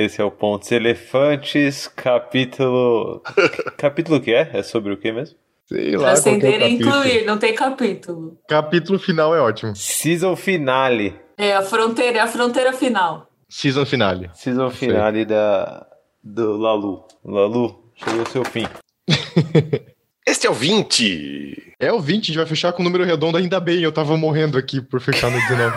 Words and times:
Esse 0.00 0.22
é 0.22 0.24
o 0.24 0.30
Pontos 0.30 0.72
Elefantes, 0.72 1.86
capítulo. 1.86 3.22
capítulo 3.76 4.18
que 4.18 4.32
é? 4.32 4.48
É 4.54 4.62
sobre 4.62 4.94
o 4.94 4.96
que 4.96 5.12
mesmo? 5.12 5.36
Sei 5.66 5.94
lá. 5.94 6.14
Transcender 6.14 6.62
e 6.62 6.70
incluir, 6.70 7.26
não 7.26 7.36
tem 7.36 7.54
capítulo. 7.54 8.38
Capítulo 8.48 8.98
final 8.98 9.34
é 9.34 9.40
ótimo. 9.42 9.76
Season 9.76 10.34
finale. 10.36 11.14
É 11.36 11.52
a 11.54 11.60
fronteira, 11.60 12.16
é 12.16 12.20
a 12.22 12.26
fronteira 12.26 12.72
final. 12.72 13.30
Season 13.46 13.84
finale. 13.84 14.30
Season 14.32 14.70
finale 14.70 15.26
da, 15.26 15.86
do 16.24 16.56
Lalu. 16.56 17.04
Lalu, 17.22 17.92
chegou 17.94 18.20
ao 18.20 18.26
seu 18.26 18.42
fim. 18.42 18.66
Este 20.30 20.46
é 20.46 20.50
o 20.50 20.54
20. 20.54 21.74
É 21.80 21.92
o 21.92 21.98
20, 21.98 22.22
a 22.22 22.26
gente 22.26 22.36
vai 22.36 22.46
fechar 22.46 22.72
com 22.72 22.82
o 22.82 22.84
número 22.84 23.02
redondo, 23.02 23.36
ainda 23.36 23.58
bem, 23.58 23.80
eu 23.80 23.90
tava 23.90 24.16
morrendo 24.16 24.56
aqui 24.56 24.80
por 24.80 25.00
fechar 25.00 25.28
no 25.28 25.40
19. 25.40 25.76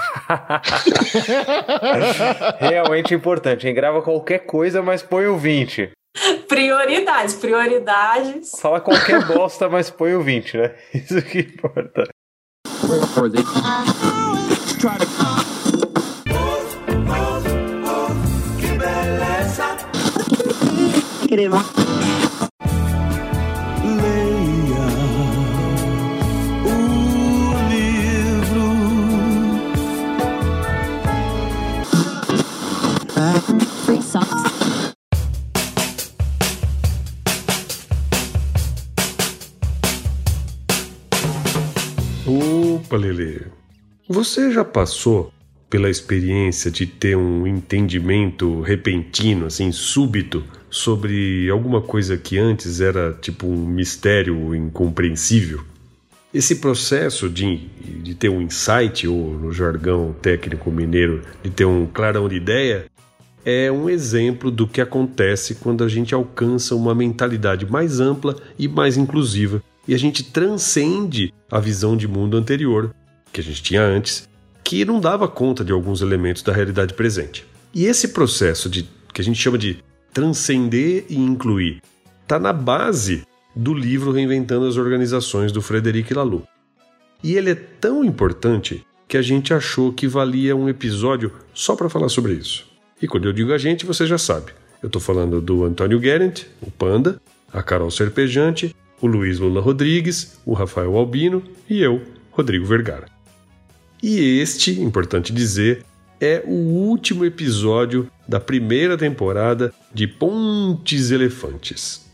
Realmente 2.62 3.16
importante, 3.16 3.68
hein? 3.68 3.74
Grava 3.74 4.04
qualquer 4.04 4.46
coisa, 4.46 4.84
mas 4.84 5.02
põe 5.02 5.26
o 5.26 5.40
20. 5.40 5.90
Prioridades, 6.48 7.34
prioridades. 7.34 8.52
Fala 8.62 8.80
qualquer 8.80 9.26
bosta, 9.34 9.68
mas 9.68 9.90
põe 9.90 10.14
o 10.14 10.22
20, 10.22 10.58
né? 10.58 10.76
Isso 10.94 11.20
que 11.24 11.40
importa. 11.40 12.08
Leia 21.32 21.50
Opa, 42.26 42.96
Lele. 42.96 43.48
Você 44.08 44.50
já 44.50 44.64
passou 44.64 45.34
pela 45.70 45.90
experiência 45.90 46.72
de 46.72 46.86
ter 46.86 47.18
um 47.18 47.46
entendimento 47.46 48.62
repentino, 48.62 49.48
assim, 49.48 49.74
súbito, 49.74 50.42
sobre 50.70 51.50
alguma 51.50 51.82
coisa 51.82 52.16
que 52.16 52.38
antes 52.38 52.80
era 52.80 53.12
tipo 53.12 53.46
um 53.48 53.66
mistério 53.66 54.56
incompreensível? 54.56 55.64
Esse 56.34 56.56
processo 56.56 57.30
de, 57.30 57.58
de 58.02 58.16
ter 58.16 58.30
um 58.30 58.42
insight, 58.42 59.06
ou 59.06 59.34
no 59.34 59.52
jargão 59.52 60.16
técnico 60.22 60.72
mineiro, 60.72 61.24
de 61.44 61.50
ter 61.50 61.66
um 61.66 61.86
clarão 61.86 62.30
de 62.30 62.38
ideia, 62.38 62.86
é 63.44 63.70
um 63.70 63.90
exemplo 63.90 64.50
do 64.50 64.66
que 64.66 64.80
acontece 64.80 65.56
quando 65.56 65.84
a 65.84 65.90
gente 65.90 66.16
alcança 66.16 66.74
uma 66.74 66.96
mentalidade 66.96 67.70
mais 67.70 68.00
ampla 68.00 68.38
e 68.58 68.70
mais 68.70 68.96
inclusiva 68.96 69.62
e 69.88 69.94
a 69.94 69.98
gente 69.98 70.24
transcende 70.24 71.34
a 71.52 71.60
visão 71.60 71.96
de 71.96 72.08
mundo 72.08 72.38
anterior 72.38 72.94
que 73.32 73.42
a 73.42 73.44
gente 73.44 73.64
tinha 73.64 73.82
antes, 73.82 74.30
que 74.64 74.86
não 74.86 75.00
dava 75.00 75.28
conta 75.28 75.64
de 75.64 75.72
alguns 75.72 76.02
elementos 76.02 76.42
da 76.42 76.54
realidade 76.54 76.94
presente. 76.94 77.46
E 77.74 77.86
esse 77.86 78.10
processo 78.10 78.70
de 78.70 78.88
que 79.14 79.22
a 79.22 79.24
gente 79.24 79.42
chama 79.42 79.58
de 79.58 79.84
transcender 80.14 81.06
e 81.10 81.16
incluir 81.16 81.82
está 82.22 82.40
na 82.40 82.54
base 82.54 83.24
do 83.56 83.74
livro 83.74 84.12
Reinventando 84.12 84.68
as 84.68 84.78
Organizações 84.78 85.52
do 85.52 85.62
Frederic 85.62 86.14
Laloux. 86.14 86.48
E 87.24 87.36
ele 87.36 87.52
é 87.52 87.56
tão 87.56 88.04
importante 88.04 88.86
que 89.08 89.18
a 89.18 89.22
gente 89.22 89.54
achou 89.54 89.92
que 89.92 90.08
valia 90.08 90.56
um 90.56 90.70
episódio 90.70 91.32
só 91.54 91.76
para 91.76 91.90
falar 91.90 92.10
sobre 92.10 92.34
isso. 92.34 92.66
E 93.02 93.08
quando 93.08 93.26
eu 93.26 93.34
digo 93.34 93.54
a 93.54 93.58
gente, 93.58 93.86
você 93.86 94.08
já 94.08 94.18
sabe. 94.18 94.52
Eu 94.82 94.88
estou 94.88 95.02
falando 95.02 95.40
do 95.40 95.64
Antônio 95.64 96.00
Guerent, 96.00 96.44
o 96.62 96.72
Panda, 96.72 97.22
a 97.52 97.62
Carol 97.62 97.92
Serpejante, 97.92 98.76
o 99.04 99.08
Luiz 99.08 99.38
Lula 99.38 99.60
Rodrigues, 99.60 100.40
o 100.46 100.54
Rafael 100.54 100.96
Albino 100.96 101.44
e 101.70 101.82
eu, 101.84 102.02
Rodrigo 102.32 102.66
Vergara. 102.66 103.06
E 104.02 104.40
este, 104.40 104.80
importante 104.80 105.34
dizer, 105.34 105.84
é 106.22 106.42
o 106.46 106.54
último 106.54 107.26
episódio 107.26 108.10
da 108.26 108.40
primeira 108.40 108.98
temporada 108.98 109.74
de 109.94 110.08
Pontes 110.08 111.12
Elefantes. 111.12 112.06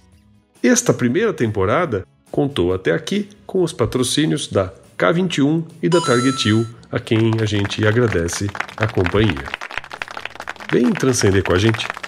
Esta 0.63 0.91
primeira 0.91 1.31
temporada 1.31 2.07
contou 2.31 2.73
até 2.73 2.91
aqui 2.91 3.29
com 3.45 3.61
os 3.61 3.71
patrocínios 3.71 4.47
da 4.47 4.73
K21 4.97 5.63
e 5.83 5.89
da 5.89 6.01
Targetil, 6.01 6.65
a 6.91 6.99
quem 6.99 7.33
a 7.39 7.45
gente 7.45 7.85
agradece 7.85 8.47
a 8.75 8.87
companhia. 8.87 9.45
Vem 10.71 10.91
transcender 10.91 11.43
com 11.43 11.53
a 11.53 11.59
gente. 11.59 11.98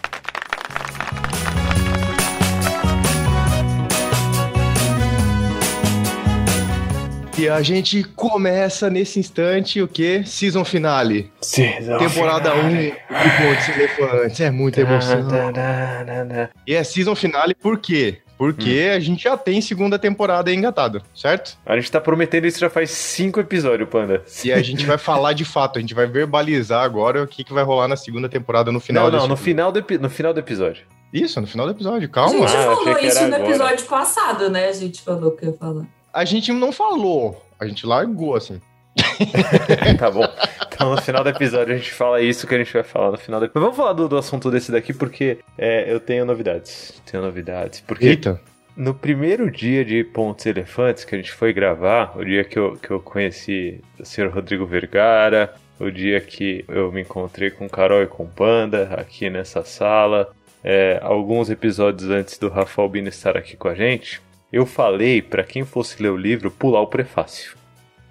E 7.42 7.50
a 7.50 7.60
gente 7.64 8.04
começa 8.04 8.88
nesse 8.88 9.20
instante 9.20 9.82
o 9.82 9.88
que? 9.88 10.24
Season 10.26 10.64
finale. 10.64 11.32
Season 11.42 11.98
Temporada 11.98 12.54
1 12.54 12.60
finale. 12.70 12.92
de 12.92 12.96
Pontes 13.42 13.70
Elefantes. 13.70 14.40
É 14.40 14.52
muita 14.52 14.82
emoção. 14.82 15.28
Da, 15.28 15.50
da, 15.50 16.04
da, 16.04 16.24
da. 16.24 16.50
E 16.68 16.76
é 16.76 16.84
season 16.84 17.16
finale 17.16 17.56
por 17.56 17.80
quê? 17.80 18.20
Porque 18.38 18.92
a 18.96 19.00
gente 19.00 19.24
já 19.24 19.36
tem 19.38 19.60
segunda 19.60 19.98
temporada 19.98 20.52
engatada, 20.54 21.02
certo? 21.16 21.58
A 21.66 21.76
gente 21.76 21.92
tá 21.92 22.00
prometendo 22.00 22.46
isso 22.46 22.60
já 22.60 22.70
faz 22.70 22.92
cinco 22.92 23.40
episódios, 23.40 23.90
Panda. 23.90 24.24
E 24.44 24.52
a 24.54 24.62
gente 24.62 24.86
vai 24.86 24.98
falar 25.00 25.34
de 25.34 25.46
fato, 25.46 25.78
a 25.78 25.82
gente 25.82 25.94
vai 25.96 26.06
verbalizar 26.06 26.84
agora 26.84 27.24
o 27.24 27.28
que, 27.28 27.44
que 27.44 27.54
vai 27.54 27.64
rolar 27.64 27.88
na 27.88 27.96
segunda 27.96 28.30
temporada 28.30 28.72
no 28.72 28.80
final 28.80 29.10
Não, 29.12 29.20
não, 29.20 29.28
no 29.28 29.38
final, 29.38 29.72
do, 29.72 29.84
no 30.00 30.10
final 30.10 30.32
do 30.34 30.40
episódio. 30.40 30.84
Isso, 31.12 31.42
no 31.42 31.48
final 31.48 31.66
do 31.66 31.74
episódio, 31.74 32.08
A 32.08 32.12
calma. 32.12 32.48
gente 32.48 32.56
Ah, 32.58 32.76
falou 32.76 33.00
isso 33.00 33.20
no 33.28 33.36
agora. 33.36 33.50
episódio 33.50 33.86
passado, 33.86 34.50
né? 34.50 34.68
A 34.70 34.74
gente 34.74 35.02
falou 35.02 35.32
que 35.32 35.46
ia 35.46 35.54
falar. 35.54 35.86
A 36.14 36.26
gente 36.26 36.52
não 36.52 36.72
falou, 36.72 37.42
a 37.60 37.66
gente 37.66 37.86
largou 37.86 38.36
assim. 38.36 38.60
tá 39.98 40.12
bom. 40.12 40.28
Então 40.68 40.92
no 40.92 41.02
final 41.02 41.24
do 41.24 41.30
episódio 41.30 41.74
a 41.74 41.78
gente 41.78 41.92
fala 41.92 42.22
isso 42.22 42.46
que 42.46 42.56
a 42.56 42.58
gente 42.58 42.74
vai 42.74 42.84
falar 42.84 43.12
no 43.12 43.18
final 43.18 43.40
do 43.40 43.50
Mas 43.54 43.62
vamos 43.62 43.78
falar 43.78 43.94
do, 43.94 44.10
do 44.10 44.18
assunto 44.18 44.52
desse 44.52 44.72
daqui 44.72 44.94
porque 44.94 45.38
é, 45.58 45.92
eu 45.92 46.00
tenho 46.00 46.26
novidades. 46.26 47.02
Tenho 47.06 47.24
novidades. 47.24 47.82
Porque 47.82 48.08
Eita. 48.08 48.42
no 48.76 48.94
primeiro 48.94 49.50
dia 49.50 49.86
de 49.86 50.04
Pontos 50.04 50.46
Elefantes 50.46 51.06
que 51.06 51.16
a 51.16 51.18
gente 51.18 51.32
foi 51.32 51.54
gravar, 51.54 52.18
o 52.18 52.26
dia 52.26 52.44
que 52.44 52.60
eu, 52.60 52.76
que 52.76 52.92
eu 52.92 53.00
conheci 53.00 53.80
o 54.00 54.06
senhor 54.06 54.32
Rodrigo 54.32 54.66
Vergara, 54.66 55.54
o 55.80 55.90
dia 55.90 56.20
que 56.20 56.66
eu 56.68 56.92
me 56.92 57.02
encontrei 57.02 57.50
com 57.52 57.70
Carol 57.70 58.04
e 58.04 58.08
com 58.08 58.28
Panda 58.28 58.90
aqui 58.98 59.30
nessa 59.30 59.64
sala, 59.64 60.34
é, 60.64 61.00
alguns 61.02 61.50
episódios 61.50 62.10
antes 62.10 62.38
do 62.38 62.50
Rafa 62.50 62.82
Albino 62.82 63.08
estar 63.08 63.38
aqui 63.38 63.56
com 63.56 63.68
a 63.68 63.76
gente, 63.76 64.22
eu 64.52 64.66
falei 64.66 65.22
para 65.22 65.44
quem 65.44 65.64
fosse 65.64 66.02
ler 66.02 66.10
o 66.10 66.18
livro 66.18 66.52
pular 66.52 66.82
o 66.82 66.88
prefácio. 66.88 67.56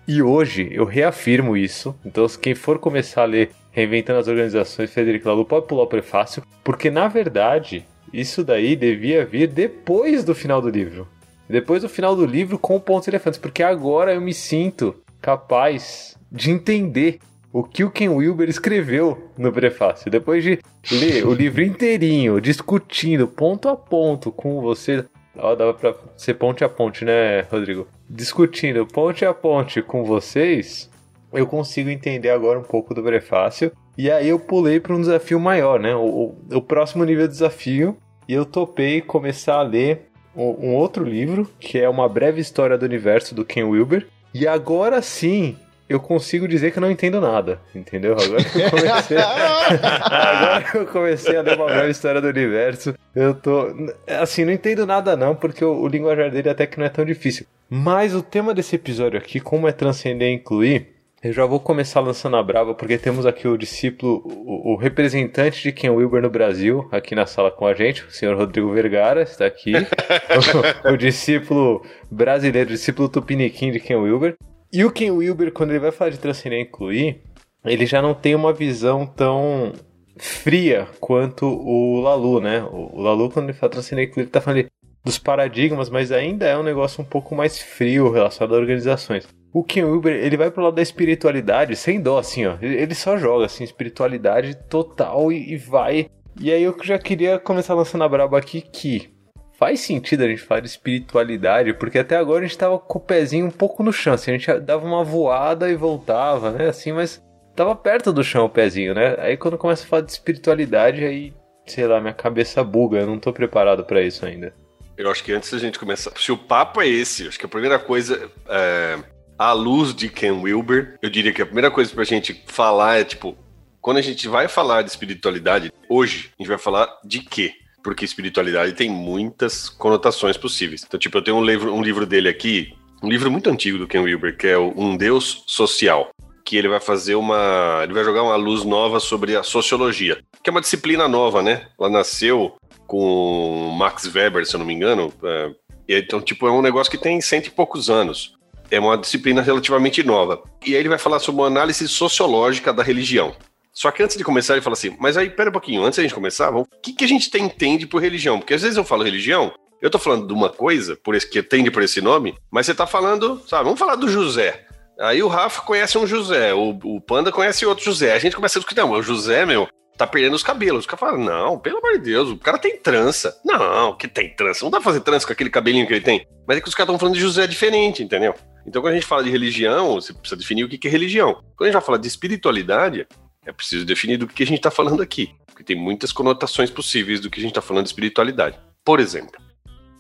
E 0.09 0.23
hoje 0.23 0.69
eu 0.73 0.85
reafirmo 0.85 1.57
isso. 1.57 1.95
Então, 2.05 2.27
quem 2.41 2.55
for 2.55 2.79
começar 2.79 3.23
a 3.23 3.27
ler 3.27 3.51
Reinventando 3.73 4.19
as 4.19 4.27
Organizações, 4.27 4.93
Federico 4.93 5.29
Lalu, 5.29 5.45
pode 5.45 5.67
pular 5.67 5.85
o 5.85 5.87
prefácio, 5.87 6.43
porque 6.65 6.91
na 6.91 7.07
verdade 7.07 7.87
isso 8.13 8.43
daí 8.43 8.75
devia 8.75 9.25
vir 9.25 9.47
depois 9.47 10.25
do 10.25 10.35
final 10.35 10.61
do 10.61 10.69
livro. 10.69 11.07
Depois 11.49 11.83
do 11.83 11.89
final 11.89 12.17
do 12.17 12.27
livro 12.27 12.59
com 12.59 12.81
pontos 12.81 13.07
elefantes, 13.07 13.39
porque 13.39 13.63
agora 13.63 14.15
eu 14.15 14.21
me 14.21 14.35
sinto 14.35 14.97
capaz 15.21 16.17
de 16.31 16.51
entender 16.51 17.21
o 17.53 17.63
que 17.63 17.85
o 17.85 17.91
Ken 17.91 18.09
Wilber 18.09 18.49
escreveu 18.49 19.31
no 19.37 19.53
prefácio. 19.53 20.11
Depois 20.11 20.43
de 20.43 20.59
ler 20.91 21.27
o 21.27 21.33
livro 21.33 21.63
inteirinho, 21.63 22.41
discutindo 22.41 23.27
ponto 23.27 23.69
a 23.69 23.77
ponto 23.77 24.31
com 24.33 24.61
você. 24.61 25.05
Ó, 25.43 25.55
dava 25.55 25.75
pra 25.75 25.95
ser 26.17 26.35
ponte 26.35 26.63
a 26.65 26.69
ponte, 26.69 27.05
né, 27.05 27.41
Rodrigo? 27.51 27.87
Discutindo 28.09 28.87
ponte 28.87 29.25
a 29.25 29.33
ponte 29.33 29.81
com 29.83 30.05
vocês, 30.05 30.91
eu 31.33 31.47
consigo 31.47 31.89
entender 31.91 32.31
agora 32.31 32.59
um 32.59 32.63
pouco 32.65 32.93
do 32.95 33.03
prefácio. 33.03 33.73
E 33.97 34.11
aí 34.11 34.29
eu 34.29 34.39
pulei 34.39 34.81
para 34.81 34.95
um 34.95 35.01
desafio 35.01 35.39
maior, 35.41 35.79
né? 35.81 35.95
O, 35.95 36.35
o- 36.51 36.57
o 36.57 36.63
próximo 36.63 37.05
nível 37.05 37.27
de 37.27 37.33
desafio. 37.33 37.97
E 38.29 38.33
eu 38.35 38.45
topei 38.45 39.01
começar 39.01 39.55
a 39.57 39.63
ler 39.63 40.09
um 40.37 40.69
um 40.71 40.75
outro 40.77 41.05
livro, 41.05 41.49
que 41.59 41.79
é 41.79 41.89
Uma 41.89 42.09
Breve 42.09 42.41
História 42.41 42.79
do 42.79 42.85
Universo, 42.85 43.35
do 43.35 43.45
Ken 43.45 43.65
Wilber. 43.65 44.07
E 44.33 44.47
agora 44.47 45.03
sim, 45.03 45.57
eu 45.89 45.99
consigo 45.99 46.47
dizer 46.47 46.71
que 46.71 46.79
eu 46.79 46.81
não 46.81 46.91
entendo 46.91 47.21
nada, 47.21 47.61
entendeu? 47.75 48.13
Agora 48.13 48.45
que 48.45 48.61
eu 48.61 48.71
comecei, 48.71 49.17
agora 49.19 50.63
que 50.65 50.77
eu 50.79 50.87
comecei 50.87 51.37
a 51.37 51.43
ler 51.43 51.57
Uma 51.57 51.67
Breve 51.67 51.91
História 51.91 52.21
do 52.21 52.29
Universo, 52.29 52.95
eu 53.15 53.35
tô... 53.35 53.75
Assim, 54.07 54.45
não 54.45 54.53
entendo 54.53 54.87
nada 54.87 55.17
não, 55.17 55.35
porque 55.35 55.65
o, 55.65 55.73
o 55.73 55.89
linguajar 55.89 56.31
dele 56.31 56.49
até 56.49 56.67
que 56.67 56.79
não 56.79 56.87
é 56.87 56.89
tão 56.89 57.05
difícil. 57.05 57.47
Mas 57.69 58.15
o 58.15 58.23
tema 58.23 58.53
desse 58.53 58.77
episódio 58.77 59.19
aqui, 59.19 59.41
como 59.41 59.69
é 59.69 59.73
transcender 59.73 60.29
e 60.29 60.35
incluir, 60.35 60.89
eu 61.23 61.33
já 61.35 61.45
vou 61.45 61.61
começar 61.61 62.01
lançando 62.01 62.37
a 62.37 62.43
brava, 62.43 62.75
porque 62.75 62.97
temos 62.97 63.27
aqui 63.27 63.47
o 63.47 63.59
discípulo, 63.59 64.23
o, 64.25 64.73
o 64.73 64.77
representante 64.77 65.63
de 65.63 65.71
Ken 65.71 65.91
Wilber 65.91 66.23
no 66.23 66.31
Brasil, 66.31 66.89
aqui 66.91 67.15
na 67.15 67.27
sala 67.27 67.51
com 67.51 67.67
a 67.67 67.75
gente, 67.75 68.05
o 68.05 68.11
senhor 68.11 68.37
Rodrigo 68.37 68.73
Vergara, 68.73 69.23
está 69.23 69.45
aqui. 69.45 69.73
o, 70.87 70.93
o 70.93 70.97
discípulo 70.97 71.85
brasileiro, 72.11 72.71
o 72.71 72.73
discípulo 72.73 73.09
tupiniquim 73.09 73.71
de 73.71 73.79
Ken 73.79 73.97
Wilber. 73.97 74.35
E 74.73 74.83
o 74.85 74.91
Ken 74.91 75.11
Wilber, 75.11 75.53
quando 75.53 75.71
ele 75.71 75.79
vai 75.79 75.93
falar 75.93 76.11
de 76.11 76.19
transcender 76.19 76.59
e 76.59 76.63
incluir, 76.63 77.21
ele 77.67 77.85
já 77.85 78.01
não 78.01 78.15
tem 78.15 78.35
uma 78.35 78.53
visão 78.53 79.05
tão 79.05 79.73
fria 80.21 80.87
quanto 81.01 81.47
o 81.47 82.01
Lalu, 82.01 82.41
né? 82.41 82.63
O 82.71 83.01
Lalu, 83.01 83.31
quando 83.31 83.49
ele 83.49 83.59
fala 83.59 83.73
transcender 83.73 84.07
incluir, 84.07 84.25
ele 84.25 84.31
tá 84.31 84.41
falando 84.41 84.67
dos 85.05 85.19
paradigmas, 85.19 85.89
mas 85.89 86.13
ainda 86.13 86.47
é 86.47 86.57
um 86.57 86.63
negócio 86.63 87.03
um 87.03 87.07
pouco 87.07 87.35
mais 87.35 87.59
frio 87.59 88.11
relacionado 88.11 88.55
a 88.55 88.59
organizações. 88.59 89.27
O 89.53 89.65
Ken 89.65 89.85
Wilber, 89.85 90.15
ele 90.15 90.37
vai 90.37 90.51
pro 90.51 90.63
lado 90.63 90.77
da 90.77 90.83
espiritualidade, 90.83 91.75
sem 91.75 92.01
dó, 92.01 92.19
assim, 92.19 92.47
ó. 92.47 92.57
Ele 92.61 92.95
só 92.95 93.17
joga, 93.17 93.47
assim, 93.47 93.65
espiritualidade 93.65 94.55
total 94.69 95.33
e, 95.33 95.55
e 95.55 95.57
vai. 95.57 96.09
E 96.41 96.53
aí 96.53 96.63
eu 96.63 96.77
já 96.85 96.99
queria 96.99 97.39
começar 97.39 97.75
lançando 97.75 98.05
a 98.05 98.09
braba 98.09 98.39
aqui 98.39 98.61
que 98.61 99.11
faz 99.59 99.81
sentido 99.81 100.23
a 100.23 100.29
gente 100.29 100.41
falar 100.41 100.61
de 100.61 100.69
espiritualidade, 100.69 101.75
porque 101.75 101.99
até 101.99 102.17
agora 102.17 102.45
a 102.45 102.47
gente 102.47 102.57
tava 102.57 102.79
com 102.79 102.99
o 102.99 103.03
pezinho 103.03 103.47
um 103.47 103.51
pouco 103.51 103.83
no 103.83 103.93
chão, 103.93 104.15
assim, 104.15 104.31
a 104.31 104.39
gente 104.39 104.61
dava 104.61 104.87
uma 104.87 105.05
voada 105.05 105.69
e 105.69 105.75
voltava, 105.75 106.51
né, 106.51 106.69
assim, 106.69 106.93
mas 106.93 107.23
tava 107.61 107.77
perto 107.77 108.11
do 108.11 108.25
chão 108.25 108.47
o 108.47 108.49
pezinho, 108.49 108.95
né? 108.95 109.17
Aí 109.19 109.37
quando 109.37 109.59
começa 109.59 109.85
a 109.85 109.87
falar 109.87 110.03
de 110.03 110.13
espiritualidade, 110.13 111.05
aí, 111.05 111.35
sei 111.67 111.87
lá, 111.87 112.01
minha 112.01 112.15
cabeça 112.15 112.65
buga, 112.65 113.01
eu 113.01 113.07
não 113.07 113.19
tô 113.19 113.35
preparado 113.35 113.85
para 113.85 114.01
isso 114.01 114.25
ainda. 114.25 114.55
Eu 114.97 115.11
acho 115.11 115.23
que 115.23 115.31
antes 115.31 115.53
da 115.53 115.59
gente 115.59 115.79
começar, 115.79 116.11
se 116.17 116.33
o 116.33 116.39
papo 116.39 116.81
é 116.81 116.89
esse, 116.89 117.29
acho 117.29 117.39
que 117.39 117.45
a 117.45 117.49
primeira 117.49 117.79
coisa 117.79 118.31
é, 118.49 118.99
à 119.39 119.53
luz 119.53 119.95
de 119.95 120.09
Ken 120.09 120.33
Wilber, 120.33 120.97
eu 121.03 121.11
diria 121.11 121.35
que 121.35 121.43
a 121.43 121.45
primeira 121.45 121.71
coisa 121.71 121.93
pra 121.95 122.03
gente 122.03 122.43
falar 122.47 123.01
é 123.01 123.05
tipo, 123.05 123.37
quando 123.79 123.99
a 123.99 124.03
gente 124.03 124.27
vai 124.27 124.49
falar 124.49 124.81
de 124.81 124.89
espiritualidade, 124.89 125.71
hoje 125.87 126.31
a 126.39 126.43
gente 126.43 126.49
vai 126.49 126.59
falar 126.59 126.89
de 127.05 127.21
quê? 127.21 127.53
Porque 127.85 128.07
espiritualidade 128.07 128.73
tem 128.73 128.89
muitas 128.89 129.69
conotações 129.69 130.39
possíveis. 130.39 130.83
Então, 130.87 130.99
tipo, 130.99 131.19
eu 131.19 131.23
tenho 131.23 131.37
um 131.37 131.45
livro, 131.45 131.75
um 131.75 131.83
livro 131.83 132.07
dele 132.07 132.31
aqui, 132.31 132.73
um 133.03 133.09
livro 133.09 133.31
muito 133.31 133.51
antigo 133.51 133.77
do 133.77 133.87
Ken 133.87 134.01
Wilber, 134.01 134.35
que 134.35 134.47
é 134.47 134.59
Um 134.59 134.97
Deus 134.97 135.45
Social 135.47 136.11
que 136.51 136.57
ele 136.57 136.67
vai 136.67 136.81
fazer 136.81 137.15
uma. 137.15 137.79
Ele 137.85 137.93
vai 137.93 138.03
jogar 138.03 138.25
uma 138.25 138.35
luz 138.35 138.65
nova 138.65 138.99
sobre 138.99 139.37
a 139.37 139.43
sociologia, 139.45 140.21
que 140.43 140.51
é 140.51 140.53
uma 140.53 140.61
disciplina 140.61 141.07
nova, 141.07 141.41
né? 141.41 141.69
Ela 141.79 141.89
nasceu 141.89 142.57
com 142.89 143.73
Max 143.79 144.13
Weber, 144.13 144.45
se 144.45 144.57
eu 144.57 144.59
não 144.59 144.67
me 144.67 144.75
engano. 144.75 145.13
É, 145.23 145.53
então, 145.89 146.21
tipo, 146.21 146.49
é 146.49 146.51
um 146.51 146.61
negócio 146.61 146.91
que 146.91 146.99
tem 146.99 147.21
cento 147.21 147.47
e 147.47 147.51
poucos 147.53 147.89
anos. 147.89 148.35
É 148.69 148.81
uma 148.81 148.99
disciplina 148.99 149.41
relativamente 149.41 150.03
nova. 150.03 150.43
E 150.67 150.75
aí 150.75 150.81
ele 150.81 150.89
vai 150.89 150.99
falar 150.99 151.21
sobre 151.21 151.41
uma 151.41 151.47
análise 151.47 151.87
sociológica 151.87 152.73
da 152.73 152.83
religião. 152.83 153.33
Só 153.73 153.93
que 153.93 154.03
antes 154.03 154.17
de 154.17 154.25
começar, 154.25 154.55
ele 154.55 154.63
fala 154.63 154.75
assim: 154.75 154.97
mas 154.99 155.17
aí, 155.17 155.31
pera 155.31 155.51
um 155.51 155.53
pouquinho, 155.53 155.85
antes 155.85 155.99
da 155.99 156.03
gente 156.03 156.15
começar, 156.17 156.53
o 156.53 156.67
que, 156.83 156.93
que 156.93 157.05
a 157.05 157.09
gente 157.09 157.31
tem, 157.31 157.45
entende 157.45 157.87
por 157.87 158.03
religião? 158.03 158.41
Porque 158.41 158.55
às 158.55 158.63
vezes 158.63 158.77
eu 158.77 158.83
falo 158.83 159.05
religião, 159.05 159.53
eu 159.81 159.89
tô 159.89 160.01
falando 160.01 160.27
de 160.27 160.33
uma 160.33 160.49
coisa, 160.49 160.97
por 160.97 161.15
esse 161.15 161.31
que 161.31 161.39
entende 161.39 161.71
por 161.71 161.85
esse 161.85 162.01
nome, 162.01 162.35
mas 162.51 162.67
você 162.67 162.75
tá 162.75 162.89
falando, 162.89 163.41
sabe, 163.47 163.63
vamos 163.63 163.79
falar 163.79 163.95
do 163.95 164.09
José. 164.09 164.67
Aí 165.01 165.23
o 165.23 165.29
Rafa 165.29 165.63
conhece 165.63 165.97
um 165.97 166.07
José, 166.07 166.53
o, 166.53 166.79
o 166.85 167.01
Panda 167.01 167.33
conhece 167.33 167.65
outro 167.65 167.85
José. 167.85 168.13
A 168.13 168.19
gente 168.19 168.37
começa 168.37 168.59
a 168.59 168.61
discutir, 168.61 168.81
não, 168.81 168.91
o 168.91 169.03
José, 169.03 169.47
meu, 169.47 169.67
tá 169.97 170.07
perdendo 170.07 170.35
os 170.35 170.43
cabelos. 170.43 170.85
O 170.85 170.89
cara 170.89 170.99
fala, 170.99 171.19
não, 171.19 171.59
pelo 171.59 171.79
amor 171.79 171.93
de 171.93 172.05
Deus, 172.05 172.29
o 172.29 172.37
cara 172.37 172.59
tem 172.59 172.77
trança. 172.77 173.39
Não, 173.45 173.97
que 173.97 174.07
tem 174.07 174.35
trança. 174.35 174.65
Não 174.65 174.71
dá 174.71 174.79
pra 174.79 174.85
fazer 174.85 175.01
trança 175.01 175.27
com 175.27 175.33
aquele 175.33 175.49
cabelinho 175.49 175.87
que 175.87 175.95
ele 175.95 176.05
tem. 176.05 176.27
Mas 176.47 176.59
é 176.59 176.61
que 176.61 176.69
os 176.69 176.75
caras 176.75 176.89
estão 176.89 176.99
falando 176.99 177.15
de 177.15 177.21
José 177.21 177.47
diferente, 177.47 178.03
entendeu? 178.03 178.35
Então 178.67 178.83
quando 178.83 178.93
a 178.93 178.97
gente 178.97 179.07
fala 179.07 179.25
de 179.25 179.31
religião, 179.31 179.95
você 179.95 180.13
precisa 180.13 180.39
definir 180.39 180.65
o 180.65 180.69
que 180.69 180.87
é 180.87 180.91
religião. 180.91 181.35
Quando 181.57 181.63
a 181.63 181.65
gente 181.67 181.75
vai 181.75 181.83
falar 181.83 181.99
de 181.99 182.07
espiritualidade, 182.07 183.07
é 183.47 183.53
preciso 183.53 183.87
definir 183.87 184.19
do 184.19 184.27
que 184.27 184.43
a 184.43 184.47
gente 184.47 184.59
está 184.59 184.71
falando 184.71 185.03
aqui. 185.03 185.35
Porque 185.47 185.65
tem 185.65 185.77
muitas 185.77 186.13
conotações 186.13 186.71
possíveis 186.71 187.21
do 187.21 187.31
que 187.31 187.41
a 187.41 187.43
gente 187.43 187.53
está 187.53 187.63
falando 187.63 187.85
de 187.85 187.91
espiritualidade. 187.91 188.59
Por 188.85 189.01
exemplo, 189.01 189.41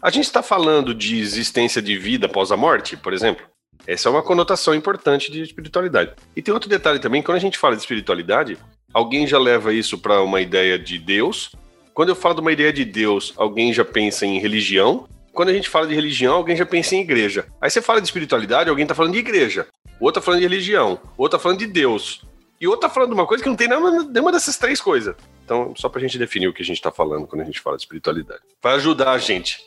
a 0.02 0.10
gente 0.10 0.24
está 0.24 0.42
falando 0.42 0.94
de 0.94 1.18
existência 1.18 1.80
de 1.80 1.96
vida 1.96 2.26
após 2.26 2.52
a 2.52 2.56
morte, 2.56 2.96
por 2.96 3.14
exemplo. 3.14 3.46
Essa 3.86 4.08
é 4.08 4.12
uma 4.12 4.22
conotação 4.22 4.74
importante 4.74 5.30
de 5.30 5.42
espiritualidade. 5.42 6.12
E 6.36 6.42
tem 6.42 6.52
outro 6.52 6.68
detalhe 6.68 6.98
também, 6.98 7.22
quando 7.22 7.36
a 7.36 7.40
gente 7.40 7.58
fala 7.58 7.74
de 7.74 7.82
espiritualidade, 7.82 8.58
alguém 8.92 9.26
já 9.26 9.38
leva 9.38 9.72
isso 9.72 9.98
para 9.98 10.22
uma 10.22 10.40
ideia 10.40 10.78
de 10.78 10.98
Deus. 10.98 11.52
Quando 11.92 12.10
eu 12.10 12.16
falo 12.16 12.36
de 12.36 12.40
uma 12.40 12.52
ideia 12.52 12.72
de 12.72 12.84
Deus, 12.84 13.32
alguém 13.36 13.72
já 13.72 13.84
pensa 13.84 14.24
em 14.24 14.38
religião. 14.38 15.08
Quando 15.32 15.48
a 15.48 15.52
gente 15.52 15.68
fala 15.68 15.86
de 15.86 15.94
religião, 15.94 16.34
alguém 16.34 16.56
já 16.56 16.66
pensa 16.66 16.94
em 16.94 17.00
igreja. 17.00 17.46
Aí 17.60 17.70
você 17.70 17.82
fala 17.82 18.00
de 18.00 18.06
espiritualidade, 18.06 18.70
alguém 18.70 18.84
está 18.84 18.94
falando 18.94 19.12
de 19.12 19.18
igreja. 19.18 19.66
Outro 20.00 20.20
tá 20.20 20.24
falando 20.24 20.40
de 20.40 20.46
religião. 20.46 20.98
Outro 21.16 21.38
tá 21.38 21.42
falando 21.42 21.58
de 21.58 21.66
Deus. 21.66 22.24
E 22.60 22.66
outro 22.66 22.82
tá 22.82 22.90
falando 22.90 23.10
de 23.10 23.14
uma 23.14 23.26
coisa 23.26 23.42
que 23.42 23.48
não 23.48 23.56
tem 23.56 23.68
nenhuma 23.68 24.32
dessas 24.32 24.56
três 24.56 24.80
coisas. 24.80 25.14
Então, 25.44 25.74
só 25.76 25.88
pra 25.88 26.00
gente 26.00 26.18
definir 26.18 26.48
o 26.48 26.52
que 26.52 26.62
a 26.62 26.64
gente 26.64 26.80
tá 26.80 26.90
falando 26.90 27.26
quando 27.26 27.42
a 27.42 27.44
gente 27.44 27.60
fala 27.60 27.76
de 27.76 27.82
espiritualidade. 27.82 28.40
Vai 28.62 28.74
ajudar 28.74 29.12
a 29.12 29.18
gente. 29.18 29.58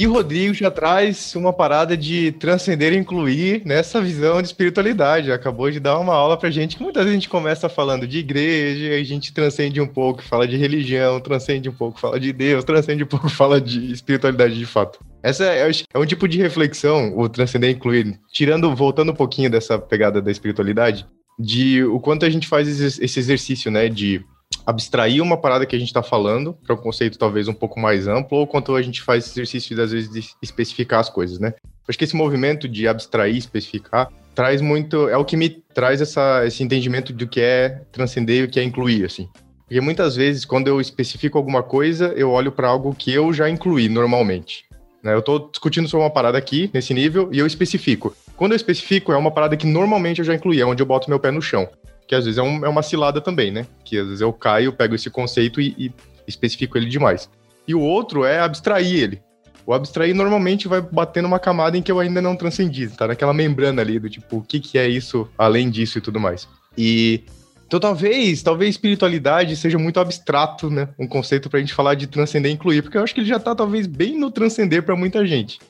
E 0.00 0.06
o 0.06 0.14
Rodrigo 0.14 0.54
já 0.54 0.70
traz 0.70 1.34
uma 1.34 1.52
parada 1.52 1.94
de 1.94 2.32
transcender 2.32 2.94
e 2.94 2.96
incluir 2.96 3.60
nessa 3.66 4.00
visão 4.00 4.40
de 4.40 4.48
espiritualidade. 4.48 5.30
Acabou 5.30 5.70
de 5.70 5.78
dar 5.78 5.98
uma 5.98 6.14
aula 6.14 6.38
pra 6.38 6.50
gente 6.50 6.78
que 6.78 6.82
muitas 6.82 7.02
vezes 7.02 7.18
a 7.18 7.20
gente 7.20 7.28
começa 7.28 7.68
falando 7.68 8.06
de 8.06 8.16
igreja, 8.16 8.94
a 8.94 9.04
gente 9.04 9.30
transcende 9.30 9.78
um 9.78 9.86
pouco, 9.86 10.22
fala 10.22 10.48
de 10.48 10.56
religião, 10.56 11.20
transcende 11.20 11.68
um 11.68 11.72
pouco, 11.74 12.00
fala 12.00 12.18
de 12.18 12.32
Deus, 12.32 12.64
transcende 12.64 13.04
um 13.04 13.06
pouco, 13.06 13.28
fala 13.28 13.60
de 13.60 13.92
espiritualidade 13.92 14.58
de 14.58 14.64
fato. 14.64 15.00
Essa 15.22 15.44
é, 15.44 15.70
é 15.92 15.98
um 15.98 16.06
tipo 16.06 16.26
de 16.26 16.38
reflexão, 16.38 17.12
o 17.14 17.28
transcender 17.28 17.68
e 17.68 17.74
incluir, 17.74 18.18
tirando, 18.32 18.74
voltando 18.74 19.12
um 19.12 19.14
pouquinho 19.14 19.50
dessa 19.50 19.78
pegada 19.78 20.22
da 20.22 20.30
espiritualidade, 20.30 21.04
de 21.38 21.84
o 21.84 22.00
quanto 22.00 22.24
a 22.24 22.30
gente 22.30 22.48
faz 22.48 22.80
esse 22.80 23.20
exercício, 23.20 23.70
né, 23.70 23.86
de 23.90 24.24
abstrair 24.70 25.22
uma 25.22 25.36
parada 25.36 25.66
que 25.66 25.76
a 25.76 25.78
gente 25.78 25.88
está 25.88 26.02
falando 26.02 26.56
para 26.64 26.74
um 26.74 26.78
conceito 26.78 27.18
talvez 27.18 27.48
um 27.48 27.52
pouco 27.52 27.78
mais 27.78 28.08
amplo, 28.08 28.38
ou 28.38 28.46
quanto 28.46 28.74
a 28.74 28.82
gente 28.82 29.02
faz 29.02 29.24
esse 29.24 29.32
exercício 29.32 29.76
de, 29.76 29.82
às 29.82 29.92
vezes, 29.92 30.10
de 30.10 30.24
especificar 30.40 31.00
as 31.00 31.10
coisas, 31.10 31.38
né? 31.38 31.54
Acho 31.88 31.98
que 31.98 32.04
esse 32.04 32.16
movimento 32.16 32.68
de 32.68 32.86
abstrair, 32.86 33.36
especificar, 33.36 34.08
traz 34.34 34.60
muito, 34.60 35.08
é 35.08 35.16
o 35.16 35.24
que 35.24 35.36
me 35.36 35.50
traz 35.50 36.00
essa, 36.00 36.46
esse 36.46 36.62
entendimento 36.62 37.12
do 37.12 37.26
que 37.26 37.40
é 37.40 37.82
transcender 37.90 38.42
e 38.42 38.44
o 38.44 38.48
que 38.48 38.60
é 38.60 38.62
incluir, 38.62 39.04
assim. 39.04 39.28
Porque 39.66 39.80
muitas 39.80 40.16
vezes, 40.16 40.44
quando 40.44 40.68
eu 40.68 40.80
especifico 40.80 41.36
alguma 41.36 41.62
coisa, 41.62 42.12
eu 42.16 42.30
olho 42.30 42.50
para 42.50 42.68
algo 42.68 42.94
que 42.94 43.12
eu 43.12 43.32
já 43.32 43.48
incluí 43.48 43.88
normalmente. 43.88 44.64
Né? 45.02 45.14
Eu 45.14 45.20
estou 45.20 45.48
discutindo 45.50 45.88
sobre 45.88 46.04
uma 46.04 46.10
parada 46.10 46.38
aqui, 46.38 46.70
nesse 46.72 46.94
nível, 46.94 47.28
e 47.32 47.38
eu 47.38 47.46
especifico. 47.46 48.14
Quando 48.36 48.52
eu 48.52 48.56
especifico, 48.56 49.12
é 49.12 49.16
uma 49.16 49.30
parada 49.30 49.56
que 49.56 49.66
normalmente 49.66 50.20
eu 50.20 50.24
já 50.24 50.34
incluí, 50.34 50.60
é 50.60 50.66
onde 50.66 50.82
eu 50.82 50.86
boto 50.86 51.10
meu 51.10 51.20
pé 51.20 51.30
no 51.30 51.42
chão 51.42 51.68
que 52.10 52.14
às 52.16 52.24
vezes 52.24 52.38
é, 52.38 52.42
um, 52.42 52.66
é 52.66 52.68
uma 52.68 52.82
cilada 52.82 53.20
também, 53.20 53.52
né? 53.52 53.64
Que 53.84 53.96
às 53.96 54.04
vezes 54.04 54.20
eu 54.20 54.32
caio, 54.32 54.72
pego 54.72 54.96
esse 54.96 55.08
conceito 55.08 55.60
e, 55.60 55.76
e 55.78 55.92
especifico 56.26 56.76
ele 56.76 56.86
demais. 56.86 57.30
E 57.68 57.72
o 57.72 57.80
outro 57.80 58.24
é 58.24 58.40
abstrair 58.40 59.00
ele. 59.00 59.22
O 59.64 59.72
abstrair 59.72 60.12
normalmente 60.12 60.66
vai 60.66 60.80
batendo 60.80 61.26
uma 61.26 61.38
camada 61.38 61.78
em 61.78 61.82
que 61.82 61.92
eu 61.92 62.00
ainda 62.00 62.20
não 62.20 62.34
transcendi, 62.34 62.88
tá 62.88 63.06
naquela 63.06 63.32
membrana 63.32 63.80
ali 63.80 64.00
do 64.00 64.10
tipo, 64.10 64.38
o 64.38 64.42
que, 64.42 64.58
que 64.58 64.76
é 64.76 64.88
isso 64.88 65.28
além 65.38 65.70
disso 65.70 65.98
e 65.98 66.00
tudo 66.00 66.18
mais. 66.18 66.48
E 66.76 67.22
então 67.64 67.78
talvez, 67.78 68.42
talvez 68.42 68.70
espiritualidade 68.70 69.54
seja 69.54 69.78
muito 69.78 70.00
abstrato, 70.00 70.68
né? 70.68 70.88
Um 70.98 71.06
conceito 71.06 71.48
pra 71.48 71.60
gente 71.60 71.72
falar 71.72 71.94
de 71.94 72.08
transcender 72.08 72.50
e 72.50 72.54
incluir, 72.54 72.82
porque 72.82 72.98
eu 72.98 73.04
acho 73.04 73.14
que 73.14 73.20
ele 73.20 73.28
já 73.28 73.38
tá 73.38 73.54
talvez 73.54 73.86
bem 73.86 74.18
no 74.18 74.32
transcender 74.32 74.82
para 74.82 74.96
muita 74.96 75.24
gente. 75.24 75.60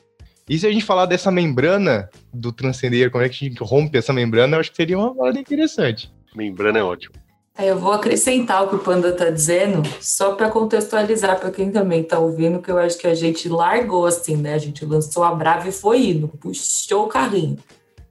E 0.49 0.57
se 0.57 0.65
a 0.65 0.71
gente 0.71 0.83
falar 0.83 1.05
dessa 1.05 1.29
membrana 1.29 2.09
do 2.33 2.51
transcender, 2.51 3.11
como 3.11 3.23
é 3.23 3.29
que 3.29 3.45
a 3.45 3.47
gente 3.47 3.63
rompe 3.63 3.95
essa 3.95 4.11
membrana, 4.11 4.55
eu 4.55 4.59
acho 4.59 4.71
que 4.71 4.77
seria 4.77 4.97
uma 4.97 5.13
parada 5.13 5.39
interessante. 5.39 6.11
Membrana 6.35 6.79
é 6.79 6.83
ótimo. 6.83 7.15
Eu 7.59 7.77
vou 7.77 7.91
acrescentar 7.91 8.63
o 8.63 8.69
que 8.69 8.75
o 8.75 8.79
Panda 8.79 9.09
está 9.09 9.29
dizendo, 9.29 9.83
só 9.99 10.33
para 10.33 10.49
contextualizar 10.49 11.39
para 11.39 11.51
quem 11.51 11.69
também 11.69 12.01
está 12.01 12.17
ouvindo, 12.17 12.61
que 12.61 12.71
eu 12.71 12.77
acho 12.77 12.97
que 12.97 13.05
a 13.05 13.13
gente 13.13 13.49
largou 13.49 14.05
assim, 14.05 14.37
né? 14.37 14.53
A 14.53 14.57
gente 14.57 14.85
lançou 14.85 15.23
a 15.23 15.35
Brava 15.35 15.67
e 15.67 15.71
foi 15.71 16.07
indo, 16.07 16.27
puxou 16.27 17.05
o 17.05 17.07
carrinho. 17.07 17.57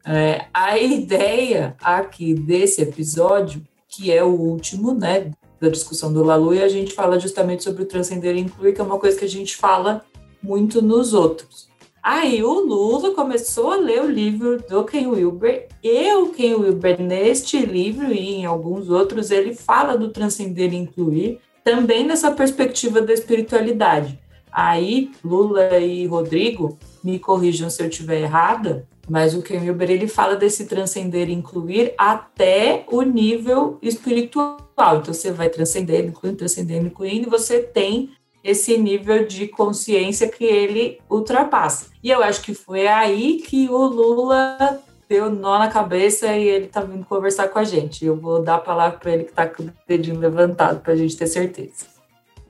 É, 0.07 0.47
a 0.53 0.79
ideia 0.79 1.75
aqui 1.83 2.35
desse 2.35 2.83
episódio, 2.83 3.63
que 3.89 4.13
é 4.13 4.23
o 4.23 4.29
último, 4.29 4.95
né, 4.95 5.31
da 5.61 5.69
discussão 5.69 6.13
do 6.13 6.23
Lalu, 6.23 6.55
e 6.55 6.63
a 6.63 6.69
gente 6.69 6.93
fala 6.93 7.19
justamente 7.19 7.65
sobre 7.65 7.83
o 7.83 7.87
transcender 7.87 8.37
e 8.37 8.41
incluir, 8.41 8.73
que 8.73 8.81
é 8.81 8.85
uma 8.85 8.99
coisa 8.99 9.19
que 9.19 9.25
a 9.25 9.29
gente 9.29 9.57
fala 9.57 10.05
muito 10.43 10.81
nos 10.81 11.13
outros. 11.13 11.70
Aí 12.03 12.43
o 12.43 12.61
Lula 12.61 13.15
começou 13.15 13.73
a 13.73 13.77
ler 13.77 14.03
o 14.03 14.11
livro 14.11 14.63
do 14.69 14.85
Ken 14.85 15.07
Wilber 15.07 15.69
e 15.83 16.13
o 16.15 16.29
Ken 16.29 16.55
Wilber, 16.55 17.01
neste 17.01 17.59
livro 17.59 18.13
e 18.13 18.37
em 18.37 18.47
alguns 18.47 18.89
outros, 18.89 19.31
ele 19.31 19.55
fala 19.55 19.99
do 19.99 20.09
transcender 20.09 20.73
e 20.73 20.77
incluir, 20.77 21.41
também 21.63 22.07
nessa 22.07 22.31
perspectiva 22.31 23.03
da 23.03 23.13
espiritualidade. 23.13 24.19
Aí, 24.51 25.11
Lula 25.23 25.79
e 25.79 26.07
Rodrigo, 26.07 26.79
me 27.05 27.19
corrijam 27.19 27.69
se 27.69 27.83
eu 27.83 27.89
estiver 27.89 28.23
errada, 28.23 28.87
mas 29.09 29.35
o 29.35 29.43
Ken 29.43 29.59
Wilber 29.59 29.91
ele 29.91 30.09
fala 30.09 30.37
desse 30.37 30.67
transcender 30.67 31.29
e 31.29 31.35
incluir 31.35 31.93
até 31.99 32.85
o 32.91 33.03
nível 33.03 33.79
espiritual. 33.83 34.59
Então 34.79 35.13
você 35.13 35.31
vai 35.31 35.49
transcendendo, 35.49 36.09
incluindo, 36.09 36.39
transcendendo, 36.39 36.87
incluindo, 36.87 37.27
e 37.27 37.31
você 37.31 37.61
tem 37.61 38.11
esse 38.43 38.77
nível 38.79 39.27
de 39.27 39.47
consciência 39.49 40.29
que 40.29 40.45
ele 40.45 40.99
ultrapassa. 41.09 41.87
E 42.03 42.11
eu 42.11 42.23
acho 42.23 42.43
que 42.43 42.55
foi 42.55 42.87
aí 42.87 43.43
que 43.47 43.69
o 43.69 43.79
Lula 43.85 44.81
deu 45.09 45.29
nó 45.29 45.59
na 45.59 45.69
cabeça 45.69 46.29
e 46.37 46.49
ele 46.49 46.67
tá 46.69 46.81
vindo 46.81 47.05
conversar 47.05 47.49
com 47.49 47.59
a 47.59 47.65
gente. 47.65 48.05
Eu 48.05 48.17
vou 48.17 48.41
dar 48.43 48.55
a 48.57 48.61
palavra 48.61 48.99
para 48.99 49.13
ele 49.13 49.25
que 49.25 49.33
tá 49.33 49.47
com 49.47 49.65
o 49.65 49.73
dedinho 49.87 50.21
levantado 50.21 50.81
para 50.81 50.93
a 50.93 50.97
gente 50.97 51.17
ter 51.17 51.27
certeza. 51.27 51.87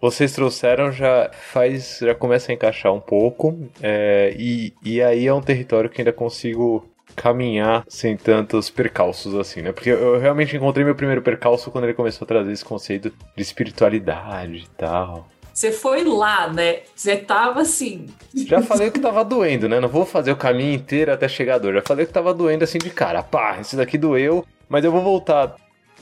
vocês 0.00 0.32
trouxeram 0.32 0.92
já 0.92 1.30
faz. 1.32 1.98
já 2.02 2.14
começa 2.14 2.52
a 2.52 2.54
encaixar 2.54 2.92
um 2.92 3.00
pouco. 3.00 3.58
É, 3.82 4.34
e, 4.38 4.74
e 4.84 5.02
aí 5.02 5.26
é 5.26 5.32
um 5.32 5.40
território 5.40 5.88
que 5.88 6.02
ainda 6.02 6.12
consigo 6.12 6.86
caminhar 7.16 7.84
sem 7.88 8.16
tantos 8.16 8.70
percalços 8.70 9.34
assim, 9.34 9.62
né? 9.62 9.72
Porque 9.72 9.90
eu 9.90 10.18
realmente 10.18 10.56
encontrei 10.56 10.84
meu 10.84 10.94
primeiro 10.94 11.22
percalço 11.22 11.70
quando 11.70 11.84
ele 11.84 11.94
começou 11.94 12.24
a 12.24 12.28
trazer 12.28 12.52
esse 12.52 12.64
conceito 12.64 13.12
de 13.36 13.42
espiritualidade 13.42 14.64
e 14.64 14.68
tal. 14.76 15.26
Você 15.52 15.72
foi 15.72 16.04
lá, 16.04 16.52
né? 16.52 16.80
Você 16.94 17.16
tava 17.16 17.60
assim. 17.60 18.06
Já 18.34 18.62
falei 18.62 18.90
que 18.90 18.98
tava 18.98 19.24
doendo, 19.24 19.68
né? 19.68 19.80
Não 19.80 19.88
vou 19.88 20.06
fazer 20.06 20.32
o 20.32 20.36
caminho 20.36 20.74
inteiro 20.74 21.12
até 21.12 21.28
chegar 21.28 21.56
a 21.56 21.58
dor. 21.58 21.74
Já 21.74 21.82
falei 21.82 22.06
que 22.06 22.12
tava 22.12 22.32
doendo 22.32 22.64
assim 22.64 22.78
de 22.78 22.90
cara. 22.90 23.22
Pá, 23.22 23.58
esse 23.60 23.76
daqui 23.76 23.98
doeu. 23.98 24.44
Mas 24.68 24.84
eu 24.84 24.92
vou 24.92 25.02
voltar 25.02 25.56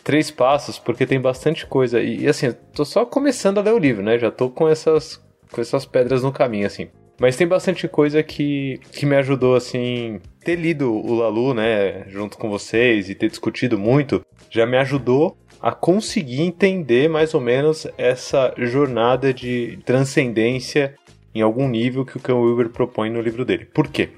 três 0.05 0.31
passos 0.31 0.79
porque 0.79 1.07
tem 1.07 1.21
bastante 1.21 1.67
coisa. 1.67 2.01
E, 2.01 2.23
e 2.23 2.29
assim, 2.29 2.53
tô 2.73 2.85
só 2.85 3.05
começando 3.05 3.59
a 3.59 3.63
ler 3.63 3.75
o 3.75 3.79
livro, 3.79 4.03
né? 4.03 4.19
Já 4.19 4.31
tô 4.31 4.51
com 4.51 4.69
essas, 4.69 5.23
com 5.51 5.61
essas 5.61 5.85
pedras 5.87 6.23
no 6.23 6.33
caminho, 6.33 6.67
assim. 6.67 6.89
Mas 7.21 7.37
tem 7.37 7.47
bastante 7.47 7.89
coisa 7.89 8.23
que, 8.23 8.81
que 8.93 9.05
me 9.05 9.17
ajudou, 9.17 9.57
assim. 9.57 10.21
Ter 10.45 10.55
lido 10.55 10.93
o 10.93 11.15
Lalu, 11.15 11.53
né, 11.55 12.05
junto 12.09 12.39
com 12.39 12.49
vocês 12.49 13.11
e 13.11 13.15
ter 13.15 13.29
discutido 13.29 13.77
muito, 13.77 14.25
já 14.49 14.65
me 14.65 14.79
ajudou 14.79 15.37
a 15.61 15.73
conseguir 15.73 16.43
entender 16.43 17.09
mais 17.09 17.35
ou 17.35 17.41
menos 17.41 17.87
essa 17.97 18.53
jornada 18.57 19.33
de 19.33 19.79
transcendência 19.85 20.95
em 21.35 21.41
algum 21.41 21.69
nível 21.69 22.05
que 22.05 22.17
o 22.17 22.21
Ken 22.21 22.33
Wilber 22.33 22.71
propõe 22.71 23.11
no 23.11 23.21
livro 23.21 23.45
dele. 23.45 23.65
Por 23.65 23.89
quê? 23.89 24.11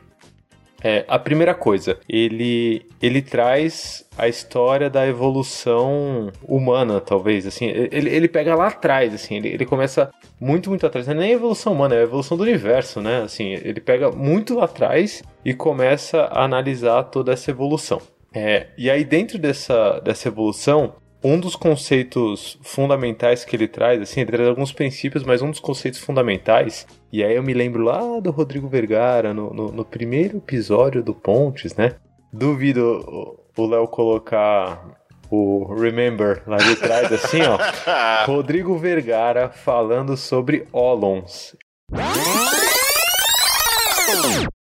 É, 0.83 1.05
a 1.07 1.19
primeira 1.19 1.55
coisa, 1.55 1.99
ele, 2.09 2.87
ele 3.03 3.21
traz 3.21 4.07
a 4.17 4.29
história 4.29 4.89
da 4.89 5.07
evolução 5.07 6.33
humana, 6.43 7.01
talvez, 7.01 7.47
assim, 7.47 7.67
ele, 7.67 8.09
ele 8.09 8.29
pega 8.29 8.55
lá 8.55 8.69
atrás, 8.69 9.13
assim, 9.13 9.37
ele, 9.37 9.49
ele 9.49 9.67
começa 9.67 10.11
muito, 10.41 10.71
muito 10.71 10.87
atrás, 10.87 11.07
não 11.07 11.15
é 11.15 11.19
nem 11.19 11.31
a 11.33 11.35
evolução 11.35 11.75
humana, 11.75 11.97
é 11.97 11.99
a 11.99 12.03
evolução 12.03 12.35
do 12.35 12.45
universo, 12.45 13.01
né, 13.03 13.23
assim, 13.23 13.53
ele 13.53 13.81
pega 13.81 14.11
muito 14.11 14.55
lá 14.55 14.65
atrás 14.65 15.23
e 15.45 15.53
começa 15.53 16.23
a 16.23 16.45
analisar 16.45 17.03
toda 17.05 17.33
essa 17.33 17.51
evolução. 17.51 18.01
É, 18.33 18.69
e 18.79 18.89
aí 18.89 19.05
dentro 19.05 19.39
dessa, 19.39 20.01
dessa 20.01 20.29
evolução, 20.29 20.95
um 21.23 21.39
dos 21.39 21.55
conceitos 21.55 22.59
fundamentais 22.63 23.45
que 23.45 23.55
ele 23.55 23.69
traz, 23.69 24.01
assim, 24.01 24.21
ele 24.21 24.33
traz 24.33 24.49
alguns 24.49 24.73
princípios, 24.73 25.23
mas 25.23 25.43
um 25.43 25.51
dos 25.51 25.61
conceitos 25.61 26.01
fundamentais, 26.01 26.87
e 27.13 27.23
aí 27.23 27.37
eu 27.37 27.43
me 27.43 27.53
lembro 27.53 27.83
lá 27.83 28.19
do 28.21 28.31
Rodrigo 28.31 28.69
Vergara, 28.69 29.35
no, 29.35 29.53
no, 29.53 29.73
no 29.73 29.85
primeiro 29.85 30.39
episódio 30.39 31.03
do 31.03 31.15
Pontes, 31.15 31.77
né? 31.77 31.97
Duvido 32.33 33.37
o 33.57 33.67
Léo 33.67 33.87
colocar 33.89 34.99
o 35.31 35.75
Remember 35.75 36.43
lá 36.47 36.57
de 36.57 36.77
trás, 36.77 37.13
assim, 37.13 37.41
ó. 37.43 38.27
Rodrigo 38.27 38.77
Vergara 38.79 39.51
falando 39.51 40.17
sobre 40.17 40.67
Olons. 40.73 41.55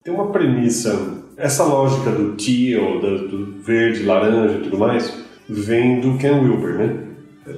Tem 0.04 0.14
uma 0.14 0.32
premissa, 0.32 1.24
essa 1.36 1.64
lógica 1.64 2.12
do 2.12 2.34
teal, 2.36 3.00
do, 3.00 3.28
do 3.28 3.62
verde, 3.64 4.04
laranja 4.04 4.60
e 4.60 4.64
tudo 4.64 4.78
mais, 4.78 5.25
vem 5.50 6.00
do 6.00 6.18
Ken 6.18 6.40
Wilber, 6.40 6.76
né? 6.76 7.06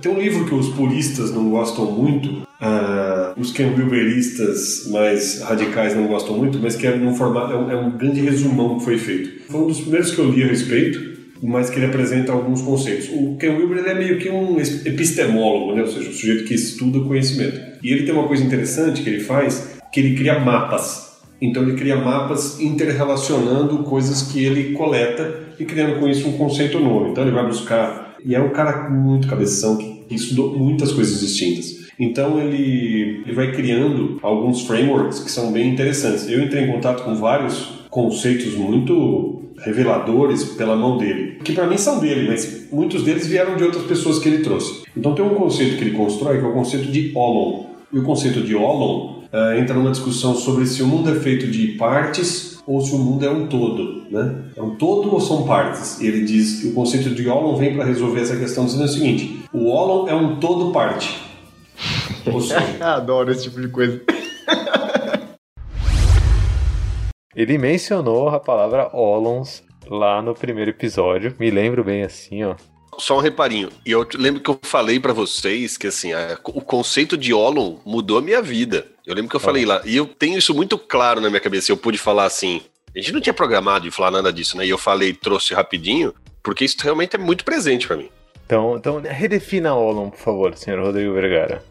Tem 0.02 0.12
um 0.12 0.20
livro 0.20 0.46
que 0.46 0.54
os 0.54 0.70
puristas 0.70 1.32
não 1.32 1.50
gostam 1.50 1.90
muito, 1.90 2.30
uh, 2.30 3.40
os 3.40 3.52
Ken 3.54 3.68
Wilberistas 3.68 4.88
mais 4.92 5.42
radicais 5.42 5.96
não 5.96 6.08
gostam 6.08 6.38
muito, 6.38 6.60
mas 6.60 6.76
que 6.76 6.86
é, 6.86 6.96
num 6.96 7.16
formato, 7.16 7.54
é, 7.54 7.56
um, 7.56 7.72
é 7.72 7.76
um 7.78 7.98
grande 7.98 8.20
resumão 8.20 8.78
que 8.78 8.84
foi 8.84 8.98
feito. 8.98 9.50
Foi 9.50 9.62
um 9.62 9.68
dos 9.68 9.80
primeiros 9.80 10.12
que 10.12 10.20
eu 10.20 10.30
li 10.30 10.44
a 10.44 10.48
respeito, 10.48 11.18
mas 11.42 11.70
que 11.70 11.78
ele 11.80 11.86
apresenta 11.86 12.34
alguns 12.34 12.62
conceitos. 12.62 13.08
O 13.14 13.38
Ken 13.38 13.52
Wilber 13.52 13.78
ele 13.78 13.90
é 13.90 13.94
meio 13.94 14.20
que 14.20 14.30
um 14.30 14.60
epistemólogo, 14.60 15.76
né? 15.76 15.84
ou 15.84 15.88
seja, 15.88 16.10
um 16.10 16.14
sujeito 16.14 16.44
que 16.44 16.54
estuda 16.54 17.00
conhecimento. 17.00 17.60
E 17.82 17.92
ele 17.92 18.04
tem 18.04 18.14
uma 18.14 18.28
coisa 18.28 18.44
interessante 18.44 19.02
que 19.02 19.10
ele 19.10 19.22
faz, 19.22 19.78
que 19.94 20.00
ele 20.02 20.16
cria 20.18 20.40
mapas. 20.40 21.07
Então 21.42 21.64
ele 21.64 21.78
cria 21.78 21.96
mapas 21.96 22.60
interrelacionando 22.60 23.80
coisas 23.80 24.24
que 24.24 24.44
ele 24.44 24.74
coleta 24.74 25.48
e 25.60 25.66
criando 25.66 26.00
com 26.00 26.08
isso 26.08 26.28
um 26.28 26.38
conceito 26.38 26.80
novo. 26.80 27.10
Então 27.10 27.24
ele 27.24 27.34
vai 27.34 27.46
buscar. 27.46 28.16
E 28.24 28.36
é 28.36 28.42
um 28.42 28.50
cara 28.50 28.90
muito 28.90 29.28
cabeção 29.28 29.78
que 29.78 30.06
estudou 30.10 30.58
muitas 30.58 30.92
coisas 30.92 31.20
distintas. 31.20 31.88
Então 32.00 32.40
ele, 32.40 33.24
ele 33.26 33.34
vai 33.34 33.52
criando 33.52 34.20
alguns 34.22 34.62
frameworks 34.62 35.20
que 35.20 35.32
são 35.32 35.52
bem 35.52 35.70
interessantes. 35.72 36.30
Eu 36.30 36.44
entrei 36.44 36.64
em 36.64 36.72
contato 36.72 37.04
com 37.04 37.16
vários 37.16 37.78
conceitos 37.90 38.54
muito 38.56 39.44
reveladores 39.60 40.44
pela 40.44 40.76
mão 40.76 41.00
dele, 41.00 41.40
que 41.44 41.52
para 41.52 41.66
mim 41.66 41.78
são 41.78 42.00
dele, 42.00 42.28
mas 42.30 42.68
muitos 42.72 43.02
deles 43.02 43.26
vieram 43.26 43.56
de 43.58 43.64
outras 43.64 43.86
pessoas 43.86 44.20
que 44.20 44.30
ele 44.30 44.44
trouxe. 44.44 44.84
Então 44.96 45.16
tem 45.16 45.26
um 45.26 45.34
conceito 45.34 45.78
que 45.78 45.84
ele 45.84 45.98
constrói 45.98 46.38
que 46.38 46.46
é 46.46 46.48
o 46.48 46.54
conceito 46.54 46.92
de 46.92 47.12
Olon. 47.16 47.66
E 47.92 47.98
o 47.98 48.04
conceito 48.04 48.42
de 48.42 48.54
Olon 48.54 49.17
uh, 49.34 49.58
entra 49.58 49.76
numa 49.76 49.92
discussão 49.92 50.36
sobre 50.36 50.66
se 50.66 50.82
o 50.84 50.88
mundo 50.88 51.10
é 51.10 51.16
feito 51.16 51.48
de 51.48 51.70
partes 51.70 52.58
ou 52.66 52.82
se 52.82 52.94
o 52.94 52.98
mundo 52.98 53.26
é 53.26 53.30
um 53.30 53.48
todo, 53.48 54.04
né? 54.12 54.44
É 54.56 54.62
um 54.62 54.76
todo 54.76 55.14
ou 55.14 55.22
são 55.22 55.46
partes? 55.46 56.02
Ele 56.02 56.26
diz 56.26 56.62
que 56.62 56.68
o 56.68 56.74
conceito 56.74 57.10
de 57.12 57.28
Olon 57.30 57.56
vem 57.56 57.76
para 57.76 57.86
resolver 57.86 58.22
essa 58.22 58.36
questão 58.36 58.66
dizendo 58.66 58.84
o 58.84 58.90
seguinte: 58.90 59.44
o 59.54 59.70
Olon 59.70 60.08
é 60.08 60.14
um 60.14 60.40
todo 60.40 60.72
parte. 60.72 61.18
Ou 62.32 62.42
seja, 62.42 62.78
adoro 62.96 63.32
esse 63.32 63.44
tipo 63.44 63.62
de 63.62 63.70
coisa. 63.70 64.02
Ele 67.36 67.58
mencionou 67.58 68.30
a 68.30 68.40
palavra 68.40 68.90
Olons 68.94 69.64
lá 69.88 70.22
no 70.22 70.34
primeiro 70.34 70.72
episódio. 70.72 71.36
Me 71.40 71.52
lembro 71.52 71.84
bem 71.84 72.04
assim, 72.04 72.44
ó. 72.44 72.56
Só 72.98 73.18
um 73.18 73.22
reparinho. 73.22 73.70
E 73.86 73.92
eu 73.92 74.08
lembro 74.16 74.42
que 74.42 74.50
eu 74.50 74.60
falei 74.64 75.00
para 75.00 75.14
vocês 75.14 75.78
que 75.78 75.86
assim, 75.86 76.14
a, 76.14 76.38
o 76.46 76.62
conceito 76.62 77.16
de 77.16 77.32
Olon 77.34 77.76
mudou 77.86 78.18
a 78.18 78.22
minha 78.22 78.42
vida. 78.42 78.88
Eu 79.08 79.16
lembro 79.16 79.30
que 79.30 79.38
eu 79.38 79.40
falei 79.40 79.66
lá. 79.66 79.82
E 79.86 79.96
eu 79.96 80.06
tenho 80.06 80.38
isso 80.38 80.54
muito 80.54 80.78
claro 80.78 81.22
na 81.22 81.30
minha 81.30 81.40
cabeça. 81.40 81.72
Eu 81.72 81.78
pude 81.78 81.98
falar 81.98 82.26
assim. 82.26 82.62
A 82.94 83.00
gente 83.00 83.14
não 83.14 83.22
tinha 83.22 83.34
programado 83.34 83.86
de 83.86 83.92
falar 83.92 84.12
nada 84.12 84.34
disso, 84.34 84.58
né? 84.58 84.66
E 84.66 84.70
eu 84.70 84.78
falei, 84.78 85.14
trouxe 85.14 85.54
rapidinho, 85.54 86.14
porque 86.44 86.66
isso 86.66 86.76
realmente 86.82 87.16
é 87.16 87.20
muito 87.20 87.46
presente 87.46 87.88
para 87.88 87.96
mim. 87.96 88.10
Então, 88.46 88.76
então 88.76 89.00
redefina 89.02 89.74
Olon, 89.74 90.10
por 90.10 90.20
favor, 90.20 90.58
senhor 90.58 90.82
Rodrigo 90.82 91.14
Vergara. 91.14 91.64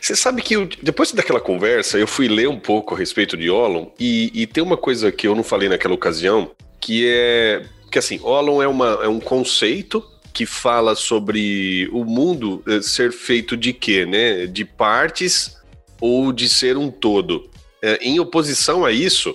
Você 0.00 0.14
sabe 0.14 0.40
que 0.40 0.54
eu, 0.54 0.68
depois 0.82 1.12
daquela 1.12 1.40
conversa, 1.40 1.98
eu 1.98 2.06
fui 2.06 2.28
ler 2.28 2.48
um 2.48 2.58
pouco 2.58 2.94
a 2.94 2.98
respeito 2.98 3.36
de 3.36 3.50
Olon 3.50 3.88
e, 3.98 4.30
e, 4.32 4.46
tem 4.46 4.62
uma 4.62 4.76
coisa 4.76 5.10
que 5.10 5.26
eu 5.26 5.34
não 5.34 5.42
falei 5.42 5.68
naquela 5.68 5.94
ocasião, 5.94 6.52
que 6.80 7.06
é 7.08 7.64
que 7.90 7.98
assim, 7.98 8.20
Olon 8.22 8.62
é, 8.62 8.68
uma, 8.68 9.00
é 9.02 9.08
um 9.08 9.18
conceito 9.18 10.04
que 10.32 10.46
fala 10.46 10.94
sobre 10.94 11.88
o 11.92 12.04
mundo 12.04 12.62
eh, 12.68 12.80
ser 12.80 13.10
feito 13.10 13.56
de 13.56 13.72
quê, 13.72 14.06
né? 14.06 14.46
De 14.46 14.64
partes 14.64 15.57
ou 16.00 16.32
de 16.32 16.48
ser 16.48 16.76
um 16.76 16.90
todo. 16.90 17.48
É, 17.82 17.98
em 18.02 18.18
oposição 18.18 18.84
a 18.84 18.92
isso, 18.92 19.34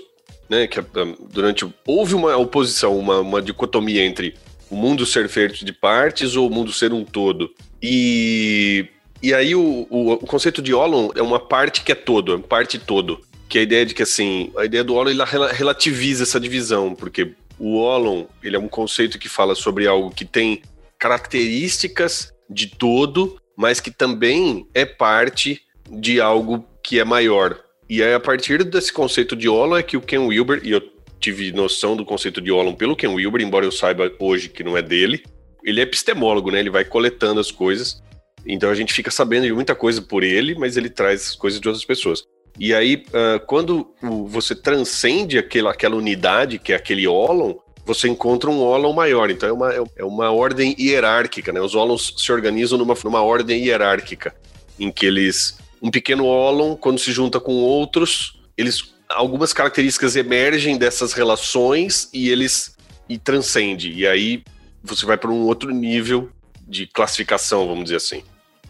né? 0.49 0.67
Que 0.67 0.79
ah, 0.79 0.85
durante 1.31 1.67
houve 1.85 2.15
uma 2.15 2.35
oposição, 2.37 2.97
uma, 2.97 3.19
uma 3.19 3.41
dicotomia 3.41 4.03
entre 4.03 4.35
o 4.69 4.75
mundo 4.75 5.05
ser 5.05 5.29
feito 5.29 5.63
de 5.63 5.71
partes 5.71 6.35
ou 6.35 6.47
o 6.47 6.53
mundo 6.53 6.71
ser 6.71 6.93
um 6.93 7.03
todo. 7.03 7.51
E 7.81 8.87
e 9.21 9.33
aí 9.33 9.55
o, 9.55 9.87
o, 9.89 10.11
o, 10.11 10.17
conceito 10.17 10.61
de 10.61 10.73
Olon 10.73 11.09
é 11.15 11.21
uma 11.21 11.39
parte 11.39 11.81
que 11.81 11.93
é 11.93 11.95
todo, 11.95 12.35
é 12.35 12.37
parte 12.39 12.77
todo. 12.77 13.21
Que 13.47 13.57
é 13.57 13.61
a 13.61 13.63
ideia 13.63 13.85
de 13.85 13.93
que 13.93 14.03
assim, 14.03 14.51
a 14.57 14.65
ideia 14.65 14.83
do 14.83 14.95
Olon 14.95 15.11
ela 15.11 15.53
relativiza 15.53 16.23
essa 16.23 16.39
divisão, 16.39 16.93
porque 16.93 17.33
o 17.57 17.77
Olon 17.77 18.25
ele 18.43 18.57
é 18.57 18.59
um 18.59 18.67
conceito 18.67 19.17
que 19.17 19.29
fala 19.29 19.55
sobre 19.55 19.87
algo 19.87 20.11
que 20.11 20.25
tem 20.25 20.61
características 20.99 22.33
de 22.49 22.67
todo, 22.67 23.39
mas 23.55 23.79
que 23.79 23.91
também 23.91 24.67
é 24.73 24.85
parte 24.85 25.61
de 25.99 26.19
algo 26.19 26.65
que 26.83 26.99
é 26.99 27.03
maior. 27.03 27.59
E 27.89 28.01
aí, 28.01 28.13
a 28.13 28.19
partir 28.19 28.63
desse 28.63 28.91
conceito 28.91 29.35
de 29.35 29.47
Olon 29.47 29.77
é 29.77 29.83
que 29.83 29.97
o 29.97 30.01
Ken 30.01 30.19
Wilber, 30.19 30.61
e 30.63 30.71
eu 30.71 30.81
tive 31.19 31.51
noção 31.51 31.95
do 31.95 32.05
conceito 32.05 32.41
de 32.41 32.51
Olon 32.51 32.73
pelo 32.73 32.95
Ken 32.95 33.07
Wilber, 33.07 33.41
embora 33.41 33.65
eu 33.65 33.71
saiba 33.71 34.11
hoje 34.19 34.49
que 34.49 34.63
não 34.63 34.77
é 34.77 34.81
dele, 34.81 35.23
ele 35.63 35.79
é 35.79 35.83
epistemólogo, 35.83 36.51
né? 36.51 36.59
Ele 36.59 36.69
vai 36.69 36.83
coletando 36.83 37.39
as 37.39 37.51
coisas 37.51 38.03
então 38.45 38.69
a 38.69 38.75
gente 38.75 38.93
fica 38.93 39.09
sabendo 39.09 39.45
de 39.45 39.53
muita 39.53 39.75
coisa 39.75 40.01
por 40.01 40.23
ele, 40.23 40.55
mas 40.55 40.75
ele 40.75 40.89
traz 40.89 41.35
coisas 41.35 41.59
de 41.59 41.67
outras 41.67 41.85
pessoas. 41.85 42.23
E 42.59 42.73
aí, 42.73 43.03
uh, 43.09 43.43
quando 43.47 43.93
você 44.27 44.53
transcende 44.53 45.37
aquela, 45.37 45.71
aquela 45.71 45.95
unidade, 45.95 46.59
que 46.59 46.71
é 46.71 46.75
aquele 46.75 47.07
ólon, 47.07 47.55
você 47.85 48.07
encontra 48.07 48.49
um 48.49 48.61
ólon 48.61 48.93
maior. 48.93 49.31
Então 49.31 49.49
é 49.49 49.53
uma, 49.53 49.73
é 49.73 50.03
uma 50.03 50.31
ordem 50.31 50.75
hierárquica, 50.77 51.51
né? 51.51 51.61
Os 51.61 51.73
ólons 51.73 52.13
se 52.17 52.31
organizam 52.31 52.77
numa, 52.77 52.95
numa 53.03 53.21
ordem 53.21 53.65
hierárquica, 53.65 54.35
em 54.79 54.91
que 54.91 55.05
eles. 55.05 55.57
Um 55.83 55.91
pequeno 55.91 56.25
ólon, 56.25 56.77
quando 56.77 56.97
se 56.97 57.11
junta 57.11 57.39
com 57.39 57.51
outros, 57.53 58.39
eles. 58.57 58.93
Algumas 59.09 59.53
características 59.53 60.15
emergem 60.15 60.77
dessas 60.77 61.11
relações 61.11 62.09
e 62.13 62.29
eles. 62.29 62.75
e 63.09 63.17
transcende. 63.17 63.91
E 63.91 64.07
aí 64.07 64.43
você 64.81 65.05
vai 65.05 65.17
para 65.17 65.29
um 65.29 65.45
outro 65.45 65.71
nível 65.71 66.29
de 66.65 66.87
classificação, 66.87 67.67
vamos 67.67 67.85
dizer 67.85 67.97
assim. 67.97 68.23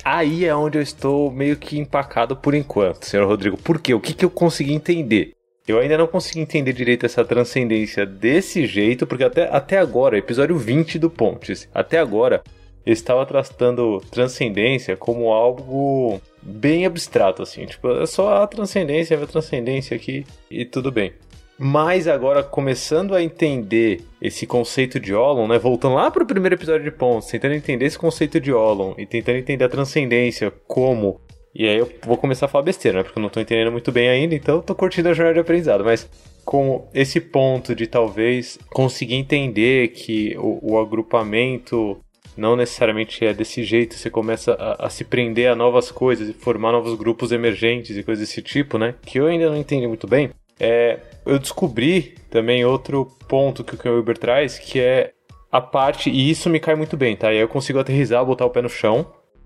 Aí 0.03 0.43
é 0.43 0.53
onde 0.53 0.77
eu 0.77 0.81
estou 0.81 1.31
meio 1.31 1.55
que 1.55 1.77
empacado 1.77 2.35
por 2.35 2.53
enquanto, 2.53 3.05
senhor 3.05 3.25
Rodrigo. 3.25 3.55
Por 3.55 3.79
quê? 3.79 3.93
O 3.93 4.01
que, 4.01 4.13
que 4.13 4.25
eu 4.25 4.29
consegui 4.29 4.73
entender? 4.73 5.33
Eu 5.65 5.79
ainda 5.79 5.97
não 5.97 6.07
consegui 6.07 6.41
entender 6.41 6.73
direito 6.73 7.05
essa 7.05 7.23
transcendência 7.23 8.05
desse 8.05 8.67
jeito, 8.67 9.07
porque 9.07 9.23
até, 9.23 9.47
até 9.49 9.77
agora, 9.77 10.17
episódio 10.17 10.57
20 10.57 10.99
do 10.99 11.09
Pontes, 11.09 11.69
até 11.73 11.99
agora, 11.99 12.43
estava 12.85 13.25
tratando 13.25 14.01
transcendência 14.11 14.97
como 14.97 15.31
algo 15.31 16.21
bem 16.41 16.85
abstrato, 16.85 17.41
assim. 17.41 17.65
Tipo, 17.65 17.89
é 18.01 18.05
só 18.05 18.43
a 18.43 18.47
transcendência, 18.47 19.17
a 19.17 19.27
transcendência 19.27 19.95
aqui 19.95 20.25
e 20.49 20.65
tudo 20.65 20.91
bem. 20.91 21.13
Mas 21.57 22.07
agora, 22.07 22.43
começando 22.43 23.13
a 23.13 23.21
entender 23.21 24.01
esse 24.21 24.45
conceito 24.47 24.99
de 24.99 25.13
Olon, 25.13 25.47
né? 25.47 25.59
Voltando 25.59 25.95
lá 25.95 26.09
para 26.09 26.23
o 26.23 26.27
primeiro 26.27 26.55
episódio 26.55 26.83
de 26.83 26.91
Pontos, 26.91 27.29
tentando 27.29 27.53
entender 27.53 27.85
esse 27.85 27.97
conceito 27.97 28.39
de 28.39 28.51
Olon 28.51 28.93
e 28.97 29.05
tentando 29.05 29.37
entender 29.37 29.63
a 29.63 29.69
transcendência 29.69 30.51
como. 30.67 31.21
E 31.55 31.67
aí 31.67 31.77
eu 31.77 31.89
vou 32.03 32.17
começar 32.17 32.47
a 32.47 32.49
falar 32.49 32.63
besteira, 32.63 32.97
né? 32.97 33.03
Porque 33.03 33.17
eu 33.17 33.21
não 33.21 33.27
estou 33.27 33.41
entendendo 33.41 33.71
muito 33.71 33.91
bem 33.91 34.09
ainda, 34.09 34.33
então 34.33 34.61
tô 34.61 34.73
curtindo 34.73 35.09
a 35.09 35.13
jornada 35.13 35.35
de 35.35 35.41
aprendizado. 35.41 35.85
Mas 35.85 36.09
com 36.43 36.87
esse 36.93 37.21
ponto 37.21 37.75
de 37.75 37.85
talvez 37.85 38.57
conseguir 38.71 39.15
entender 39.15 39.89
que 39.89 40.35
o, 40.39 40.73
o 40.73 40.79
agrupamento 40.79 41.97
não 42.35 42.55
necessariamente 42.55 43.25
é 43.25 43.33
desse 43.33 43.63
jeito, 43.63 43.95
você 43.95 44.09
começa 44.09 44.53
a, 44.53 44.87
a, 44.87 44.89
se 44.89 45.03
prender 45.03 45.49
a 45.49 45.55
novas 45.55 45.91
coisas 45.91 46.29
e 46.29 46.33
formar 46.33 46.71
novos 46.71 46.95
grupos 46.95 47.31
emergentes 47.31 47.95
e 47.95 48.03
coisas 48.03 48.27
desse 48.27 48.41
tipo, 48.41 48.77
né? 48.77 48.95
Que 49.05 49.19
eu 49.19 49.27
ainda 49.27 49.49
não 49.49 49.57
entendi 49.57 49.87
muito 49.87 50.07
bem. 50.07 50.31
É, 50.59 50.99
eu 51.25 51.39
descobri 51.39 52.15
também 52.29 52.65
outro 52.65 53.05
ponto 53.27 53.63
que 53.63 53.87
o 53.87 53.95
Wilber 53.95 54.17
traz, 54.17 54.57
que 54.57 54.79
é 54.79 55.11
a 55.51 55.61
parte, 55.61 56.09
e 56.09 56.29
isso 56.29 56.49
me 56.49 56.59
cai 56.59 56.75
muito 56.75 56.97
bem, 56.97 57.15
tá? 57.15 57.31
E 57.31 57.37
aí 57.37 57.41
eu 57.41 57.47
consigo 57.47 57.79
aterrizar, 57.79 58.25
botar 58.25 58.45
o 58.45 58.49
pé 58.49 58.61
no 58.61 58.69
chão, 58.69 59.05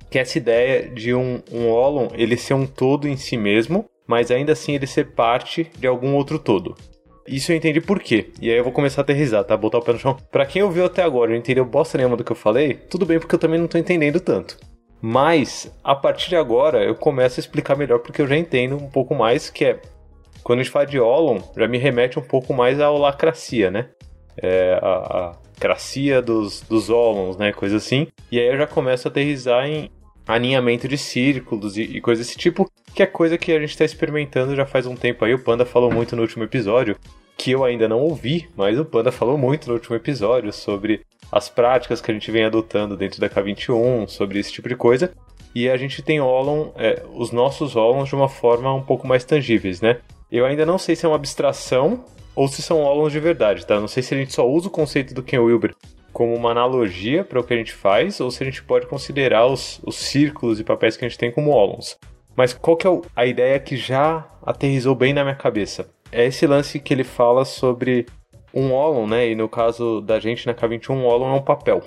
que 0.10 0.18
é 0.18 0.22
essa 0.22 0.38
ideia 0.38 0.90
de 0.90 1.14
um, 1.14 1.42
um 1.52 1.70
Olon, 1.70 2.08
ele 2.14 2.38
ser 2.38 2.54
um 2.54 2.66
todo 2.66 3.08
em 3.08 3.18
si 3.18 3.36
mesmo, 3.36 3.86
mas 4.08 4.32
ainda 4.32 4.54
assim 4.54 4.76
ele 4.76 4.88
ser 4.88 5.12
parte 5.12 5.70
de 5.78 5.86
algum 5.86 6.16
outro 6.16 6.40
todo. 6.40 6.76
Isso 7.28 7.52
eu 7.52 7.56
entendi 7.56 7.82
por 7.82 8.00
quê. 8.00 8.32
E 8.42 8.50
aí 8.50 8.58
eu 8.58 8.64
vou 8.64 8.74
começar 8.74 9.02
a 9.02 9.04
aterrizar, 9.04 9.44
tá? 9.44 9.56
Botar 9.58 9.80
o 9.80 9.82
pé 9.82 9.94
no 9.94 10.00
chão. 10.00 10.18
Pra 10.32 10.46
quem 10.46 10.64
ouviu 10.64 10.86
até 10.86 11.04
agora 11.04 11.36
e 11.36 11.38
entendeu 11.38 11.66
bosta 11.66 11.98
nenhuma 11.98 12.18
do 12.18 12.24
que 12.24 12.32
eu 12.32 12.36
falei, 12.36 12.74
tudo 12.74 13.06
bem, 13.06 13.20
porque 13.20 13.36
eu 13.36 13.40
também 13.40 13.60
não 13.60 13.68
tô 13.68 13.78
entendendo 13.78 14.20
tanto. 14.20 14.58
Mas, 15.02 15.72
a 15.84 15.96
partir 15.96 16.30
de 16.30 16.36
agora, 16.36 16.84
eu 16.84 16.96
começo 16.96 17.40
a 17.40 17.42
explicar 17.42 17.76
melhor 17.76 18.00
porque 18.00 18.22
eu 18.22 18.28
já 18.28 18.36
entendo 18.36 18.76
um 18.76 18.90
pouco 18.90 19.14
mais, 19.14 19.50
que 19.50 19.66
é... 19.66 19.80
Quando 20.44 20.60
a 20.60 20.64
gente 20.64 20.72
fala 20.72 20.86
de 20.86 21.00
Olon, 21.00 21.40
já 21.56 21.68
me 21.68 21.78
remete 21.78 22.18
um 22.18 22.22
pouco 22.22 22.54
mais 22.54 22.80
à 22.80 22.90
holacracia, 22.90 23.70
né? 23.70 23.90
É, 24.42 24.80
a, 24.82 24.88
a 24.88 25.32
cracia 25.60 26.22
dos, 26.22 26.62
dos 26.62 26.90
Olons, 26.90 27.36
né? 27.38 27.52
Coisa 27.52 27.78
assim. 27.78 28.08
E 28.32 28.40
aí 28.40 28.48
eu 28.48 28.58
já 28.58 28.66
começo 28.66 29.08
a 29.08 29.12
aterrizar 29.12 29.68
em 29.68 29.92
alinhamento 30.28 30.88
de 30.88 30.98
círculos 30.98 31.78
e, 31.78 31.84
e 31.84 32.02
coisas 32.02 32.26
desse 32.26 32.38
tipo, 32.38 32.70
que 32.94 33.02
é 33.02 33.06
coisa 33.06 33.38
que 33.38 33.52
a 33.52 33.60
gente 33.60 33.70
está 33.70 33.86
experimentando 33.86 34.56
já 34.56 34.66
faz 34.66 34.86
um 34.86 34.96
tempo 34.96 35.24
aí. 35.24 35.34
O 35.34 35.40
Panda 35.40 35.66
falou 35.66 35.92
muito 35.92 36.16
no 36.16 36.22
último 36.22 36.44
episódio, 36.44 36.98
que 37.38 37.52
eu 37.52 37.64
ainda 37.64 37.88
não 37.88 38.00
ouvi, 38.00 38.50
mas 38.56 38.80
o 38.80 38.84
Panda 38.84 39.12
falou 39.12 39.38
muito 39.38 39.68
no 39.68 39.76
último 39.76 39.96
episódio 39.96 40.52
sobre 40.52 41.06
as 41.32 41.48
práticas 41.48 42.02
que 42.02 42.10
a 42.10 42.14
gente 42.14 42.32
vem 42.32 42.46
adotando 42.46 42.98
dentro 42.98 43.22
da 43.22 43.30
K21, 43.30 44.08
sobre 44.08 44.40
esse 44.40 44.52
tipo 44.52 44.68
de 44.68 44.76
coisa. 44.76 45.12
E 45.54 45.70
a 45.70 45.78
gente 45.78 46.02
tem 46.02 46.20
Olon, 46.20 46.70
é, 46.76 47.04
os 47.14 47.32
nossos 47.32 47.76
Olons 47.76 48.10
de 48.10 48.16
uma 48.16 48.28
forma 48.28 48.74
um 48.74 48.82
pouco 48.82 49.08
mais 49.08 49.24
tangíveis, 49.24 49.82
né? 49.82 50.00
Eu 50.32 50.46
ainda 50.46 50.66
não 50.66 50.78
sei 50.78 50.96
se 50.96 51.06
é 51.06 51.10
uma 51.10 51.16
abstração 51.16 52.04
ou 52.36 52.48
se 52.48 52.62
são 52.62 52.82
Olons 52.82 53.12
de 53.12 53.20
verdade, 53.20 53.66
tá? 53.66 53.80
Não 53.80 53.88
sei 53.88 54.02
se 54.02 54.14
a 54.14 54.18
gente 54.18 54.34
só 54.34 54.48
usa 54.48 54.68
o 54.68 54.72
conceito 54.72 55.14
do 55.14 55.24
Ken 55.24 55.40
Wilber 55.40 55.76
como 56.12 56.34
uma 56.34 56.52
analogia 56.52 57.24
para 57.24 57.40
o 57.40 57.44
que 57.44 57.54
a 57.54 57.58
gente 57.58 57.74
faz 57.74 58.20
ou 58.20 58.32
se 58.32 58.42
a 58.42 58.46
gente 58.46 58.64
pode 58.64 58.88
considerar 58.88 59.46
os, 59.46 59.80
os 59.86 59.96
círculos 59.96 60.60
e 60.60 60.64
papéis 60.64 60.98
que 60.98 61.06
a 61.06 61.08
gente 61.08 61.18
tem 61.18 61.32
como 61.32 61.52
Olons. 61.52 61.98
Mas 62.36 62.54
qual 62.54 62.78
que 62.78 62.88
é 62.88 63.02
a 63.16 63.26
ideia 63.26 63.60
que 63.60 63.76
já 63.76 64.28
aterrizou 64.46 64.94
bem 64.94 65.14
na 65.14 65.24
minha 65.24 65.36
cabeça? 65.36 65.90
É 66.12 66.26
esse 66.26 66.48
lance 66.48 66.80
que 66.80 66.94
ele 66.94 67.04
fala 67.04 67.46
sobre 67.46 68.06
um 68.54 68.74
Olon, 68.74 69.08
né? 69.08 69.30
E 69.30 69.36
no 69.36 69.48
caso 69.50 70.02
da 70.02 70.20
gente 70.20 70.48
na 70.48 70.54
K21, 70.54 70.92
um 70.92 71.06
Olon 71.06 71.36
é 71.36 71.36
um 71.36 71.42
papel, 71.42 71.82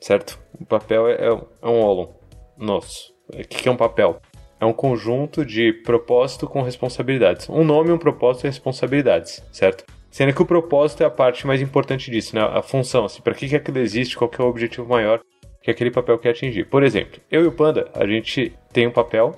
certo? 0.00 0.38
O 0.60 0.64
papel 0.64 1.08
é, 1.08 1.14
é, 1.14 1.26
é 1.28 1.68
um 1.68 1.80
Olon 1.80 2.08
nosso. 2.56 3.14
O 3.28 3.38
que 3.46 3.68
é 3.68 3.72
um 3.72 3.76
papel? 3.76 4.20
É 4.58 4.64
um 4.64 4.72
conjunto 4.72 5.44
de 5.44 5.72
propósito 5.72 6.46
com 6.46 6.62
responsabilidades. 6.62 7.48
Um 7.48 7.62
nome, 7.62 7.92
um 7.92 7.98
propósito 7.98 8.44
e 8.44 8.48
responsabilidades, 8.48 9.44
certo? 9.52 9.84
Sendo 10.10 10.32
que 10.32 10.40
o 10.40 10.46
propósito 10.46 11.02
é 11.02 11.06
a 11.06 11.10
parte 11.10 11.46
mais 11.46 11.60
importante 11.60 12.10
disso, 12.10 12.34
né? 12.34 12.40
A 12.40 12.62
função, 12.62 13.04
assim, 13.04 13.20
para 13.20 13.34
que, 13.34 13.48
que 13.48 13.56
aquilo 13.56 13.78
existe, 13.78 14.16
qual 14.16 14.30
que 14.30 14.40
é 14.40 14.44
o 14.44 14.48
objetivo 14.48 14.88
maior 14.88 15.20
que 15.66 15.70
aquele 15.70 15.90
papel 15.90 16.16
quer 16.16 16.30
atingir. 16.30 16.64
Por 16.66 16.84
exemplo, 16.84 17.20
eu 17.28 17.42
e 17.42 17.46
o 17.48 17.52
Panda, 17.52 17.90
a 17.92 18.06
gente 18.06 18.52
tem 18.72 18.86
um 18.86 18.92
papel 18.92 19.34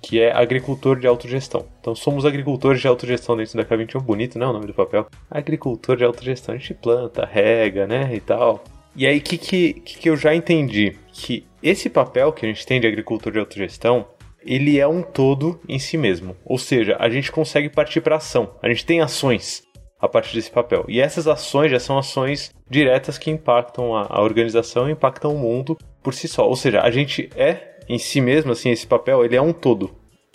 que 0.00 0.20
é 0.20 0.32
agricultor 0.32 0.98
de 0.98 1.06
autogestão. 1.06 1.66
Então 1.80 1.94
somos 1.94 2.24
agricultores 2.24 2.80
de 2.80 2.88
autogestão 2.88 3.36
dentro 3.36 3.56
da 3.56 3.64
K21, 3.64 4.00
bonito, 4.02 4.38
né, 4.38 4.46
o 4.46 4.52
nome 4.52 4.66
do 4.66 4.74
papel? 4.74 5.06
Agricultor 5.30 5.96
de 5.96 6.04
autogestão, 6.04 6.54
a 6.54 6.58
gente 6.58 6.74
planta, 6.74 7.24
rega, 7.24 7.86
né, 7.86 8.10
e 8.14 8.20
tal. 8.20 8.62
E 8.96 9.06
aí, 9.06 9.18
o 9.18 9.20
que, 9.20 9.38
que, 9.38 9.74
que 9.74 10.10
eu 10.10 10.16
já 10.16 10.34
entendi? 10.34 10.96
Que 11.12 11.46
esse 11.62 11.88
papel 11.88 12.32
que 12.32 12.44
a 12.44 12.48
gente 12.48 12.66
tem 12.66 12.80
de 12.80 12.86
agricultor 12.86 13.32
de 13.32 13.38
autogestão, 13.38 14.06
ele 14.44 14.78
é 14.78 14.88
um 14.88 15.02
todo 15.02 15.60
em 15.68 15.78
si 15.78 15.96
mesmo. 15.96 16.36
Ou 16.44 16.58
seja, 16.58 16.96
a 16.98 17.08
gente 17.08 17.30
consegue 17.30 17.68
partir 17.68 18.00
para 18.00 18.16
ação. 18.16 18.54
A 18.60 18.68
gente 18.68 18.84
tem 18.84 19.00
ações 19.00 19.62
a 20.00 20.08
partir 20.08 20.34
desse 20.34 20.50
papel. 20.50 20.84
E 20.88 21.00
essas 21.00 21.26
ações 21.26 21.70
já 21.70 21.78
são 21.78 21.98
ações 21.98 22.52
diretas 22.68 23.18
que 23.18 23.30
impactam 23.30 23.94
a, 23.94 24.06
a 24.08 24.22
organização 24.22 24.88
impactam 24.90 25.34
o 25.34 25.38
mundo 25.38 25.76
por 26.02 26.14
si 26.14 26.26
só. 26.26 26.48
Ou 26.48 26.56
seja, 26.56 26.80
a 26.80 26.90
gente 26.90 27.28
é 27.36 27.77
em 27.88 27.98
si 27.98 28.20
mesmo, 28.20 28.52
assim, 28.52 28.70
esse 28.70 28.86
papel, 28.86 29.24
ele 29.24 29.36
é 29.36 29.42
um 29.42 29.52
todo, 29.52 29.90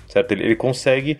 certo? 0.07 0.31
Ele, 0.31 0.43
ele 0.43 0.55
consegue 0.55 1.17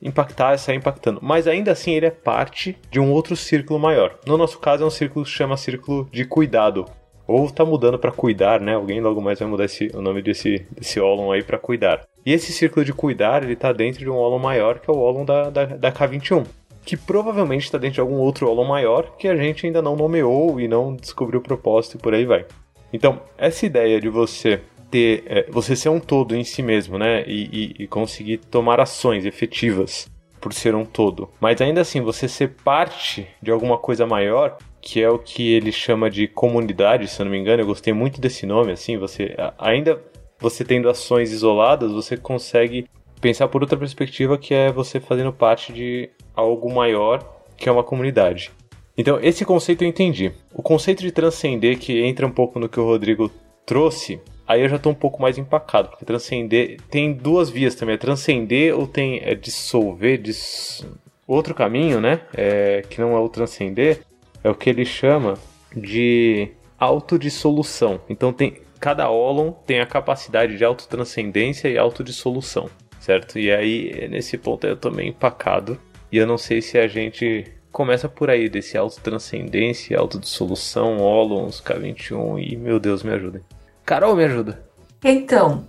impactar 0.00 0.54
e 0.54 0.58
sair 0.58 0.76
impactando. 0.76 1.18
Mas 1.22 1.46
ainda 1.46 1.72
assim 1.72 1.92
ele 1.92 2.06
é 2.06 2.10
parte 2.10 2.76
de 2.90 3.00
um 3.00 3.10
outro 3.10 3.34
círculo 3.34 3.80
maior. 3.80 4.18
No 4.26 4.36
nosso 4.36 4.58
caso 4.58 4.84
é 4.84 4.86
um 4.86 4.90
círculo 4.90 5.24
que 5.24 5.30
chama 5.30 5.56
círculo 5.56 6.08
de 6.12 6.24
cuidado. 6.24 6.84
Ou 7.26 7.50
tá 7.50 7.64
mudando 7.64 7.98
para 7.98 8.12
cuidar, 8.12 8.60
né? 8.60 8.74
Alguém 8.74 9.00
logo 9.00 9.20
mais 9.22 9.38
vai 9.38 9.48
mudar 9.48 9.64
esse, 9.64 9.90
o 9.94 10.02
nome 10.02 10.20
desse, 10.20 10.66
desse 10.70 11.00
Olon 11.00 11.32
aí 11.32 11.42
para 11.42 11.58
cuidar. 11.58 12.02
E 12.24 12.32
esse 12.32 12.52
círculo 12.52 12.84
de 12.84 12.92
cuidar, 12.92 13.42
ele 13.42 13.56
tá 13.56 13.72
dentro 13.72 14.00
de 14.00 14.10
um 14.10 14.16
Olon 14.16 14.38
maior, 14.38 14.78
que 14.78 14.90
é 14.90 14.92
o 14.92 14.98
Olon 14.98 15.24
da, 15.24 15.48
da, 15.48 15.64
da 15.64 15.92
K21 15.92 16.44
que 16.84 16.98
provavelmente 16.98 17.64
está 17.64 17.78
dentro 17.78 17.94
de 17.94 18.00
algum 18.00 18.16
outro 18.16 18.46
Olon 18.46 18.66
maior 18.66 19.16
que 19.16 19.26
a 19.26 19.34
gente 19.34 19.64
ainda 19.64 19.80
não 19.80 19.96
nomeou 19.96 20.60
e 20.60 20.68
não 20.68 20.94
descobriu 20.94 21.40
o 21.40 21.42
propósito 21.42 21.96
e 21.96 21.98
por 21.98 22.12
aí 22.12 22.26
vai. 22.26 22.44
Então, 22.92 23.20
essa 23.38 23.64
ideia 23.64 23.98
de 24.00 24.08
você 24.08 24.60
ter, 24.94 25.24
é, 25.26 25.46
você 25.50 25.74
ser 25.74 25.88
um 25.88 25.98
todo 25.98 26.36
em 26.36 26.44
si 26.44 26.62
mesmo, 26.62 26.96
né, 26.96 27.24
e, 27.26 27.74
e, 27.80 27.82
e 27.82 27.86
conseguir 27.88 28.38
tomar 28.38 28.78
ações 28.78 29.26
efetivas 29.26 30.08
por 30.40 30.52
ser 30.52 30.72
um 30.76 30.84
todo, 30.84 31.28
mas 31.40 31.60
ainda 31.60 31.80
assim 31.80 32.00
você 32.00 32.28
ser 32.28 32.50
parte 32.62 33.26
de 33.42 33.50
alguma 33.50 33.76
coisa 33.76 34.06
maior, 34.06 34.56
que 34.80 35.02
é 35.02 35.10
o 35.10 35.18
que 35.18 35.52
ele 35.52 35.72
chama 35.72 36.08
de 36.08 36.28
comunidade, 36.28 37.08
se 37.08 37.20
eu 37.20 37.24
não 37.24 37.32
me 37.32 37.38
engano, 37.38 37.60
eu 37.60 37.66
gostei 37.66 37.92
muito 37.92 38.20
desse 38.20 38.46
nome, 38.46 38.70
assim, 38.70 38.96
você 38.96 39.34
ainda 39.58 40.00
você 40.38 40.64
tendo 40.64 40.88
ações 40.88 41.32
isoladas, 41.32 41.90
você 41.90 42.16
consegue 42.16 42.86
pensar 43.20 43.48
por 43.48 43.62
outra 43.62 43.76
perspectiva 43.76 44.38
que 44.38 44.54
é 44.54 44.70
você 44.70 45.00
fazendo 45.00 45.32
parte 45.32 45.72
de 45.72 46.08
algo 46.36 46.72
maior 46.72 47.18
que 47.56 47.68
é 47.68 47.72
uma 47.72 47.82
comunidade. 47.82 48.52
Então, 48.96 49.18
esse 49.20 49.44
conceito 49.44 49.82
eu 49.82 49.88
entendi. 49.88 50.30
O 50.52 50.62
conceito 50.62 51.00
de 51.00 51.10
transcender, 51.10 51.78
que 51.80 52.00
entra 52.00 52.24
um 52.24 52.30
pouco 52.30 52.60
no 52.60 52.68
que 52.68 52.78
o 52.78 52.84
Rodrigo 52.84 53.28
trouxe, 53.66 54.20
aí 54.46 54.62
eu 54.62 54.68
já 54.68 54.76
estou 54.76 54.92
um 54.92 54.94
pouco 54.94 55.20
mais 55.20 55.38
empacado, 55.38 55.88
porque 55.88 56.04
transcender 56.04 56.78
tem 56.90 57.12
duas 57.12 57.50
vias 57.50 57.74
também, 57.74 57.94
é 57.94 57.98
transcender 57.98 58.78
ou 58.78 58.86
tem 58.86 59.20
é 59.22 59.34
dissolver, 59.34 60.18
dis... 60.18 60.86
outro 61.26 61.54
caminho, 61.54 62.00
né, 62.00 62.20
é, 62.34 62.82
que 62.88 63.00
não 63.00 63.16
é 63.16 63.20
o 63.20 63.28
transcender, 63.28 64.02
é 64.42 64.50
o 64.50 64.54
que 64.54 64.68
ele 64.70 64.84
chama 64.84 65.34
de 65.74 66.50
autodissolução. 66.78 68.00
Então 68.08 68.32
tem 68.32 68.62
cada 68.78 69.08
Olon 69.08 69.50
tem 69.50 69.80
a 69.80 69.86
capacidade 69.86 70.58
de 70.58 70.64
autotranscendência 70.64 71.68
e 71.68 71.78
autodissolução, 71.78 72.68
certo? 73.00 73.38
E 73.38 73.50
aí 73.50 74.08
nesse 74.08 74.36
ponto 74.36 74.66
eu 74.66 74.76
tô 74.76 74.90
meio 74.90 75.08
empacado 75.08 75.78
e 76.12 76.18
eu 76.18 76.26
não 76.26 76.36
sei 76.36 76.60
se 76.60 76.78
a 76.78 76.86
gente 76.86 77.50
começa 77.74 78.08
por 78.08 78.30
aí, 78.30 78.48
desse 78.48 78.78
autotranscendência, 78.78 79.98
autodissolução, 79.98 80.98
Olons, 80.98 81.60
K21 81.60 82.52
e, 82.52 82.56
meu 82.56 82.78
Deus, 82.78 83.02
me 83.02 83.10
ajudem. 83.10 83.42
Carol, 83.84 84.16
me 84.16 84.24
ajuda. 84.24 84.64
Então, 85.04 85.66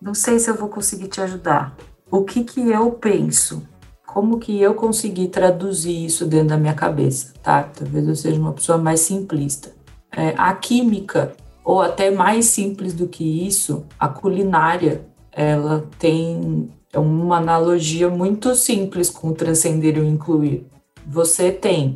não 0.00 0.14
sei 0.14 0.38
se 0.38 0.50
eu 0.50 0.54
vou 0.54 0.68
conseguir 0.68 1.08
te 1.08 1.20
ajudar. 1.20 1.76
O 2.10 2.24
que 2.24 2.44
que 2.44 2.60
eu 2.70 2.90
penso? 2.92 3.62
Como 4.06 4.38
que 4.38 4.60
eu 4.60 4.74
consegui 4.74 5.28
traduzir 5.28 6.04
isso 6.04 6.26
dentro 6.26 6.48
da 6.48 6.56
minha 6.56 6.74
cabeça, 6.74 7.32
tá? 7.42 7.62
Talvez 7.62 8.08
eu 8.08 8.16
seja 8.16 8.40
uma 8.40 8.52
pessoa 8.52 8.78
mais 8.78 9.00
simplista. 9.00 9.72
É, 10.10 10.34
a 10.36 10.52
química, 10.54 11.32
ou 11.64 11.80
até 11.80 12.10
mais 12.10 12.46
simples 12.46 12.92
do 12.92 13.06
que 13.06 13.46
isso, 13.46 13.86
a 13.98 14.08
culinária, 14.08 15.06
ela 15.30 15.86
tem 15.98 16.68
é 16.92 16.98
uma 16.98 17.36
analogia 17.36 18.08
muito 18.08 18.54
simples 18.56 19.08
com 19.08 19.32
transcender 19.32 19.96
e 19.96 20.06
incluir. 20.06 20.66
Você 21.06 21.52
tem 21.52 21.94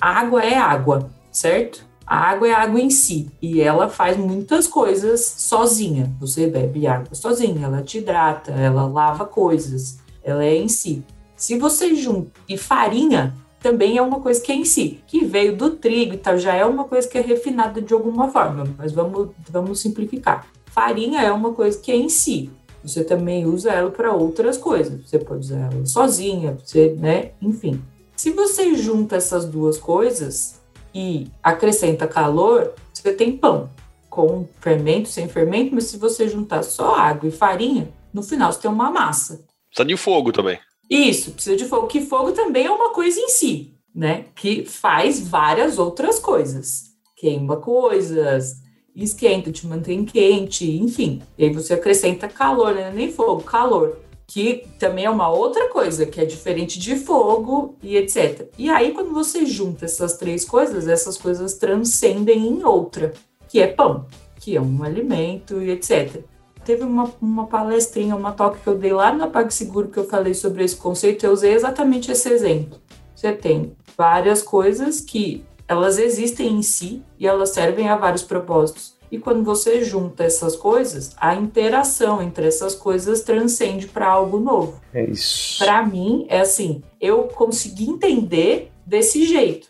água 0.00 0.42
é 0.42 0.58
água, 0.58 1.08
certo? 1.30 1.86
A 2.06 2.30
água 2.30 2.48
é 2.48 2.52
água 2.52 2.80
em 2.80 2.90
si 2.90 3.30
e 3.40 3.60
ela 3.60 3.88
faz 3.88 4.16
muitas 4.16 4.66
coisas 4.66 5.20
sozinha. 5.20 6.12
Você 6.20 6.46
bebe 6.46 6.86
água 6.86 7.14
sozinha, 7.14 7.66
ela 7.66 7.82
te 7.82 7.98
hidrata, 7.98 8.52
ela 8.52 8.86
lava 8.86 9.24
coisas, 9.24 9.98
ela 10.22 10.44
é 10.44 10.56
em 10.56 10.68
si. 10.68 11.04
Se 11.36 11.58
você 11.58 11.94
junta 11.94 12.30
e 12.48 12.56
farinha, 12.56 13.34
também 13.60 13.96
é 13.96 14.02
uma 14.02 14.20
coisa 14.20 14.40
que 14.40 14.50
é 14.50 14.54
em 14.54 14.64
si, 14.64 15.00
que 15.06 15.24
veio 15.24 15.56
do 15.56 15.70
trigo 15.70 16.14
e 16.14 16.18
tal, 16.18 16.36
já 16.36 16.54
é 16.54 16.64
uma 16.64 16.84
coisa 16.84 17.08
que 17.08 17.16
é 17.16 17.20
refinada 17.20 17.80
de 17.80 17.94
alguma 17.94 18.28
forma, 18.28 18.64
mas 18.76 18.92
vamos, 18.92 19.30
vamos 19.48 19.80
simplificar. 19.80 20.46
Farinha 20.66 21.20
é 21.20 21.30
uma 21.30 21.52
coisa 21.52 21.78
que 21.78 21.92
é 21.92 21.96
em 21.96 22.08
si. 22.08 22.50
Você 22.82 23.04
também 23.04 23.46
usa 23.46 23.70
ela 23.70 23.90
para 23.90 24.12
outras 24.12 24.58
coisas. 24.58 25.08
Você 25.08 25.18
pode 25.18 25.40
usar 25.40 25.70
ela 25.72 25.86
sozinha, 25.86 26.58
você, 26.62 26.96
né? 26.98 27.32
Enfim. 27.40 27.80
Se 28.16 28.30
você 28.30 28.74
junta 28.74 29.16
essas 29.16 29.44
duas 29.44 29.78
coisas 29.78 30.61
e 30.94 31.28
acrescenta 31.42 32.06
calor, 32.06 32.74
você 32.92 33.12
tem 33.12 33.36
pão 33.36 33.70
com 34.08 34.46
fermento, 34.60 35.08
sem 35.08 35.26
fermento, 35.26 35.74
mas 35.74 35.84
se 35.84 35.96
você 35.96 36.28
juntar 36.28 36.62
só 36.62 36.94
água 36.94 37.28
e 37.28 37.32
farinha, 37.32 37.92
no 38.12 38.22
final 38.22 38.52
você 38.52 38.60
tem 38.60 38.70
uma 38.70 38.90
massa. 38.90 39.44
Precisa 39.68 39.86
de 39.86 39.96
fogo 39.96 40.32
também. 40.32 40.58
Isso, 40.88 41.30
precisa 41.30 41.56
de 41.56 41.64
fogo. 41.64 41.86
Que 41.86 42.02
fogo 42.02 42.32
também 42.32 42.66
é 42.66 42.70
uma 42.70 42.90
coisa 42.90 43.18
em 43.18 43.28
si, 43.28 43.74
né? 43.94 44.26
Que 44.34 44.66
faz 44.66 45.18
várias 45.18 45.78
outras 45.78 46.18
coisas. 46.18 46.92
Queima 47.16 47.56
coisas, 47.56 48.56
esquenta, 48.94 49.50
te 49.50 49.66
mantém 49.66 50.04
quente, 50.04 50.70
enfim. 50.70 51.22
E 51.38 51.44
aí 51.44 51.52
você 51.52 51.72
acrescenta 51.72 52.28
calor, 52.28 52.74
né? 52.74 52.92
Nem 52.94 53.10
fogo, 53.10 53.42
calor. 53.42 53.98
Que 54.32 54.66
também 54.78 55.04
é 55.04 55.10
uma 55.10 55.28
outra 55.28 55.68
coisa, 55.68 56.06
que 56.06 56.18
é 56.18 56.24
diferente 56.24 56.78
de 56.78 56.96
fogo 56.96 57.76
e 57.82 57.98
etc. 57.98 58.48
E 58.56 58.70
aí, 58.70 58.92
quando 58.92 59.12
você 59.12 59.44
junta 59.44 59.84
essas 59.84 60.16
três 60.16 60.42
coisas, 60.42 60.88
essas 60.88 61.18
coisas 61.18 61.52
transcendem 61.58 62.48
em 62.48 62.64
outra, 62.64 63.12
que 63.46 63.60
é 63.60 63.66
pão, 63.66 64.06
que 64.40 64.56
é 64.56 64.60
um 64.60 64.82
alimento 64.82 65.60
e 65.60 65.68
etc. 65.68 66.24
Teve 66.64 66.82
uma, 66.82 67.12
uma 67.20 67.46
palestrinha, 67.46 68.16
uma 68.16 68.32
talk 68.32 68.58
que 68.58 68.66
eu 68.66 68.78
dei 68.78 68.94
lá 68.94 69.12
na 69.12 69.26
PagSeguro 69.26 69.88
que 69.88 69.98
eu 69.98 70.08
falei 70.08 70.32
sobre 70.32 70.64
esse 70.64 70.76
conceito, 70.76 71.26
eu 71.26 71.32
usei 71.32 71.52
exatamente 71.52 72.10
esse 72.10 72.30
exemplo. 72.30 72.80
Você 73.14 73.34
tem 73.34 73.76
várias 73.98 74.40
coisas 74.40 75.02
que 75.02 75.44
elas 75.68 75.98
existem 75.98 76.54
em 76.54 76.62
si 76.62 77.02
e 77.18 77.26
elas 77.26 77.50
servem 77.50 77.86
a 77.86 77.96
vários 77.96 78.22
propósitos. 78.22 78.96
E 79.12 79.18
quando 79.18 79.44
você 79.44 79.84
junta 79.84 80.24
essas 80.24 80.56
coisas, 80.56 81.14
a 81.18 81.34
interação 81.34 82.22
entre 82.22 82.46
essas 82.46 82.74
coisas 82.74 83.20
transcende 83.20 83.86
para 83.86 84.08
algo 84.08 84.40
novo. 84.40 84.80
É 84.94 85.04
isso. 85.04 85.58
Para 85.58 85.84
mim, 85.84 86.24
é 86.30 86.40
assim, 86.40 86.82
eu 86.98 87.24
consegui 87.24 87.90
entender 87.90 88.72
desse 88.86 89.26
jeito. 89.26 89.68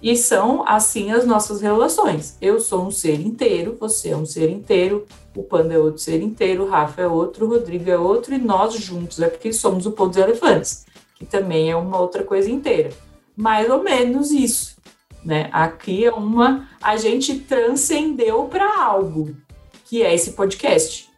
E 0.00 0.16
são 0.16 0.64
assim 0.66 1.10
as 1.10 1.26
nossas 1.26 1.60
relações. 1.60 2.38
Eu 2.40 2.60
sou 2.60 2.86
um 2.86 2.90
ser 2.90 3.20
inteiro, 3.20 3.76
você 3.78 4.08
é 4.08 4.16
um 4.16 4.24
ser 4.24 4.48
inteiro, 4.48 5.04
o 5.36 5.42
Panda 5.42 5.74
é 5.74 5.78
outro 5.78 5.98
ser 5.98 6.22
inteiro, 6.22 6.64
o 6.64 6.68
Rafa 6.70 7.02
é 7.02 7.06
outro, 7.06 7.44
o 7.44 7.48
Rodrigo 7.50 7.90
é 7.90 7.98
outro, 7.98 8.34
e 8.34 8.38
nós 8.38 8.72
juntos 8.72 9.20
é 9.20 9.28
porque 9.28 9.52
somos 9.52 9.84
o 9.84 9.92
Pão 9.92 10.08
dos 10.08 10.16
Elefantes, 10.16 10.86
que 11.14 11.26
também 11.26 11.70
é 11.70 11.76
uma 11.76 12.00
outra 12.00 12.24
coisa 12.24 12.50
inteira. 12.50 12.88
Mais 13.36 13.68
ou 13.68 13.82
menos 13.82 14.30
isso. 14.30 14.77
Né? 15.24 15.48
Aqui 15.52 16.04
é 16.04 16.10
uma. 16.12 16.68
A 16.80 16.96
gente 16.96 17.38
transcendeu 17.40 18.44
para 18.44 18.82
algo, 18.84 19.36
que 19.84 20.02
é 20.02 20.14
esse 20.14 20.32
podcast. 20.32 21.08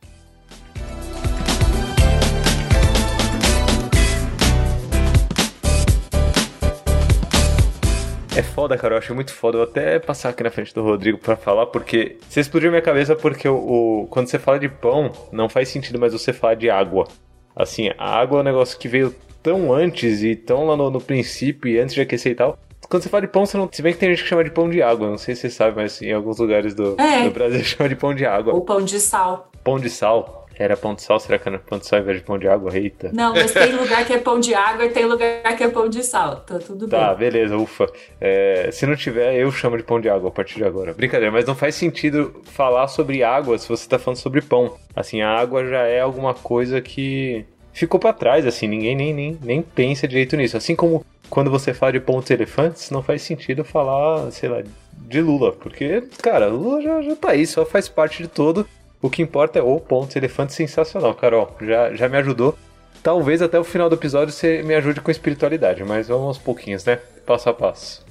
É 8.37 8.43
foda, 8.43 8.77
cara, 8.79 8.95
eu 8.95 8.99
achei 8.99 9.15
muito 9.15 9.33
foda. 9.35 9.59
Eu 9.59 9.63
vou 9.63 9.71
até 9.71 9.99
passar 9.99 10.29
aqui 10.31 10.43
na 10.43 10.51
frente 10.51 10.73
do 10.73 10.83
Rodrigo 10.83 11.19
pra 11.19 11.37
falar, 11.37 11.67
porque 11.67 12.17
você 12.29 12.41
explodiu 12.41 12.71
minha 12.71 12.81
cabeça 12.81 13.15
porque 13.17 13.49
o, 13.49 13.57
o- 14.03 14.07
quando 14.09 14.29
você 14.29 14.39
fala 14.39 14.59
de 14.59 14.69
pão, 14.69 15.11
não 15.33 15.49
faz 15.49 15.69
sentido 15.69 15.99
mais 15.99 16.13
você 16.13 16.33
falar 16.33 16.55
de 16.55 16.71
água. 16.71 17.07
Assim, 17.55 17.91
a 17.99 18.09
água 18.19 18.39
é 18.39 18.41
um 18.41 18.45
negócio 18.45 18.79
que 18.79 18.89
veio 18.89 19.15
tão 19.43 19.73
antes 19.73 20.23
e 20.23 20.37
tão 20.37 20.65
lá 20.67 20.77
no, 20.77 20.91
no 20.91 21.01
princípio 21.01 21.69
e 21.69 21.79
antes 21.79 21.95
de 21.95 22.01
aquecer 22.01 22.33
e 22.33 22.35
tal. 22.37 22.57
Quando 22.91 23.03
você 23.05 23.09
fala 23.09 23.21
de 23.23 23.29
pão, 23.29 23.47
você 23.47 23.57
não. 23.57 23.69
Se 23.73 23.81
bem 23.81 23.93
que 23.95 23.99
tem 24.01 24.11
gente 24.11 24.23
que 24.25 24.29
chama 24.29 24.45
de 24.45 24.51
pão 24.51 24.69
de 24.69 24.83
água, 24.83 25.09
não 25.09 25.17
sei 25.17 25.35
se 25.35 25.43
você 25.43 25.51
sabe, 25.51 25.77
mas 25.77 26.03
em 26.03 26.13
alguns 26.13 26.39
lugares 26.39 26.75
do, 26.75 26.97
É. 27.01 27.23
do 27.25 27.31
Brasil 27.31 27.63
chama 27.65 27.89
de 27.89 27.95
pão 27.97 28.13
de 28.15 28.27
água. 28.27 28.53
Ou 28.53 28.63
pão 28.63 28.83
de 28.85 28.99
sal. 29.01 29.49
Pão 29.65 29.79
de 29.79 29.89
sal. 29.89 30.39
Era 30.59 30.77
pão 30.77 30.95
de 30.95 31.01
sal? 31.01 31.19
Será 31.19 31.39
que 31.39 31.49
era 31.49 31.59
pão 31.59 31.79
de 31.79 31.87
sal 31.87 31.99
ao 32.01 32.03
invés 32.03 32.19
de 32.19 32.25
pão 32.25 32.39
de 32.39 32.47
água? 32.47 32.77
Eita. 32.77 33.11
Não, 33.15 33.33
mas 33.33 33.51
tem 33.51 33.73
lugar 33.75 34.05
que 34.05 34.13
é 34.13 34.19
pão 34.19 34.39
de 34.39 34.53
água 34.53 34.85
e 34.85 34.91
tem 34.91 35.07
lugar 35.07 35.57
que 35.57 35.65
é 35.65 35.69
pão 35.69 35.89
de 35.89 36.03
sal. 36.03 36.37
Tá 36.41 36.59
tudo 36.59 36.87
Tá, 36.87 37.15
bem. 37.15 37.31
beleza, 37.31 37.57
ufa. 37.57 37.87
É, 38.21 38.69
se 38.71 38.85
não 38.85 38.95
tiver, 38.95 39.37
eu 39.37 39.51
chamo 39.51 39.79
de 39.79 39.83
pão 39.83 39.99
de 39.99 40.11
água 40.11 40.29
a 40.29 40.33
partir 40.33 40.57
de 40.57 40.65
agora. 40.65 40.93
Brincadeira, 40.93 41.33
mas 41.33 41.47
não 41.47 41.55
faz 41.55 41.77
sentido 41.77 42.43
falar 42.45 42.89
sobre 42.89 43.23
água 43.23 43.57
se 43.57 43.67
você 43.69 43.89
tá 43.89 43.99
falando 43.99 44.19
sobre 44.19 44.43
pão. 44.43 44.75
Assim, 44.95 45.23
a 45.23 45.31
água 45.31 45.65
já 45.67 45.87
é 45.87 46.01
alguma 46.01 46.35
coisa 46.35 46.79
que 46.83 47.47
ficou 47.73 47.99
pra 48.01 48.13
trás, 48.13 48.47
assim, 48.47 48.67
ninguém 48.67 48.97
nem, 48.97 49.15
nem, 49.15 49.39
nem 49.43 49.63
pensa 49.63 50.09
direito 50.09 50.37
nisso. 50.37 50.57
Assim 50.57 50.75
como 50.77 51.05
quando 51.29 51.51
você 51.51 51.73
fala 51.73 51.93
de 51.93 52.01
pontos 52.01 52.31
elefantes, 52.31 52.91
não 52.91 53.03
faz 53.03 53.23
sentido 53.23 53.65
falar, 53.65 54.31
sei 54.33 54.49
lá, 54.49 54.63
de 54.93 55.21
Lula. 55.21 55.53
Porque, 55.53 56.03
cara, 56.21 56.49
Lula 56.49 56.83
já, 56.83 57.03
já 57.03 57.17
tá 57.17 57.31
aí, 57.31 57.47
só 57.47 57.65
faz 57.65 57.89
parte 57.89 58.23
de 58.23 58.29
todo. 58.29 58.67
O 59.01 59.09
que 59.09 59.23
importa 59.23 59.59
é 59.59 59.63
o 59.63 59.81
pontos 59.81 60.17
elefantes 60.17 60.55
sensacional, 60.55 61.15
Carol. 61.15 61.57
Já, 61.61 61.95
já 61.95 62.09
me 62.09 62.19
ajudou. 62.19 62.57
Talvez 63.03 63.41
até 63.41 63.59
o 63.59 63.65
final 63.65 63.89
do 63.89 63.95
episódio 63.95 64.33
você 64.33 64.63
me 64.63 64.75
ajude 64.75 65.01
com 65.01 65.11
espiritualidade, 65.11 65.83
mas 65.85 66.09
vamos 66.09 66.27
aos 66.27 66.39
pouquinhos, 66.39 66.85
né? 66.85 66.97
Passo 67.25 67.49
a 67.49 67.55
passo. 67.55 68.05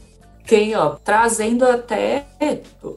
Tem, 0.47 0.75
ó, 0.75 0.95
trazendo 0.95 1.63
até 1.63 2.25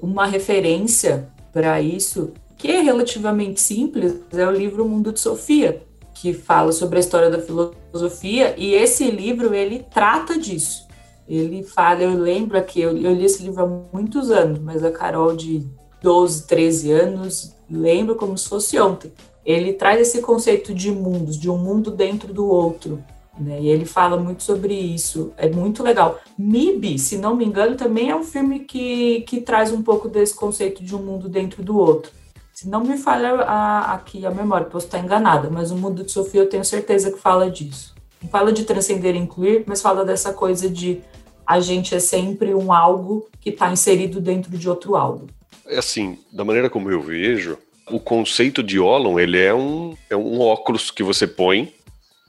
uma 0.00 0.24
referência 0.24 1.28
para 1.52 1.82
isso, 1.82 2.32
que 2.56 2.70
é 2.70 2.80
relativamente 2.80 3.60
simples, 3.60 4.22
é 4.32 4.46
o 4.46 4.50
livro 4.50 4.88
Mundo 4.88 5.12
de 5.12 5.20
Sofia, 5.20 5.82
que 6.22 6.32
fala 6.32 6.70
sobre 6.70 6.98
a 6.98 7.00
história 7.00 7.28
da 7.28 7.40
filosofia, 7.40 8.54
e 8.56 8.74
esse 8.74 9.10
livro, 9.10 9.52
ele 9.52 9.84
trata 9.92 10.38
disso. 10.38 10.86
Ele 11.28 11.64
fala, 11.64 12.02
eu 12.02 12.16
lembro 12.16 12.56
aqui, 12.56 12.80
eu, 12.80 12.96
eu 12.96 13.12
li 13.12 13.24
esse 13.24 13.42
livro 13.42 13.60
há 13.60 13.66
muitos 13.92 14.30
anos, 14.30 14.60
mas 14.60 14.84
a 14.84 14.92
Carol 14.92 15.34
de 15.34 15.66
12, 16.00 16.46
13 16.46 16.92
anos, 16.92 17.56
lembro 17.68 18.14
como 18.14 18.38
se 18.38 18.48
fosse 18.48 18.78
ontem. 18.78 19.12
Ele 19.44 19.72
traz 19.72 20.00
esse 20.00 20.20
conceito 20.22 20.72
de 20.72 20.92
mundos, 20.92 21.36
de 21.36 21.50
um 21.50 21.58
mundo 21.58 21.90
dentro 21.90 22.32
do 22.32 22.46
outro, 22.46 23.02
né? 23.36 23.60
E 23.60 23.68
ele 23.68 23.84
fala 23.84 24.16
muito 24.16 24.44
sobre 24.44 24.74
isso, 24.74 25.32
é 25.36 25.50
muito 25.50 25.82
legal. 25.82 26.20
MIB, 26.38 27.00
se 27.00 27.18
não 27.18 27.34
me 27.34 27.44
engano, 27.44 27.74
também 27.74 28.10
é 28.10 28.14
um 28.14 28.22
filme 28.22 28.60
que, 28.60 29.22
que 29.22 29.40
traz 29.40 29.72
um 29.72 29.82
pouco 29.82 30.08
desse 30.08 30.36
conceito 30.36 30.84
de 30.84 30.94
um 30.94 31.02
mundo 31.02 31.28
dentro 31.28 31.64
do 31.64 31.76
outro. 31.76 32.12
Se 32.52 32.68
não 32.68 32.84
me 32.84 32.96
falha 32.98 33.34
a- 33.42 33.94
aqui 33.94 34.26
a 34.26 34.30
memória, 34.30 34.66
posso 34.66 34.86
estar 34.86 34.98
enganada, 34.98 35.48
mas 35.50 35.70
o 35.70 35.76
Mundo 35.76 36.04
de 36.04 36.12
Sofia 36.12 36.42
eu 36.42 36.48
tenho 36.48 36.64
certeza 36.64 37.10
que 37.10 37.18
fala 37.18 37.50
disso. 37.50 37.94
Não 38.22 38.28
fala 38.28 38.52
de 38.52 38.64
transcender 38.64 39.14
e 39.14 39.18
incluir, 39.18 39.64
mas 39.66 39.80
fala 39.82 40.04
dessa 40.04 40.32
coisa 40.32 40.68
de 40.68 41.00
a 41.46 41.58
gente 41.60 41.94
é 41.94 41.98
sempre 41.98 42.54
um 42.54 42.72
algo 42.72 43.28
que 43.40 43.50
está 43.50 43.72
inserido 43.72 44.20
dentro 44.20 44.56
de 44.56 44.68
outro 44.68 44.94
algo. 44.96 45.26
É 45.66 45.78
assim, 45.78 46.18
da 46.32 46.44
maneira 46.44 46.70
como 46.70 46.90
eu 46.90 47.00
vejo, 47.00 47.58
o 47.90 47.98
conceito 47.98 48.62
de 48.62 48.78
ólon, 48.78 49.18
ele 49.18 49.40
é 49.40 49.52
um, 49.52 49.96
é 50.08 50.14
um 50.16 50.40
óculos 50.40 50.90
que 50.90 51.02
você 51.02 51.26
põe, 51.26 51.74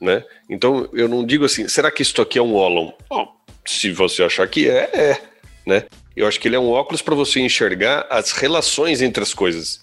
né? 0.01 0.23
Então, 0.49 0.89
eu 0.93 1.07
não 1.07 1.25
digo 1.25 1.45
assim, 1.45 1.67
será 1.67 1.91
que 1.91 2.01
isso 2.01 2.19
aqui 2.21 2.39
é 2.39 2.41
um 2.41 2.55
ólon? 2.55 2.91
Ó, 3.09 3.27
se 3.65 3.91
você 3.91 4.23
achar 4.23 4.47
que 4.47 4.67
é, 4.67 4.89
é, 4.93 5.21
né? 5.65 5.85
Eu 6.15 6.27
acho 6.27 6.39
que 6.39 6.47
ele 6.47 6.55
é 6.55 6.59
um 6.59 6.69
óculos 6.71 7.01
para 7.01 7.15
você 7.15 7.39
enxergar 7.39 8.05
as 8.09 8.31
relações 8.31 9.01
entre 9.01 9.21
as 9.21 9.33
coisas. 9.33 9.79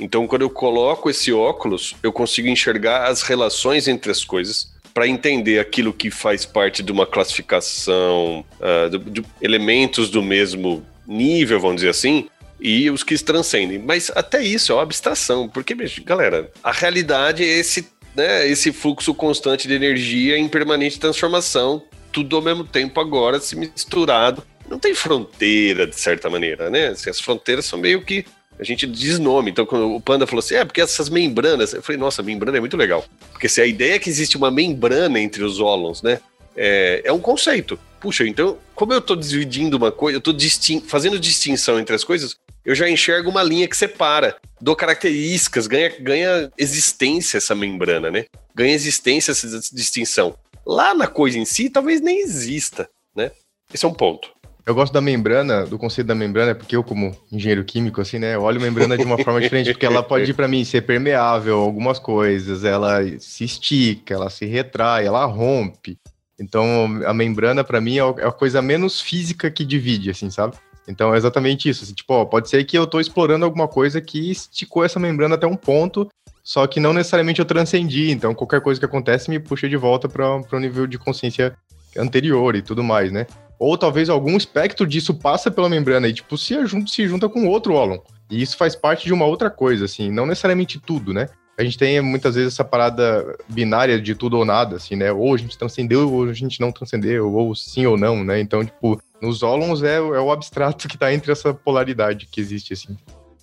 Então, 0.00 0.26
quando 0.26 0.42
eu 0.42 0.50
coloco 0.50 1.10
esse 1.10 1.32
óculos, 1.32 1.94
eu 2.02 2.12
consigo 2.12 2.48
enxergar 2.48 3.06
as 3.08 3.22
relações 3.22 3.86
entre 3.86 4.10
as 4.10 4.24
coisas 4.24 4.72
para 4.94 5.06
entender 5.06 5.58
aquilo 5.58 5.92
que 5.92 6.10
faz 6.10 6.44
parte 6.44 6.82
de 6.82 6.90
uma 6.90 7.06
classificação, 7.06 8.44
ah, 8.60 8.88
do- 8.88 8.98
de 8.98 9.22
elementos 9.40 10.10
do 10.10 10.22
mesmo 10.22 10.84
nível, 11.06 11.60
vamos 11.60 11.76
dizer 11.76 11.90
assim, 11.90 12.28
e 12.60 12.90
os 12.90 13.02
que 13.02 13.16
transcendem. 13.18 13.78
Mas 13.78 14.10
até 14.14 14.42
isso 14.42 14.72
é 14.72 14.74
uma 14.74 14.82
abstração, 14.82 15.48
porque, 15.48 15.74
bicho, 15.74 16.02
galera, 16.04 16.50
a 16.62 16.72
realidade 16.72 17.42
é 17.44 17.46
esse, 17.58 17.86
né, 18.14 18.48
esse 18.48 18.72
fluxo 18.72 19.14
constante 19.14 19.68
de 19.68 19.74
energia 19.74 20.36
em 20.36 20.48
permanente 20.48 20.98
transformação, 20.98 21.82
tudo 22.12 22.36
ao 22.36 22.42
mesmo 22.42 22.64
tempo 22.64 23.00
agora 23.00 23.38
se 23.38 23.54
misturado. 23.56 24.42
Não 24.68 24.78
tem 24.78 24.94
fronteira, 24.94 25.86
de 25.86 25.96
certa 25.98 26.28
maneira, 26.30 26.70
né? 26.70 26.88
Assim, 26.88 27.10
as 27.10 27.20
fronteiras 27.20 27.64
são 27.64 27.78
meio 27.78 28.02
que 28.04 28.24
a 28.60 28.64
gente 28.64 28.86
diz 28.86 29.18
nome. 29.18 29.50
Então, 29.50 29.64
quando 29.64 29.94
o 29.96 30.00
Panda 30.00 30.26
falou 30.26 30.40
assim, 30.40 30.54
é 30.54 30.64
porque 30.64 30.82
essas 30.82 31.08
membranas. 31.08 31.72
Eu 31.72 31.82
falei, 31.82 31.98
nossa, 31.98 32.22
membrana 32.22 32.58
é 32.58 32.60
muito 32.60 32.76
legal. 32.76 33.04
Porque 33.32 33.48
se 33.48 33.60
a 33.60 33.66
ideia 33.66 33.94
é 33.94 33.98
que 33.98 34.10
existe 34.10 34.36
uma 34.36 34.50
membrana 34.50 35.18
entre 35.18 35.42
os 35.42 35.58
ólons, 35.58 36.02
né? 36.02 36.20
É, 36.54 37.00
é 37.04 37.12
um 37.12 37.20
conceito. 37.20 37.78
Puxa, 38.00 38.26
então, 38.26 38.58
como 38.74 38.92
eu 38.92 38.98
estou 38.98 39.16
dividindo 39.16 39.78
uma 39.78 39.90
coisa, 39.90 40.16
eu 40.16 40.18
estou 40.18 40.34
distin 40.34 40.80
fazendo 40.80 41.18
distinção 41.18 41.80
entre 41.80 41.94
as 41.94 42.04
coisas, 42.04 42.36
eu 42.62 42.74
já 42.74 42.88
enxergo 42.88 43.30
uma 43.30 43.42
linha 43.42 43.66
que 43.66 43.76
separa. 43.76 44.36
Dou 44.60 44.76
características, 44.76 45.66
ganha, 45.66 45.94
ganha 45.98 46.52
existência 46.58 47.38
essa 47.38 47.54
membrana, 47.54 48.10
né? 48.10 48.26
Ganha 48.54 48.74
existência 48.74 49.32
essa 49.32 49.48
distinção. 49.72 50.36
Lá 50.66 50.92
na 50.94 51.06
coisa 51.06 51.38
em 51.38 51.46
si, 51.46 51.70
talvez 51.70 52.02
nem 52.02 52.20
exista, 52.20 52.90
né? 53.16 53.30
Esse 53.72 53.86
é 53.86 53.88
um 53.88 53.94
ponto. 53.94 54.30
Eu 54.66 54.74
gosto 54.74 54.92
da 54.92 55.00
membrana, 55.00 55.64
do 55.64 55.78
conceito 55.78 56.06
da 56.06 56.14
membrana, 56.14 56.54
porque 56.54 56.76
eu, 56.76 56.84
como 56.84 57.16
engenheiro 57.32 57.64
químico, 57.64 58.00
assim, 58.00 58.18
né, 58.18 58.34
eu 58.34 58.42
olho 58.42 58.60
membrana 58.60 58.96
de 58.96 59.04
uma 59.04 59.18
forma 59.18 59.40
diferente, 59.42 59.72
porque 59.72 59.86
ela 59.86 60.02
pode, 60.02 60.32
para 60.34 60.46
mim, 60.46 60.64
ser 60.64 60.82
permeável 60.82 61.58
a 61.58 61.62
algumas 61.62 61.98
coisas, 61.98 62.64
ela 62.64 63.00
se 63.18 63.44
estica, 63.44 64.14
ela 64.14 64.30
se 64.30 64.46
retrai, 64.46 65.06
ela 65.06 65.24
rompe. 65.24 65.98
Então, 66.38 67.00
a 67.06 67.12
membrana, 67.12 67.62
para 67.62 67.80
mim, 67.80 67.98
é 67.98 68.02
é 68.22 68.26
a 68.26 68.32
coisa 68.32 68.62
menos 68.62 69.00
física 69.00 69.50
que 69.50 69.64
divide, 69.64 70.10
assim, 70.10 70.30
sabe? 70.30 70.56
Então, 70.88 71.14
é 71.14 71.16
exatamente 71.16 71.68
isso. 71.68 71.84
Assim, 71.84 71.94
tipo, 71.94 72.12
ó, 72.12 72.24
pode 72.24 72.48
ser 72.48 72.64
que 72.64 72.76
eu 72.76 72.86
tô 72.86 72.98
explorando 72.98 73.44
alguma 73.44 73.68
coisa 73.68 74.00
que 74.00 74.30
esticou 74.30 74.84
essa 74.84 74.98
membrana 74.98 75.34
até 75.34 75.46
um 75.46 75.56
ponto, 75.56 76.08
só 76.42 76.66
que 76.66 76.80
não 76.80 76.92
necessariamente 76.92 77.40
eu 77.40 77.44
transcendi. 77.44 78.10
Então, 78.10 78.34
qualquer 78.34 78.60
coisa 78.60 78.80
que 78.80 78.86
acontece 78.86 79.30
me 79.30 79.38
puxa 79.38 79.68
de 79.68 79.76
volta 79.76 80.08
para 80.08 80.36
o 80.36 80.58
nível 80.58 80.86
de 80.86 80.98
consciência 80.98 81.56
anterior 81.96 82.56
e 82.56 82.62
tudo 82.62 82.82
mais, 82.82 83.12
né? 83.12 83.26
Ou 83.60 83.76
talvez 83.76 84.08
algum 84.08 84.38
espectro 84.38 84.86
disso 84.86 85.12
passa 85.12 85.50
pela 85.50 85.68
membrana 85.68 86.08
e, 86.08 86.14
tipo, 86.14 86.38
se 86.38 86.66
junta, 86.66 86.90
se 86.90 87.06
junta 87.06 87.28
com 87.28 87.46
outro 87.46 87.74
ólon. 87.74 87.98
E 88.30 88.40
isso 88.40 88.56
faz 88.56 88.74
parte 88.74 89.04
de 89.04 89.12
uma 89.12 89.26
outra 89.26 89.50
coisa, 89.50 89.84
assim, 89.84 90.10
não 90.10 90.24
necessariamente 90.24 90.80
tudo, 90.80 91.12
né? 91.12 91.28
A 91.58 91.62
gente 91.62 91.76
tem 91.76 92.00
muitas 92.00 92.36
vezes 92.36 92.54
essa 92.54 92.64
parada 92.64 93.36
binária 93.46 94.00
de 94.00 94.14
tudo 94.14 94.38
ou 94.38 94.46
nada, 94.46 94.76
assim, 94.76 94.96
né? 94.96 95.12
Ou 95.12 95.34
a 95.34 95.36
gente 95.36 95.58
transcendeu, 95.58 96.10
ou 96.10 96.24
a 96.24 96.32
gente 96.32 96.58
não 96.58 96.72
transcendeu, 96.72 97.30
ou 97.30 97.54
sim 97.54 97.84
ou 97.84 97.98
não, 97.98 98.24
né? 98.24 98.40
Então, 98.40 98.64
tipo, 98.64 98.98
nos 99.20 99.42
ólons 99.42 99.82
é, 99.82 99.96
é 99.96 100.00
o 100.00 100.32
abstrato 100.32 100.88
que 100.88 100.96
tá 100.96 101.12
entre 101.12 101.30
essa 101.30 101.52
polaridade 101.52 102.28
que 102.32 102.40
existe, 102.40 102.72
assim. 102.72 102.96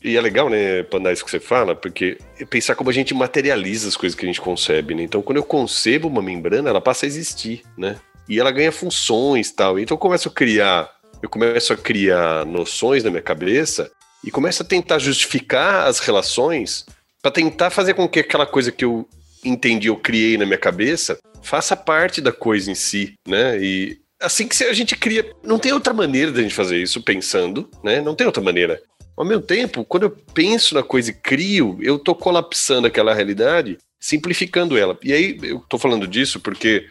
E 0.03 0.17
é 0.17 0.21
legal, 0.21 0.49
né, 0.49 0.81
Panda, 0.83 1.11
isso 1.11 1.23
que 1.23 1.29
você 1.29 1.39
fala, 1.39 1.75
porque 1.75 2.17
pensar 2.49 2.73
como 2.73 2.89
a 2.89 2.93
gente 2.93 3.13
materializa 3.13 3.87
as 3.87 3.97
coisas 3.97 4.17
que 4.17 4.25
a 4.25 4.27
gente 4.27 4.41
concebe, 4.41 4.95
né? 4.95 5.03
Então, 5.03 5.21
quando 5.21 5.37
eu 5.37 5.43
concebo 5.43 6.07
uma 6.07 6.21
membrana, 6.21 6.69
ela 6.71 6.81
passa 6.81 7.05
a 7.05 7.07
existir, 7.07 7.61
né? 7.77 7.97
E 8.27 8.39
ela 8.39 8.51
ganha 8.51 8.71
funções 8.71 9.51
tal. 9.51 9.79
Então, 9.79 9.95
eu 9.95 9.99
começo 9.99 10.27
a 10.27 10.31
criar, 10.31 10.89
eu 11.21 11.29
começo 11.29 11.73
a 11.73 11.77
criar 11.77 12.45
noções 12.45 13.03
na 13.03 13.09
minha 13.09 13.21
cabeça 13.21 13.89
e 14.23 14.31
começo 14.31 14.63
a 14.63 14.65
tentar 14.65 14.99
justificar 14.99 15.87
as 15.87 15.99
relações 15.99 16.85
para 17.21 17.31
tentar 17.31 17.69
fazer 17.69 17.93
com 17.93 18.07
que 18.07 18.19
aquela 18.19 18.45
coisa 18.45 18.71
que 18.71 18.85
eu 18.85 19.07
entendi, 19.43 19.87
eu 19.87 19.95
criei 19.95 20.37
na 20.37 20.45
minha 20.45 20.57
cabeça, 20.57 21.17
faça 21.41 21.75
parte 21.75 22.21
da 22.21 22.31
coisa 22.31 22.71
em 22.71 22.75
si, 22.75 23.13
né? 23.27 23.57
E 23.61 23.97
assim 24.19 24.47
que 24.47 24.63
a 24.63 24.73
gente 24.73 24.95
cria, 24.95 25.31
não 25.43 25.59
tem 25.59 25.71
outra 25.71 25.93
maneira 25.93 26.31
da 26.31 26.41
gente 26.41 26.53
fazer 26.53 26.77
isso 26.81 27.01
pensando, 27.01 27.69
né? 27.83 28.01
Não 28.01 28.15
tem 28.15 28.27
outra 28.27 28.43
maneira. 28.43 28.81
Ao 29.15 29.25
mesmo 29.25 29.41
tempo, 29.41 29.83
quando 29.83 30.03
eu 30.03 30.11
penso 30.33 30.75
na 30.75 30.83
coisa 30.83 31.09
e 31.09 31.13
crio, 31.13 31.77
eu 31.81 31.97
tô 31.97 32.13
colapsando 32.13 32.85
aquela 32.85 33.13
realidade, 33.13 33.77
simplificando 33.99 34.77
ela. 34.77 34.97
E 35.03 35.11
aí, 35.11 35.39
eu 35.41 35.59
tô 35.67 35.79
falando 35.79 36.07
disso 36.07 36.39
porque 36.39 36.87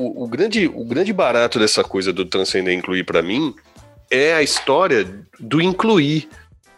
o, 0.00 0.24
o 0.24 0.28
grande, 0.28 0.66
o 0.66 0.84
grande 0.84 1.12
barato 1.12 1.58
dessa 1.58 1.84
coisa 1.84 2.12
do 2.12 2.24
transcender 2.24 2.74
e 2.74 2.76
incluir 2.76 3.04
para 3.04 3.22
mim 3.22 3.54
é 4.10 4.32
a 4.32 4.42
história 4.42 5.06
do 5.38 5.60
incluir. 5.60 6.28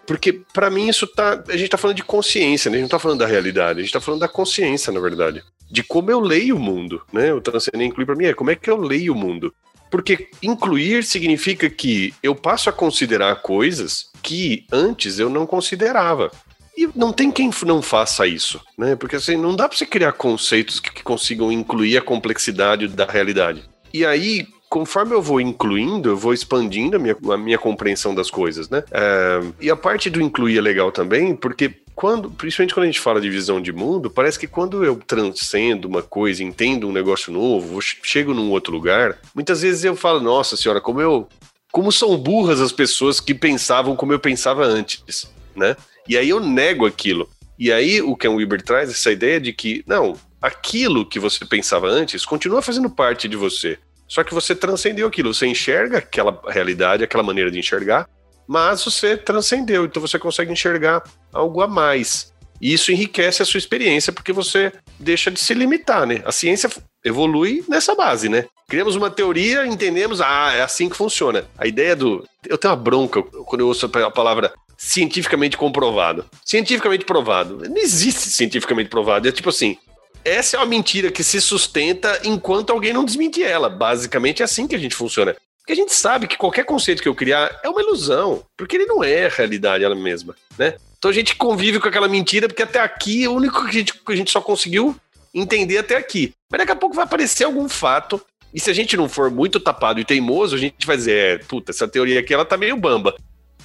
Porque 0.06 0.32
para 0.52 0.68
mim 0.68 0.88
isso 0.88 1.06
tá. 1.06 1.42
A 1.48 1.56
gente 1.56 1.70
tá 1.70 1.78
falando 1.78 1.96
de 1.96 2.02
consciência, 2.02 2.70
né? 2.70 2.76
A 2.76 2.80
gente 2.80 2.90
não 2.90 2.98
tá 2.98 2.98
falando 2.98 3.20
da 3.20 3.26
realidade, 3.26 3.78
a 3.78 3.82
gente 3.82 3.92
tá 3.92 4.00
falando 4.00 4.20
da 4.20 4.28
consciência, 4.28 4.92
na 4.92 5.00
verdade. 5.00 5.42
De 5.70 5.82
como 5.82 6.10
eu 6.10 6.20
leio 6.20 6.56
o 6.56 6.60
mundo, 6.60 7.00
né? 7.12 7.32
O 7.32 7.40
transcender 7.40 7.82
e 7.82 7.88
incluir 7.88 8.06
para 8.06 8.16
mim 8.16 8.26
é 8.26 8.34
como 8.34 8.50
é 8.50 8.56
que 8.56 8.68
eu 8.68 8.76
leio 8.76 9.12
o 9.12 9.16
mundo. 9.16 9.54
Porque 9.90 10.28
incluir 10.42 11.04
significa 11.04 11.70
que 11.70 12.12
eu 12.22 12.34
passo 12.34 12.68
a 12.68 12.72
considerar 12.72 13.42
coisas 13.42 14.10
que 14.22 14.66
antes 14.72 15.18
eu 15.18 15.30
não 15.30 15.46
considerava. 15.46 16.30
E 16.76 16.88
não 16.94 17.12
tem 17.12 17.30
quem 17.30 17.50
não 17.66 17.82
faça 17.82 18.26
isso, 18.26 18.60
né? 18.78 18.96
Porque 18.96 19.16
assim, 19.16 19.36
não 19.36 19.54
dá 19.54 19.68
para 19.68 19.76
você 19.76 19.86
criar 19.86 20.12
conceitos 20.12 20.80
que, 20.80 20.90
que 20.90 21.02
consigam 21.02 21.52
incluir 21.52 21.98
a 21.98 22.02
complexidade 22.02 22.88
da 22.88 23.04
realidade. 23.04 23.62
E 23.92 24.06
aí, 24.06 24.46
conforme 24.70 25.14
eu 25.14 25.20
vou 25.20 25.38
incluindo, 25.38 26.08
eu 26.08 26.16
vou 26.16 26.32
expandindo 26.32 26.96
a 26.96 26.98
minha, 26.98 27.16
a 27.30 27.36
minha 27.36 27.58
compreensão 27.58 28.14
das 28.14 28.30
coisas, 28.30 28.70
né? 28.70 28.82
É, 28.90 29.40
e 29.60 29.70
a 29.70 29.76
parte 29.76 30.08
do 30.08 30.20
incluir 30.20 30.56
é 30.56 30.62
legal 30.62 30.90
também, 30.90 31.36
porque 31.36 31.74
quando, 31.94 32.30
principalmente 32.30 32.72
quando 32.72 32.84
a 32.84 32.86
gente 32.86 33.00
fala 33.00 33.20
de 33.20 33.28
visão 33.28 33.60
de 33.60 33.70
mundo, 33.70 34.10
parece 34.10 34.38
que 34.38 34.46
quando 34.46 34.82
eu 34.82 34.96
transcendo 34.96 35.86
uma 35.86 36.02
coisa, 36.02 36.42
entendo 36.42 36.88
um 36.88 36.92
negócio 36.92 37.30
novo, 37.32 37.80
chego 37.82 38.32
num 38.32 38.50
outro 38.50 38.72
lugar, 38.72 39.18
muitas 39.34 39.60
vezes 39.60 39.84
eu 39.84 39.94
falo, 39.94 40.20
nossa 40.20 40.56
senhora, 40.56 40.80
como 40.80 41.00
eu. 41.00 41.28
Como 41.70 41.90
são 41.90 42.18
burras 42.18 42.60
as 42.60 42.70
pessoas 42.70 43.18
que 43.18 43.32
pensavam 43.32 43.96
como 43.96 44.12
eu 44.12 44.18
pensava 44.18 44.62
antes, 44.62 45.30
né? 45.56 45.74
E 46.08 46.16
aí 46.16 46.28
eu 46.28 46.40
nego 46.40 46.86
aquilo. 46.86 47.28
E 47.58 47.72
aí 47.72 48.02
o 48.02 48.16
Ken 48.16 48.28
Wilber 48.28 48.62
traz 48.62 48.90
essa 48.90 49.12
ideia 49.12 49.40
de 49.40 49.52
que, 49.52 49.84
não, 49.86 50.18
aquilo 50.40 51.06
que 51.06 51.20
você 51.20 51.44
pensava 51.44 51.86
antes 51.86 52.24
continua 52.24 52.60
fazendo 52.60 52.90
parte 52.90 53.28
de 53.28 53.36
você. 53.36 53.78
Só 54.08 54.24
que 54.24 54.34
você 54.34 54.54
transcendeu 54.54 55.06
aquilo, 55.06 55.32
você 55.32 55.46
enxerga 55.46 55.98
aquela 55.98 56.38
realidade, 56.48 57.04
aquela 57.04 57.22
maneira 57.22 57.50
de 57.50 57.58
enxergar, 57.58 58.08
mas 58.46 58.84
você 58.84 59.16
transcendeu, 59.16 59.84
então 59.84 60.02
você 60.02 60.18
consegue 60.18 60.52
enxergar 60.52 61.02
algo 61.32 61.62
a 61.62 61.68
mais. 61.68 62.32
E 62.60 62.72
isso 62.72 62.92
enriquece 62.92 63.42
a 63.42 63.44
sua 63.44 63.58
experiência 63.58 64.12
porque 64.12 64.32
você 64.32 64.72
deixa 64.98 65.30
de 65.30 65.40
se 65.40 65.54
limitar, 65.54 66.06
né? 66.06 66.22
A 66.24 66.30
ciência 66.30 66.70
evolui 67.04 67.64
nessa 67.68 67.94
base, 67.94 68.28
né? 68.28 68.44
Criamos 68.68 68.94
uma 68.94 69.10
teoria, 69.10 69.66
entendemos, 69.66 70.20
ah, 70.20 70.52
é 70.52 70.62
assim 70.62 70.88
que 70.88 70.96
funciona. 70.96 71.44
A 71.58 71.66
ideia 71.66 71.96
do. 71.96 72.24
Eu 72.46 72.56
tenho 72.58 72.72
uma 72.72 72.80
bronca 72.80 73.22
quando 73.22 73.62
eu 73.62 73.66
ouço 73.66 73.86
a 73.86 74.10
palavra 74.10 74.52
cientificamente 74.82 75.56
comprovado. 75.56 76.24
Cientificamente 76.44 77.04
provado. 77.04 77.62
Não 77.68 77.76
existe 77.76 78.28
cientificamente 78.30 78.90
provado. 78.90 79.28
É 79.28 79.32
tipo 79.32 79.48
assim. 79.48 79.78
Essa 80.24 80.56
é 80.56 80.60
uma 80.60 80.66
mentira 80.66 81.10
que 81.10 81.24
se 81.24 81.40
sustenta 81.40 82.20
enquanto 82.22 82.70
alguém 82.70 82.92
não 82.92 83.04
desmentir 83.04 83.44
ela. 83.44 83.68
Basicamente 83.68 84.40
é 84.40 84.44
assim 84.44 84.66
que 84.66 84.74
a 84.74 84.78
gente 84.78 84.94
funciona. 84.94 85.36
Porque 85.58 85.72
a 85.72 85.76
gente 85.76 85.92
sabe 85.94 86.26
que 86.26 86.36
qualquer 86.36 86.64
conceito 86.64 87.02
que 87.02 87.08
eu 87.08 87.14
criar 87.14 87.60
é 87.62 87.68
uma 87.68 87.80
ilusão, 87.80 88.44
porque 88.56 88.76
ele 88.76 88.86
não 88.86 89.02
é 89.02 89.26
a 89.26 89.28
realidade 89.28 89.84
ela 89.84 89.94
mesma, 89.94 90.34
né? 90.58 90.74
Então 90.98 91.10
a 91.10 91.14
gente 91.14 91.34
convive 91.36 91.80
com 91.80 91.88
aquela 91.88 92.08
mentira, 92.08 92.48
porque 92.48 92.62
até 92.62 92.80
aqui 92.80 93.26
o 93.26 93.32
único 93.32 93.62
que 93.62 93.68
a 93.68 93.72
gente, 93.72 93.94
que 93.94 94.12
a 94.12 94.16
gente 94.16 94.30
só 94.30 94.40
conseguiu 94.40 94.96
entender 95.32 95.78
até 95.78 95.96
aqui. 95.96 96.32
Mas 96.50 96.60
daqui 96.60 96.72
a 96.72 96.76
pouco 96.76 96.94
vai 96.94 97.04
aparecer 97.04 97.44
algum 97.44 97.68
fato, 97.68 98.20
e 98.54 98.60
se 98.60 98.70
a 98.70 98.74
gente 98.74 98.96
não 98.96 99.08
for 99.08 99.30
muito 99.30 99.58
tapado 99.58 99.98
e 100.00 100.04
teimoso, 100.04 100.54
a 100.54 100.58
gente 100.58 100.86
vai 100.86 100.96
dizer, 100.96 101.16
é, 101.16 101.38
puta, 101.38 101.70
essa 101.70 101.88
teoria 101.88 102.20
aqui 102.20 102.34
ela 102.34 102.44
tá 102.44 102.56
meio 102.56 102.76
bamba. 102.76 103.14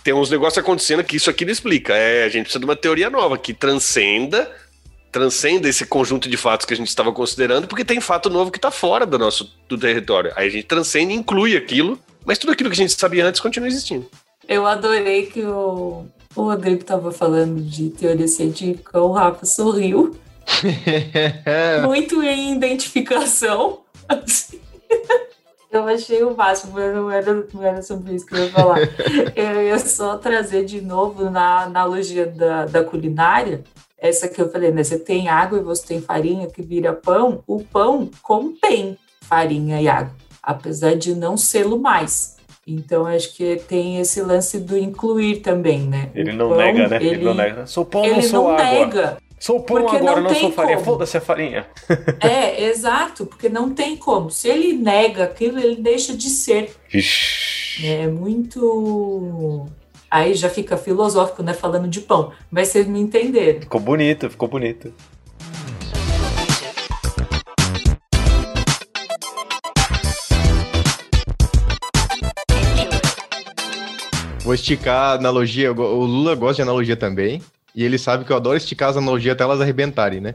Tem 0.08 0.13
uns 0.13 0.30
negócios 0.30 0.58
acontecendo 0.58 1.04
que 1.04 1.17
isso 1.17 1.30
aqui 1.30 1.43
não 1.43 1.52
explica. 1.52 1.93
É, 1.93 2.24
a 2.24 2.30
gente 2.30 2.43
precisa 2.43 2.60
de 2.60 2.63
uma 2.63 2.78
teoria 2.78 3.10
nova 3.10 3.38
que 3.38 3.54
transcenda 3.54 4.50
transcenda 5.12 5.67
esse 5.67 5.86
conjunto 5.86 6.30
de 6.30 6.38
fatos 6.38 6.65
que 6.65 6.74
a 6.74 6.78
gente 6.78 6.88
estava 6.88 7.12
considerando, 7.12 7.67
porque 7.67 7.84
tem 7.84 8.00
fato 8.00 8.30
novo 8.30 8.50
que 8.50 8.58
está 8.58 8.72
fora 8.72 9.06
do 9.06 9.20
nosso 9.20 9.54
do 9.67 9.78
território. 9.78 10.32
Aí 10.38 10.48
a 10.48 10.50
gente 10.50 10.63
transcende 10.63 11.12
e 11.12 11.17
inclui 11.17 11.58
aquilo, 11.58 12.00
mas 12.26 12.38
tudo 12.38 12.54
aquilo 12.54 12.70
que 12.70 12.76
a 12.76 12.78
gente 12.78 12.98
sabia 12.98 13.26
antes 13.26 13.41
continua 13.41 13.67
existindo. 13.67 14.10
Eu 14.48 14.65
adorei 14.65 15.26
que 15.26 15.41
o, 15.41 16.06
o 16.34 16.41
Rodrigo 16.41 16.80
estava 16.80 17.12
falando 17.12 17.62
de 17.62 17.89
teoria 17.89 18.30
científica, 18.30 19.02
o 19.02 19.12
Rafa 19.12 19.46
sorriu. 19.46 20.15
Muito 21.86 22.24
em 22.24 22.56
identificação. 22.56 23.82
Eu 25.77 25.87
achei 25.87 26.23
o 26.23 26.35
máximo, 26.35 26.73
mas 26.73 26.93
não 26.93 27.09
era, 27.11 27.33
não 27.53 27.63
era 27.63 27.81
sobre 27.81 28.15
isso 28.15 28.25
que 28.25 28.33
eu 28.35 28.39
ia 28.45 28.49
falar. 28.49 28.79
Eu 29.35 29.61
ia 29.63 29.79
só 29.79 30.17
trazer 30.17 30.65
de 30.65 30.81
novo 30.81 31.29
na 31.29 31.63
analogia 31.63 32.25
da, 32.25 32.65
da 32.65 32.83
culinária, 32.83 33.63
essa 33.99 34.27
que 34.27 34.39
eu 34.41 34.49
falei, 34.51 34.71
né? 34.71 34.83
Você 34.83 34.97
tem 34.99 35.27
água 35.27 35.57
e 35.57 35.63
você 35.63 35.87
tem 35.87 36.01
farinha 36.01 36.47
que 36.47 36.61
vira 36.61 36.93
pão. 36.93 37.43
O 37.47 37.63
pão 37.63 38.09
contém 38.21 38.97
farinha 39.21 39.81
e 39.81 39.87
água, 39.87 40.13
apesar 40.41 40.95
de 40.95 41.15
não 41.15 41.35
sê-lo 41.37 41.79
mais. 41.79 42.37
Então, 42.65 43.05
acho 43.05 43.33
que 43.35 43.55
tem 43.67 43.99
esse 43.99 44.21
lance 44.21 44.59
do 44.59 44.77
incluir 44.77 45.37
também, 45.37 45.81
né? 45.87 46.09
Ele 46.13 46.31
O 46.31 46.35
não 46.35 46.49
pão, 46.49 46.57
nega, 46.57 46.87
né? 46.89 46.97
Ele, 46.97 47.07
Ele, 47.09 47.25
não 47.25 47.33
nega. 47.33 47.65
Sou 47.65 47.85
pão, 47.85 48.01
não 48.01 48.09
ele 48.09 48.21
sou 48.23 48.43
não 48.43 48.51
água. 48.51 48.63
nega. 48.65 49.17
Sou 49.39 49.62
pão 49.62 49.82
porque 49.82 49.97
agora, 49.97 50.19
não 50.19 50.32
não, 50.32 50.36
sou 50.36 50.52
farinha. 50.52 50.80
Foda-se 50.80 51.15
a 51.15 51.21
farinha. 51.21 51.67
É, 52.19 52.65
exato, 52.65 53.26
porque 53.28 53.47
não 53.47 53.71
tem 53.71 53.95
como. 53.95 54.32
Se 54.32 54.47
ele 54.47 54.73
nega 54.73 55.26
aquilo, 55.26 55.60
ele 55.60 55.76
deixa 55.76 56.17
de 56.17 56.28
ser. 56.28 56.76
Vixe. 56.89 57.86
É 57.86 58.08
muito. 58.08 59.67
Aí 60.10 60.34
já 60.34 60.50
fica 60.50 60.76
filosófico, 60.76 61.43
né? 61.43 61.54
Falando 61.54 61.88
de 61.88 62.02
pão. 62.02 62.32
Mas 62.50 62.69
vocês 62.69 62.88
me 62.88 63.00
entenderam. 63.00 63.62
Ficou 63.62 63.80
bonito, 63.80 64.28
ficou 64.28 64.47
bonito. 64.47 64.91
Vou 74.39 74.54
esticar 74.54 75.12
a 75.12 75.13
analogia. 75.13 75.71
O 75.71 76.06
Lula 76.06 76.34
gosta 76.34 76.56
de 76.56 76.62
analogia 76.63 76.95
também. 76.95 77.41
E 77.77 77.83
ele 77.83 77.99
sabe 77.99 78.25
que 78.25 78.31
eu 78.31 78.35
adoro 78.35 78.57
esticar 78.57 78.89
as 78.89 78.97
analogias 78.97 79.33
até 79.33 79.43
elas 79.43 79.61
arrebentarem, 79.61 80.19
né? 80.19 80.33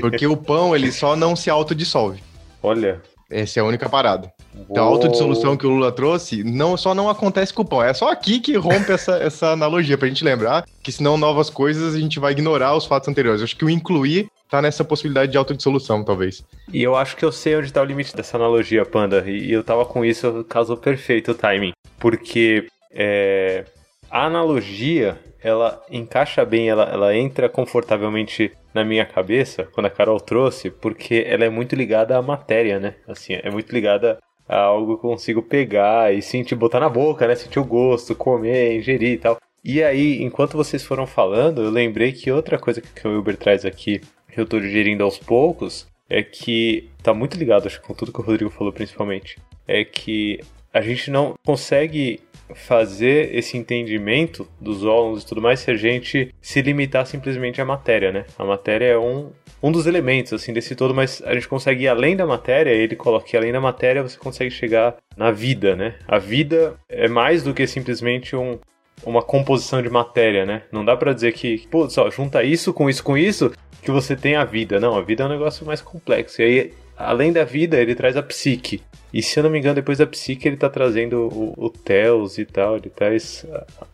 Porque 0.00 0.26
o 0.26 0.36
pão, 0.36 0.74
ele 0.74 0.90
só 0.90 1.14
não 1.14 1.36
se 1.36 1.48
autodissolve. 1.48 2.20
Olha. 2.60 3.00
Essa 3.30 3.60
é 3.60 3.62
a 3.62 3.64
única 3.64 3.88
parada. 3.88 4.32
Então, 4.68 4.82
a 4.82 4.88
autodissolução 4.88 5.56
que 5.56 5.64
o 5.64 5.70
Lula 5.70 5.92
trouxe 5.92 6.42
não, 6.42 6.76
só 6.76 6.96
não 6.96 7.08
acontece 7.08 7.54
com 7.54 7.62
o 7.62 7.64
pão. 7.64 7.80
É 7.80 7.94
só 7.94 8.10
aqui 8.10 8.40
que 8.40 8.56
rompe 8.56 8.90
essa, 8.90 9.18
essa 9.22 9.52
analogia, 9.52 9.96
pra 9.96 10.08
gente 10.08 10.24
lembrar 10.24 10.64
que 10.82 10.90
senão 10.90 11.16
novas 11.16 11.48
coisas 11.48 11.94
a 11.94 12.00
gente 12.00 12.18
vai 12.18 12.32
ignorar 12.32 12.74
os 12.74 12.86
fatos 12.86 13.08
anteriores. 13.08 13.40
Eu 13.40 13.44
acho 13.44 13.56
que 13.56 13.64
o 13.64 13.70
incluir 13.70 14.28
tá 14.50 14.60
nessa 14.60 14.82
possibilidade 14.82 15.30
de 15.30 15.38
autodissolução, 15.38 16.02
talvez. 16.02 16.42
E 16.72 16.82
eu 16.82 16.96
acho 16.96 17.16
que 17.16 17.24
eu 17.24 17.30
sei 17.30 17.54
onde 17.54 17.72
tá 17.72 17.80
o 17.80 17.84
limite 17.84 18.16
dessa 18.16 18.36
analogia, 18.36 18.84
Panda. 18.84 19.22
E 19.30 19.52
eu 19.52 19.62
tava 19.62 19.86
com 19.86 20.04
isso, 20.04 20.44
casou 20.48 20.76
perfeito 20.76 21.30
o 21.30 21.34
timing. 21.36 21.72
Porque 22.00 22.66
é, 22.90 23.64
a 24.10 24.24
analogia, 24.24 25.20
ela 25.48 25.82
encaixa 25.90 26.44
bem, 26.44 26.68
ela, 26.68 26.84
ela 26.84 27.16
entra 27.16 27.48
confortavelmente 27.48 28.52
na 28.72 28.84
minha 28.84 29.04
cabeça 29.04 29.64
quando 29.72 29.86
a 29.86 29.90
Carol 29.90 30.20
trouxe, 30.20 30.70
porque 30.70 31.24
ela 31.26 31.44
é 31.44 31.48
muito 31.48 31.74
ligada 31.74 32.16
à 32.16 32.22
matéria, 32.22 32.78
né? 32.78 32.94
Assim, 33.06 33.34
é 33.34 33.50
muito 33.50 33.72
ligada 33.72 34.18
a 34.48 34.60
algo 34.60 34.98
que 34.98 35.06
eu 35.06 35.10
consigo 35.10 35.42
pegar 35.42 36.14
e 36.14 36.22
sentir, 36.22 36.54
botar 36.54 36.80
na 36.80 36.88
boca, 36.88 37.26
né? 37.26 37.34
Sentir 37.34 37.58
o 37.58 37.64
gosto, 37.64 38.14
comer, 38.14 38.76
ingerir 38.76 39.12
e 39.12 39.18
tal. 39.18 39.38
E 39.64 39.82
aí, 39.82 40.22
enquanto 40.22 40.56
vocês 40.56 40.84
foram 40.84 41.06
falando, 41.06 41.62
eu 41.62 41.70
lembrei 41.70 42.12
que 42.12 42.30
outra 42.30 42.58
coisa 42.58 42.80
que 42.80 43.06
o 43.06 43.10
Wilber 43.10 43.36
traz 43.36 43.64
aqui, 43.64 44.00
que 44.32 44.40
eu 44.40 44.46
tô 44.46 44.58
digerindo 44.60 45.04
aos 45.04 45.18
poucos, 45.18 45.86
é 46.08 46.22
que 46.22 46.88
tá 47.02 47.12
muito 47.12 47.36
ligado, 47.36 47.66
acho, 47.66 47.82
com 47.82 47.92
tudo 47.92 48.12
que 48.12 48.20
o 48.20 48.24
Rodrigo 48.24 48.50
falou 48.50 48.72
principalmente. 48.72 49.36
É 49.66 49.84
que 49.84 50.40
a 50.72 50.80
gente 50.80 51.10
não 51.10 51.34
consegue 51.44 52.20
fazer 52.54 53.34
esse 53.34 53.56
entendimento 53.56 54.48
dos 54.60 54.84
órgãos 54.84 55.22
e 55.22 55.26
tudo 55.26 55.40
mais 55.42 55.60
se 55.60 55.70
a 55.70 55.76
gente 55.76 56.34
se 56.40 56.62
limitar 56.62 57.06
simplesmente 57.06 57.60
à 57.60 57.64
matéria, 57.64 58.12
né? 58.12 58.24
A 58.38 58.44
matéria 58.44 58.86
é 58.86 58.98
um, 58.98 59.30
um 59.62 59.72
dos 59.72 59.86
elementos, 59.86 60.32
assim, 60.32 60.52
desse 60.52 60.74
todo, 60.74 60.94
mas 60.94 61.22
a 61.24 61.34
gente 61.34 61.48
consegue 61.48 61.84
ir 61.84 61.88
além 61.88 62.16
da 62.16 62.26
matéria, 62.26 62.70
ele 62.70 62.96
coloca 62.96 63.26
que 63.26 63.36
além 63.36 63.52
da 63.52 63.60
matéria 63.60 64.02
você 64.02 64.18
consegue 64.18 64.50
chegar 64.50 64.96
na 65.16 65.30
vida, 65.30 65.76
né? 65.76 65.96
A 66.06 66.18
vida 66.18 66.76
é 66.88 67.08
mais 67.08 67.42
do 67.42 67.52
que 67.52 67.66
simplesmente 67.66 68.34
um, 68.34 68.58
uma 69.04 69.22
composição 69.22 69.82
de 69.82 69.90
matéria, 69.90 70.44
né? 70.44 70.62
Não 70.72 70.84
dá 70.84 70.96
para 70.96 71.12
dizer 71.12 71.32
que, 71.32 71.66
pô, 71.70 71.88
só 71.88 72.10
junta 72.10 72.42
isso 72.42 72.72
com 72.72 72.88
isso 72.88 73.02
com 73.02 73.16
isso 73.16 73.52
que 73.82 73.90
você 73.90 74.16
tem 74.16 74.36
a 74.36 74.44
vida. 74.44 74.80
Não, 74.80 74.96
a 74.96 75.02
vida 75.02 75.22
é 75.22 75.26
um 75.26 75.30
negócio 75.30 75.66
mais 75.66 75.80
complexo. 75.80 76.42
E 76.42 76.44
aí, 76.44 76.72
além 76.98 77.32
da 77.32 77.44
vida, 77.44 77.80
ele 77.80 77.94
traz 77.94 78.16
a 78.16 78.22
psique. 78.22 78.82
E 79.12 79.22
se 79.22 79.38
eu 79.38 79.44
não 79.44 79.50
me 79.50 79.58
engano, 79.58 79.76
depois 79.76 79.98
da 79.98 80.06
psique 80.06 80.46
ele 80.46 80.56
tá 80.56 80.68
trazendo 80.68 81.28
o, 81.28 81.54
o 81.56 81.70
Theos 81.70 82.36
e 82.36 82.44
tal, 82.44 82.76
ele 82.76 82.90
traz 82.90 83.46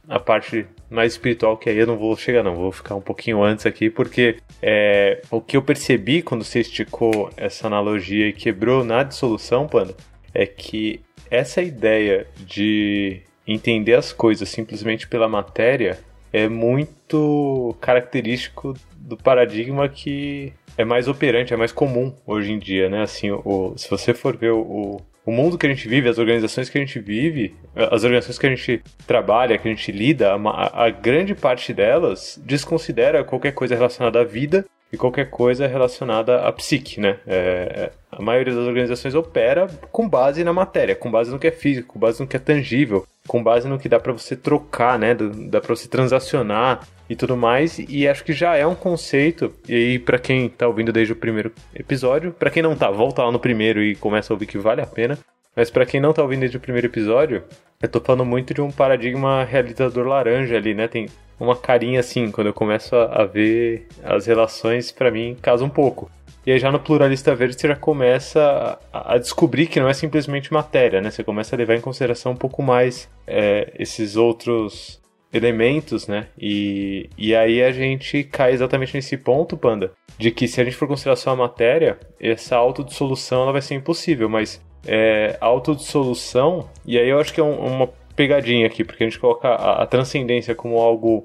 a, 0.09 0.17
a, 0.17 0.19
parte 0.19 0.67
mais 0.91 1.13
espiritual, 1.13 1.57
que 1.57 1.71
aí 1.71 1.79
eu 1.79 1.87
não 1.87 1.97
vou 1.97 2.17
chegar 2.17 2.43
não, 2.43 2.57
vou 2.57 2.73
ficar 2.73 2.97
um 2.97 3.01
pouquinho 3.01 3.43
antes 3.43 3.65
aqui, 3.65 3.89
porque 3.89 4.39
é, 4.61 5.23
o 5.31 5.41
que 5.41 5.57
eu 5.57 5.63
percebi 5.63 6.21
quando 6.21 6.43
você 6.43 6.61
esticou 6.61 7.31
essa 7.37 7.69
analogia 7.69 8.27
e 8.27 8.33
quebrou 8.33 8.85
na 8.85 9.05
dissolução, 9.05 9.69
Panda, 9.69 9.95
é 10.33 10.47
que 10.47 11.01
essa 11.31 11.63
ideia 11.63 12.27
de 12.45 13.23
entender 13.47 13.95
as 13.95 14.13
coisas 14.13 14.49
simplesmente 14.49 15.07
pela 15.07 15.29
matéria 15.29 15.99
é 16.33 16.49
muito 16.49 17.77
característico 17.81 18.75
do 18.97 19.17
paradigma 19.17 19.89
que 19.89 20.53
é 20.77 20.85
mais 20.85 21.09
operante, 21.09 21.55
é 21.55 21.57
mais 21.57 21.73
comum 21.73 22.15
hoje 22.27 22.53
em 22.53 22.59
dia, 22.59 22.89
né? 22.89 23.03
Assim, 23.03 23.31
o, 23.31 23.75
se 23.77 23.89
você 23.89 24.13
for 24.13 24.37
ver 24.37 24.53
o, 24.53 25.01
o 25.25 25.33
mundo 25.33 25.57
que 25.57 25.67
a 25.67 25.69
gente 25.69 25.89
vive, 25.89 26.09
as 26.09 26.19
organizações 26.19 26.69
que 26.69 26.77
a 26.77 26.81
gente 26.81 26.99
vive, 26.99 27.55
as 27.75 28.05
organizações 28.05 28.39
que 28.39 28.47
a 28.47 28.55
gente 28.55 28.83
trabalha, 29.07 29.57
que 29.57 29.69
a 29.69 29.71
gente 29.71 29.91
lida, 29.91 30.35
a, 30.35 30.85
a 30.87 30.91
grande 30.91 31.35
parte 31.35 31.73
delas 31.73 32.41
desconsidera 32.45 33.25
qualquer 33.25 33.53
coisa 33.53 33.75
relacionada 33.75 34.21
à 34.21 34.25
vida 34.25 34.65
e 34.93 34.97
qualquer 34.97 35.31
coisa 35.31 35.67
relacionada 35.67 36.43
à 36.43 36.53
psique, 36.53 37.01
né? 37.01 37.19
É, 37.27 37.91
a 38.13 38.23
maioria 38.23 38.55
das 38.55 38.67
organizações 38.67 39.15
opera 39.15 39.67
com 39.91 40.09
base 40.09 40.45
na 40.45 40.53
matéria, 40.53 40.95
com 40.95 41.11
base 41.11 41.31
no 41.31 41.39
que 41.39 41.49
é 41.49 41.53
físico, 41.53 41.95
com 41.95 41.99
base 41.99 42.21
no 42.21 42.29
que 42.29 42.37
é 42.37 42.41
tangível, 42.41 43.05
com 43.27 43.43
base 43.43 43.69
no 43.69 43.79
que 43.79 43.89
dá 43.89 43.99
para 43.99 44.13
você 44.13 44.37
trocar, 44.37 44.99
né? 44.99 45.15
Dá 45.15 45.61
para 45.61 45.75
você 45.75 45.89
transacionar 45.89 46.87
e 47.09 47.17
tudo 47.17 47.37
mais. 47.37 47.79
E 47.79 48.07
acho 48.07 48.25
que 48.25 48.33
já 48.33 48.57
é 48.57 48.67
um 48.67 48.75
conceito. 48.75 49.53
E 49.69 49.75
aí, 49.75 49.99
para 49.99 50.19
quem 50.19 50.49
tá 50.49 50.67
ouvindo 50.67 50.93
desde 50.93 51.13
o 51.13 51.17
primeiro 51.17 51.53
episódio, 51.75 52.33
para 52.33 52.51
quem 52.51 52.63
não 52.63 52.77
tá, 52.77 52.91
volta 52.91 53.23
lá 53.23 53.33
no 53.33 53.39
primeiro 53.39 53.83
e 53.83 53.95
começa 53.97 54.33
a 54.33 54.35
ouvir 54.35 54.47
que 54.47 54.59
vale 54.59 54.81
a 54.81 54.87
pena. 54.87 55.19
Mas 55.57 55.71
para 55.71 55.87
quem 55.87 56.01
não 56.01 56.13
tá 56.13 56.23
ouvindo 56.23 56.41
desde 56.41 56.57
o 56.57 56.61
primeiro 56.61 56.89
episódio, 56.89 57.45
eu 57.81 57.89
tô 57.89 58.01
falando 58.01 58.25
muito 58.25 58.53
de 58.53 58.61
um 58.61 58.71
paradigma 58.71 59.45
realizador 59.45 60.07
laranja 60.07 60.57
ali, 60.57 60.75
né? 60.75 60.89
Tem 60.89 61.09
uma 61.39 61.57
carinha 61.57 62.01
assim, 62.01 62.31
quando 62.31 62.49
eu 62.49 62.55
começo 62.55 62.95
a, 62.97 63.23
a 63.23 63.25
ver 63.25 63.87
as 64.03 64.27
relações, 64.27 64.91
para 64.91 65.11
mim, 65.11 65.37
casa 65.41 65.65
um 65.65 65.69
pouco. 65.69 66.11
E 66.47 66.53
aí 66.53 66.59
já 66.59 66.71
no 66.71 66.79
pluralista 66.79 67.35
verde 67.35 67.59
você 67.59 67.69
já 67.69 67.77
começa 67.77 68.79
a, 68.93 69.15
a, 69.15 69.19
descobrir 69.19 69.67
que 69.67 69.81
não 69.81 69.89
é 69.89 69.95
simplesmente 69.95 70.53
matéria, 70.53 71.01
né? 71.01 71.11
Você 71.11 71.25
começa 71.25 71.57
a 71.57 71.59
levar 71.59 71.75
em 71.75 71.81
consideração 71.81 72.33
um 72.33 72.37
pouco 72.37 72.63
mais 72.63 73.09
é, 73.27 73.73
esses 73.79 74.17
outros 74.17 75.01
elementos, 75.33 76.07
né? 76.07 76.29
E, 76.39 77.09
e 77.17 77.35
aí 77.35 77.63
a 77.63 77.73
gente 77.73 78.23
cai 78.25 78.53
exatamente 78.53 78.95
nesse 78.95 79.17
ponto, 79.17 79.57
Panda, 79.57 79.93
de 80.19 80.31
que 80.31 80.47
se 80.47 80.61
a 80.61 80.65
gente 80.65 80.77
for 80.77 80.87
considerar 80.87 81.17
só 81.17 81.31
a 81.31 81.37
matéria, 81.37 81.99
essa 82.21 82.57
autodissolução 82.57 83.43
ela 83.43 83.53
vai 83.53 83.63
ser 83.63 83.75
impossível, 83.75 84.29
mas 84.29 84.61
é, 84.87 85.37
autodissolução, 85.41 86.69
e 86.87 86.99
aí 86.99 87.09
eu 87.09 87.19
acho 87.19 87.33
que 87.33 87.41
é 87.41 87.45
um, 87.45 87.57
uma 87.59 87.89
pegadinha 88.15 88.67
aqui, 88.67 88.85
porque 88.85 89.03
a 89.03 89.07
gente 89.07 89.19
coloca 89.19 89.49
a, 89.49 89.83
a, 89.83 89.87
transcendência 89.87 90.55
como 90.55 90.79
algo 90.79 91.25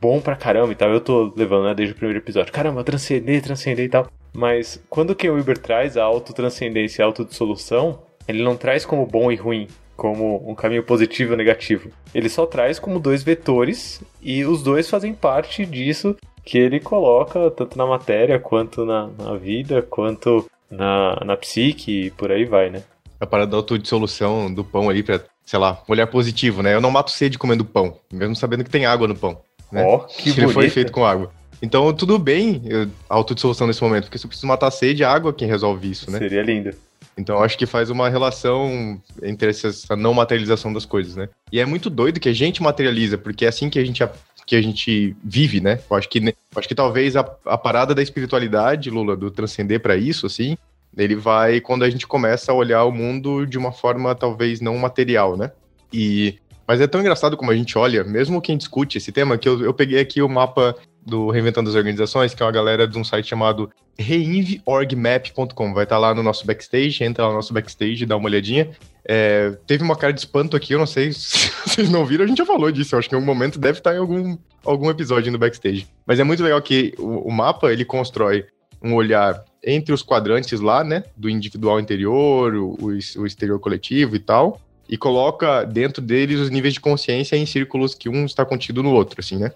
bom 0.00 0.20
pra 0.20 0.36
caramba 0.36 0.72
e 0.72 0.74
tal. 0.74 0.90
Eu 0.90 1.00
tô 1.00 1.32
levando, 1.34 1.64
né, 1.64 1.74
desde 1.74 1.94
o 1.94 1.96
primeiro 1.96 2.18
episódio. 2.22 2.52
Caramba, 2.52 2.84
transcender, 2.84 3.42
transcender 3.42 3.86
e 3.86 3.88
tal. 3.88 4.10
Mas 4.36 4.78
quando 4.90 5.10
o 5.10 5.16
Ken 5.16 5.30
Wilber 5.30 5.56
traz 5.56 5.96
a 5.96 6.04
autotranscendência 6.04 7.00
e 7.00 7.02
a 7.02 7.06
autodissolução, 7.06 8.00
ele 8.28 8.42
não 8.42 8.54
traz 8.54 8.84
como 8.84 9.06
bom 9.06 9.32
e 9.32 9.34
ruim, 9.34 9.66
como 9.96 10.44
um 10.46 10.54
caminho 10.54 10.82
positivo 10.82 11.30
ou 11.30 11.38
negativo. 11.38 11.90
Ele 12.14 12.28
só 12.28 12.44
traz 12.44 12.78
como 12.78 13.00
dois 13.00 13.22
vetores 13.22 14.02
e 14.20 14.44
os 14.44 14.62
dois 14.62 14.90
fazem 14.90 15.14
parte 15.14 15.64
disso 15.64 16.14
que 16.44 16.58
ele 16.58 16.78
coloca 16.78 17.50
tanto 17.50 17.78
na 17.78 17.86
matéria 17.86 18.38
quanto 18.38 18.84
na, 18.84 19.08
na 19.18 19.36
vida, 19.36 19.80
quanto 19.80 20.44
na, 20.70 21.18
na 21.24 21.36
psique 21.36 22.06
e 22.06 22.10
por 22.10 22.30
aí 22.30 22.44
vai, 22.44 22.68
né? 22.68 22.82
A 23.18 23.26
parada 23.26 23.52
da 23.52 23.56
autodissolução 23.56 24.52
do 24.52 24.62
pão 24.62 24.90
ali 24.90 25.02
pra, 25.02 25.18
sei 25.46 25.58
lá, 25.58 25.82
um 25.88 25.92
olhar 25.92 26.06
positivo, 26.06 26.62
né? 26.62 26.74
Eu 26.74 26.80
não 26.82 26.90
mato 26.90 27.10
sede 27.10 27.38
comendo 27.38 27.64
pão, 27.64 27.96
mesmo 28.12 28.36
sabendo 28.36 28.64
que 28.64 28.70
tem 28.70 28.84
água 28.84 29.08
no 29.08 29.16
pão. 29.16 29.40
Né? 29.72 29.82
Oh, 29.82 30.00
que 30.00 30.28
Ele 30.28 30.48
foi 30.48 30.68
feito 30.68 30.92
com 30.92 31.06
água. 31.06 31.32
Então, 31.60 31.92
tudo 31.92 32.18
bem 32.18 32.62
a 33.08 33.14
autodissolução 33.14 33.66
nesse 33.66 33.82
momento, 33.82 34.04
porque 34.04 34.18
se 34.18 34.26
eu 34.26 34.28
preciso 34.28 34.46
matar 34.46 34.68
a 34.68 34.70
sede, 34.70 35.04
a 35.04 35.10
água 35.10 35.30
é 35.30 35.34
quem 35.34 35.48
resolve 35.48 35.90
isso, 35.90 36.10
né? 36.10 36.18
Seria 36.18 36.42
lindo. 36.42 36.70
Então, 37.18 37.42
acho 37.42 37.56
que 37.56 37.64
faz 37.64 37.88
uma 37.88 38.10
relação 38.10 39.00
entre 39.22 39.48
essa 39.48 39.96
não 39.96 40.12
materialização 40.12 40.72
das 40.72 40.84
coisas, 40.84 41.16
né? 41.16 41.28
E 41.50 41.58
é 41.58 41.64
muito 41.64 41.88
doido 41.88 42.20
que 42.20 42.28
a 42.28 42.32
gente 42.32 42.62
materializa, 42.62 43.16
porque 43.16 43.46
é 43.46 43.48
assim 43.48 43.70
que 43.70 43.78
a 43.78 43.84
gente, 43.84 44.06
que 44.46 44.54
a 44.54 44.60
gente 44.60 45.16
vive, 45.24 45.60
né? 45.60 45.80
Eu 45.90 45.96
acho 45.96 46.08
que, 46.10 46.18
eu 46.18 46.34
acho 46.56 46.68
que 46.68 46.74
talvez 46.74 47.16
a, 47.16 47.20
a 47.46 47.56
parada 47.56 47.94
da 47.94 48.02
espiritualidade, 48.02 48.90
Lula, 48.90 49.16
do 49.16 49.30
transcender 49.30 49.80
para 49.80 49.96
isso, 49.96 50.26
assim, 50.26 50.58
ele 50.94 51.16
vai 51.16 51.60
quando 51.60 51.84
a 51.84 51.90
gente 51.90 52.06
começa 52.06 52.52
a 52.52 52.54
olhar 52.54 52.84
o 52.84 52.92
mundo 52.92 53.46
de 53.46 53.56
uma 53.56 53.72
forma 53.72 54.14
talvez 54.14 54.60
não 54.60 54.76
material, 54.76 55.36
né? 55.36 55.50
E 55.90 56.36
mas 56.66 56.80
é 56.80 56.86
tão 56.86 57.00
engraçado 57.00 57.36
como 57.36 57.50
a 57.50 57.54
gente 57.54 57.78
olha, 57.78 58.02
mesmo 58.02 58.42
quem 58.42 58.56
discute 58.56 58.98
esse 58.98 59.12
tema, 59.12 59.38
que 59.38 59.48
eu, 59.48 59.62
eu 59.62 59.72
peguei 59.72 60.00
aqui 60.00 60.20
o 60.20 60.28
mapa 60.28 60.74
do 61.06 61.30
Reinventando 61.30 61.70
as 61.70 61.76
Organizações, 61.76 62.34
que 62.34 62.42
é 62.42 62.46
uma 62.46 62.52
galera 62.52 62.86
de 62.86 62.98
um 62.98 63.04
site 63.04 63.28
chamado 63.28 63.70
reinvorgmap.com. 63.96 65.72
Vai 65.72 65.84
estar 65.84 65.94
tá 65.94 66.00
lá 66.00 66.12
no 66.14 66.22
nosso 66.22 66.44
backstage, 66.44 67.04
entra 67.04 67.24
lá 67.24 67.30
no 67.30 67.36
nosso 67.36 67.54
backstage, 67.54 68.04
dá 68.04 68.16
uma 68.16 68.26
olhadinha. 68.26 68.70
É, 69.08 69.56
teve 69.66 69.84
uma 69.84 69.94
cara 69.94 70.12
de 70.12 70.18
espanto 70.18 70.56
aqui, 70.56 70.74
eu 70.74 70.80
não 70.80 70.86
sei 70.86 71.12
se 71.14 71.50
vocês 71.64 71.88
não 71.88 72.04
viram, 72.04 72.24
a 72.24 72.26
gente 72.26 72.38
já 72.38 72.44
falou 72.44 72.72
disso, 72.72 72.94
eu 72.94 72.98
acho 72.98 73.08
que 73.08 73.14
em 73.14 73.18
algum 73.18 73.26
momento 73.26 73.56
deve 73.56 73.78
estar 73.78 73.90
tá 73.90 73.96
em 73.96 74.00
algum, 74.00 74.36
algum 74.64 74.90
episódio 74.90 75.30
no 75.30 75.38
backstage. 75.38 75.86
Mas 76.04 76.18
é 76.18 76.24
muito 76.24 76.42
legal 76.42 76.60
que 76.60 76.92
o, 76.98 77.28
o 77.28 77.32
mapa, 77.32 77.72
ele 77.72 77.84
constrói 77.84 78.44
um 78.82 78.94
olhar 78.94 79.44
entre 79.64 79.92
os 79.92 80.02
quadrantes 80.02 80.60
lá, 80.60 80.82
né, 80.82 81.04
do 81.16 81.30
individual 81.30 81.78
interior, 81.78 82.54
o, 82.54 82.76
o 82.80 83.26
exterior 83.26 83.58
coletivo 83.60 84.16
e 84.16 84.18
tal, 84.18 84.60
e 84.88 84.96
coloca 84.96 85.64
dentro 85.64 86.02
deles 86.02 86.40
os 86.40 86.50
níveis 86.50 86.74
de 86.74 86.80
consciência 86.80 87.36
em 87.36 87.46
círculos 87.46 87.94
que 87.94 88.08
um 88.08 88.24
está 88.24 88.44
contido 88.44 88.82
no 88.82 88.92
outro, 88.92 89.20
assim, 89.20 89.36
né? 89.36 89.52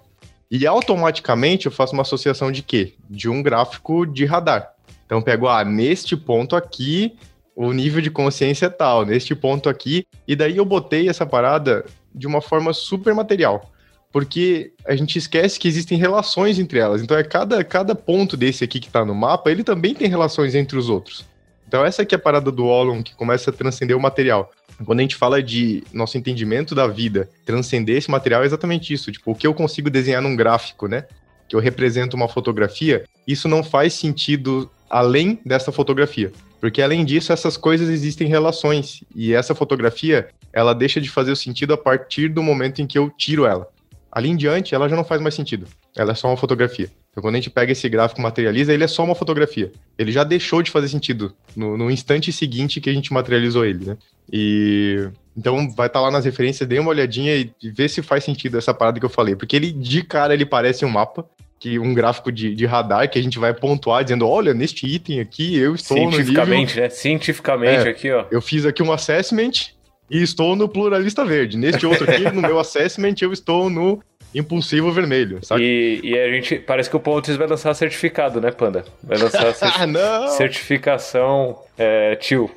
E 0.51 0.67
automaticamente 0.67 1.67
eu 1.67 1.73
faço 1.73 1.93
uma 1.93 2.03
associação 2.03 2.51
de 2.51 2.61
quê? 2.61 2.95
De 3.09 3.29
um 3.29 3.41
gráfico 3.41 4.05
de 4.05 4.25
radar. 4.25 4.75
Então 5.07 5.19
eu 5.19 5.25
pego, 5.25 5.47
ah, 5.47 5.65
neste 5.65 6.17
ponto 6.17 6.57
aqui, 6.57 7.17
o 7.55 7.73
nível 7.73 8.01
de 8.01 8.11
consciência 8.11 8.67
é 8.67 8.71
tal, 8.71 9.05
neste 9.05 9.35
ponto 9.35 9.69
aqui, 9.69 10.07
e 10.27 10.35
daí 10.35 10.57
eu 10.57 10.65
botei 10.65 11.09
essa 11.09 11.25
parada 11.25 11.85
de 12.13 12.27
uma 12.27 12.41
forma 12.41 12.73
super 12.73 13.15
material. 13.15 13.71
Porque 14.13 14.73
a 14.85 14.97
gente 14.97 15.19
esquece 15.19 15.59
que 15.59 15.69
existem 15.69 15.97
relações 15.97 16.59
entre 16.59 16.81
elas. 16.81 17.01
Então 17.01 17.17
é 17.17 17.23
cada, 17.23 17.63
cada 17.63 17.95
ponto 17.95 18.37
desse 18.37 18.65
aqui 18.65 18.81
que 18.81 18.89
está 18.89 19.05
no 19.05 19.15
mapa, 19.15 19.53
ele 19.53 19.63
também 19.63 19.95
tem 19.95 20.09
relações 20.09 20.57
entre 20.57 20.77
os 20.77 20.89
outros. 20.89 21.25
Então 21.69 21.85
essa 21.85 22.03
aqui 22.03 22.13
é 22.15 22.19
a 22.19 22.21
parada 22.21 22.51
do 22.51 22.67
Olon 22.67 23.01
que 23.01 23.15
começa 23.15 23.51
a 23.51 23.53
transcender 23.53 23.97
o 23.97 24.01
material. 24.01 24.51
Quando 24.85 25.01
a 25.01 25.03
gente 25.03 25.17
fala 25.17 25.43
de 25.43 25.83
nosso 25.93 26.17
entendimento 26.17 26.75
da 26.75 26.87
vida, 26.87 27.29
transcender 27.45 27.97
esse 27.97 28.11
material 28.11 28.43
é 28.43 28.47
exatamente 28.47 28.93
isso. 28.93 29.13
Tipo, 29.13 29.33
o 29.33 29.35
que 29.35 29.47
eu 29.47 29.55
consigo 29.55 29.91
desenhar 29.91 30.23
num 30.23 30.35
gráfico, 30.35 30.89
né? 30.89 31.05
Que 31.49 31.55
eu 31.55 31.61
represento 31.61 32.17
uma 32.17 32.29
fotografia, 32.29 33.05
isso 33.27 33.49
não 33.49 33.63
faz 33.63 33.95
sentido 33.95 34.71
além 34.89 35.39
dessa 35.45 35.71
fotografia. 35.71 36.33
Porque 36.61 36.83
além 36.83 37.05
disso, 37.05 37.33
essas 37.33 37.57
coisas 37.57 37.89
existem 37.89 38.29
relações. 38.29 39.03
E 39.15 39.33
essa 39.33 39.55
fotografia, 39.55 40.29
ela 40.53 40.75
deixa 40.75 41.01
de 41.01 41.11
fazer 41.11 41.37
sentido 41.37 41.73
a 41.73 41.79
partir 41.79 42.29
do 42.29 42.43
momento 42.43 42.83
em 42.83 42.87
que 42.87 42.99
eu 42.99 43.11
tiro 43.11 43.47
ela. 43.47 43.69
Ali 44.13 44.29
em 44.29 44.37
diante, 44.37 44.75
ela 44.75 44.89
já 44.89 44.97
não 44.97 45.05
faz 45.05 45.21
mais 45.21 45.35
sentido. 45.35 45.67
Ela 45.97 46.13
é 46.13 46.15
só 46.15 46.29
uma 46.29 46.37
fotografia. 46.37 46.91
Então, 47.11 47.23
quando 47.23 47.35
a 47.35 47.39
gente 47.39 47.51
pega 47.51 47.73
esse 47.73 47.89
gráfico 47.89 48.21
e 48.21 48.23
materializa, 48.23 48.73
ele 48.73 48.85
é 48.85 48.89
só 48.89 49.03
uma 49.03 49.15
fotografia. 49.17 49.73
Ele 49.99 50.13
já 50.13 50.23
deixou 50.23 50.63
de 50.63 50.71
fazer 50.71 50.89
sentido 50.89 51.35
no, 51.57 51.77
no 51.77 51.91
instante 51.91 52.33
seguinte 52.33 52.81
que 52.81 52.89
a 52.89 52.93
gente 52.93 53.13
materializou 53.13 53.65
ele, 53.65 53.85
né? 53.85 53.97
E 54.33 55.09
Então 55.37 55.69
vai 55.75 55.89
estar 55.89 56.01
lá 56.01 56.11
nas 56.11 56.25
referências, 56.25 56.69
dê 56.69 56.79
uma 56.79 56.91
olhadinha 56.91 57.35
e 57.35 57.51
vê 57.71 57.89
se 57.89 58.01
faz 58.01 58.23
sentido 58.23 58.57
essa 58.59 58.73
parada 58.73 59.01
que 59.01 59.05
eu 59.05 59.11
falei. 59.11 59.35
Porque 59.35 59.57
ele, 59.57 59.73
de 59.73 60.03
cara, 60.05 60.35
ele 60.35 60.47
parece 60.47 60.85
um 60.85 60.89
mapa, 60.89 61.29
que 61.59 61.79
um 61.79 61.93
gráfico 61.93 62.31
de, 62.31 62.55
de 62.55 62.65
radar 62.65 63.11
que 63.11 63.19
a 63.19 63.23
gente 63.23 63.39
vai 63.39 63.53
pontuar 63.53 64.05
dizendo, 64.05 64.27
olha, 64.27 64.55
neste 64.55 64.87
item 64.87 65.21
aqui 65.21 65.57
eu 65.59 65.75
estou 65.75 65.97
no 65.97 66.05
nível... 66.05 66.19
Cientificamente, 66.19 66.81
né? 66.81 66.89
Cientificamente 66.89 67.89
É. 67.89 67.91
aqui, 67.91 68.11
ó. 68.11 68.25
Eu 68.31 68.41
fiz 68.41 68.65
aqui 68.65 68.83
um 68.83 68.93
assessment 68.93 69.73
e 70.09 70.23
estou 70.23 70.55
no 70.57 70.69
pluralista 70.69 71.25
verde. 71.25 71.59
Neste 71.59 71.85
outro 71.87 72.09
aqui, 72.11 72.23
no 72.31 72.41
meu 72.41 72.59
assessment, 72.59 73.15
eu 73.21 73.33
estou 73.33 73.69
no 73.69 74.01
impulsivo 74.35 74.93
vermelho, 74.93 75.45
sabe? 75.45 75.63
E, 75.63 76.01
e 76.11 76.19
a 76.19 76.31
gente. 76.31 76.57
Parece 76.59 76.89
que 76.89 76.97
o 76.97 77.01
Pontes 77.01 77.37
vai 77.37 77.47
lançar 77.47 77.75
certificado, 77.75 78.41
né, 78.41 78.51
Panda? 78.51 78.85
Vai 79.03 79.19
lançar 79.19 79.47
Ah, 79.49 79.53
cer- 79.55 79.87
não! 79.87 80.29
certificação 80.29 81.59
é, 81.77 82.17
tio. 82.17 82.51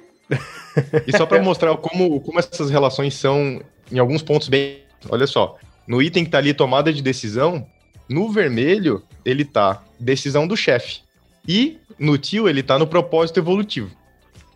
E 1.07 1.15
só 1.15 1.26
para 1.26 1.41
mostrar 1.41 1.76
como, 1.78 2.19
como 2.21 2.39
essas 2.39 2.69
relações 2.69 3.13
são, 3.15 3.61
em 3.91 3.99
alguns 3.99 4.21
pontos, 4.21 4.47
bem. 4.47 4.80
Olha 5.09 5.28
só. 5.28 5.57
No 5.88 6.01
item 6.01 6.24
que 6.24 6.32
tá 6.32 6.38
ali 6.38 6.53
tomada 6.53 6.93
de 6.93 7.01
decisão, 7.01 7.67
no 8.07 8.32
vermelho, 8.32 9.03
ele 9.26 9.43
tá 9.43 9.84
decisão 9.99 10.47
do 10.47 10.55
chefe. 10.55 11.01
E 11.47 11.78
no 11.99 12.17
tio, 12.17 12.47
ele 12.47 12.63
tá 12.63 12.80
no 12.80 12.88
propósito 12.88 13.39
evolutivo. 13.39 13.91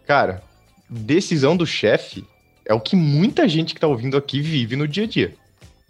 Cara, 0.05 0.41
decisão 0.89 1.55
do 1.57 1.65
chefe 1.67 2.23
é 2.65 2.73
o 2.73 2.79
que 2.79 2.95
muita 2.95 3.47
gente 3.47 3.73
que 3.73 3.79
tá 3.79 3.87
ouvindo 3.87 4.15
aqui 4.15 4.41
vive 4.41 4.75
no 4.77 4.87
dia 4.87 5.03
a 5.03 5.07
dia. 5.07 5.33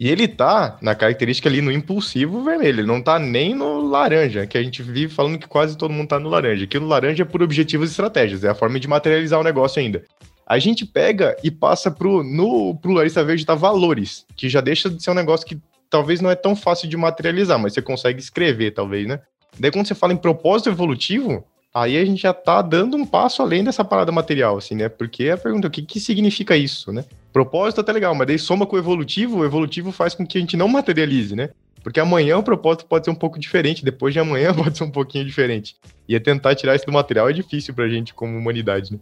E 0.00 0.08
ele 0.08 0.28
tá 0.28 0.78
na 0.80 0.94
característica 0.94 1.48
ali 1.48 1.60
no 1.60 1.72
impulsivo 1.72 2.44
vermelho, 2.44 2.80
ele 2.80 2.86
não 2.86 3.02
tá 3.02 3.18
nem 3.18 3.52
no 3.52 3.80
laranja, 3.80 4.46
que 4.46 4.56
a 4.56 4.62
gente 4.62 4.80
vive 4.80 5.12
falando 5.12 5.40
que 5.40 5.48
quase 5.48 5.76
todo 5.76 5.92
mundo 5.92 6.08
tá 6.08 6.20
no 6.20 6.28
laranja. 6.28 6.64
Aqui 6.64 6.78
no 6.78 6.86
laranja 6.86 7.24
é 7.24 7.26
por 7.26 7.42
objetivos 7.42 7.88
e 7.88 7.92
estratégias, 7.92 8.44
é 8.44 8.48
a 8.48 8.54
forma 8.54 8.78
de 8.78 8.86
materializar 8.86 9.40
o 9.40 9.42
negócio 9.42 9.80
ainda. 9.80 10.04
A 10.46 10.56
gente 10.60 10.86
pega 10.86 11.36
e 11.42 11.50
passa 11.50 11.90
pro. 11.90 12.22
No 12.22 12.76
pluralista 12.76 13.24
verde 13.24 13.44
tá 13.44 13.56
valores, 13.56 14.24
que 14.36 14.48
já 14.48 14.60
deixa 14.60 14.88
de 14.88 15.02
ser 15.02 15.10
um 15.10 15.14
negócio 15.14 15.44
que 15.44 15.60
talvez 15.90 16.20
não 16.20 16.30
é 16.30 16.36
tão 16.36 16.54
fácil 16.54 16.88
de 16.88 16.96
materializar, 16.96 17.58
mas 17.58 17.74
você 17.74 17.82
consegue 17.82 18.20
escrever, 18.20 18.70
talvez, 18.70 19.06
né? 19.06 19.20
Daí 19.58 19.72
quando 19.72 19.88
você 19.88 19.96
fala 19.96 20.12
em 20.12 20.16
propósito 20.16 20.70
evolutivo, 20.70 21.44
aí 21.74 21.98
a 21.98 22.04
gente 22.04 22.22
já 22.22 22.32
tá 22.32 22.62
dando 22.62 22.96
um 22.96 23.04
passo 23.04 23.42
além 23.42 23.64
dessa 23.64 23.84
parada 23.84 24.12
material, 24.12 24.56
assim, 24.56 24.76
né? 24.76 24.88
Porque 24.88 25.28
a 25.28 25.36
pergunta, 25.36 25.66
o 25.66 25.70
que, 25.70 25.82
que 25.82 25.98
significa 25.98 26.56
isso, 26.56 26.92
né? 26.92 27.04
Propósito 27.38 27.80
até 27.80 27.92
legal, 27.92 28.16
mas 28.16 28.26
daí 28.26 28.36
soma 28.36 28.66
com 28.66 28.74
o 28.74 28.78
evolutivo, 28.80 29.38
o 29.38 29.44
evolutivo 29.44 29.92
faz 29.92 30.12
com 30.12 30.26
que 30.26 30.38
a 30.38 30.40
gente 30.40 30.56
não 30.56 30.66
materialize, 30.66 31.36
né? 31.36 31.50
Porque 31.84 32.00
amanhã 32.00 32.36
o 32.36 32.42
propósito 32.42 32.86
pode 32.86 33.04
ser 33.04 33.12
um 33.12 33.14
pouco 33.14 33.38
diferente, 33.38 33.84
depois 33.84 34.12
de 34.12 34.18
amanhã 34.18 34.52
pode 34.58 34.76
ser 34.76 34.82
um 34.82 34.90
pouquinho 34.90 35.24
diferente. 35.24 35.76
E 36.08 36.16
é 36.16 36.18
tentar 36.18 36.56
tirar 36.56 36.74
isso 36.74 36.84
do 36.84 36.90
material 36.90 37.30
é 37.30 37.32
difícil 37.32 37.72
pra 37.72 37.88
gente 37.88 38.12
como 38.12 38.36
humanidade, 38.36 38.92
né? 38.92 38.98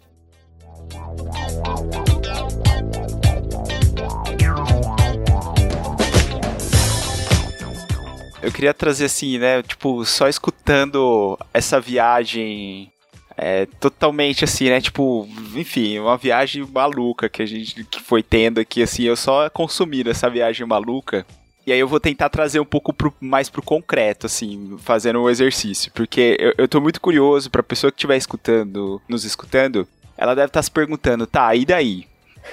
Eu 8.42 8.52
queria 8.52 8.74
trazer 8.74 9.06
assim, 9.06 9.38
né? 9.38 9.62
Tipo, 9.62 10.04
só 10.04 10.28
escutando 10.28 11.38
essa 11.54 11.80
viagem 11.80 12.92
é, 13.36 13.66
totalmente 13.80 14.44
assim, 14.44 14.68
né? 14.70 14.80
Tipo, 14.80 15.28
enfim, 15.54 15.98
uma 15.98 16.16
viagem 16.16 16.66
maluca 16.72 17.28
que 17.28 17.42
a 17.42 17.46
gente 17.46 17.84
que 17.84 18.00
foi 18.00 18.22
tendo 18.22 18.60
aqui, 18.60 18.82
assim. 18.82 19.02
Eu 19.04 19.16
só 19.16 19.48
consumi 19.50 20.02
essa 20.08 20.28
viagem 20.30 20.66
maluca. 20.66 21.26
E 21.66 21.72
aí 21.72 21.78
eu 21.80 21.88
vou 21.88 21.98
tentar 21.98 22.28
trazer 22.28 22.60
um 22.60 22.64
pouco 22.64 22.92
pro- 22.92 23.12
mais 23.20 23.50
pro 23.50 23.60
concreto, 23.60 24.26
assim, 24.26 24.76
fazendo 24.78 25.20
um 25.20 25.28
exercício. 25.28 25.90
Porque 25.92 26.36
eu, 26.38 26.54
eu 26.58 26.68
tô 26.68 26.80
muito 26.80 27.00
curioso 27.00 27.50
pra 27.50 27.60
pessoa 27.62 27.90
que 27.90 27.96
estiver 27.96 28.16
escutando, 28.16 29.02
nos 29.08 29.24
escutando, 29.24 29.86
ela 30.16 30.34
deve 30.34 30.46
estar 30.46 30.62
se 30.62 30.70
perguntando, 30.70 31.26
tá, 31.26 31.52
e 31.56 31.64
daí? 31.66 32.06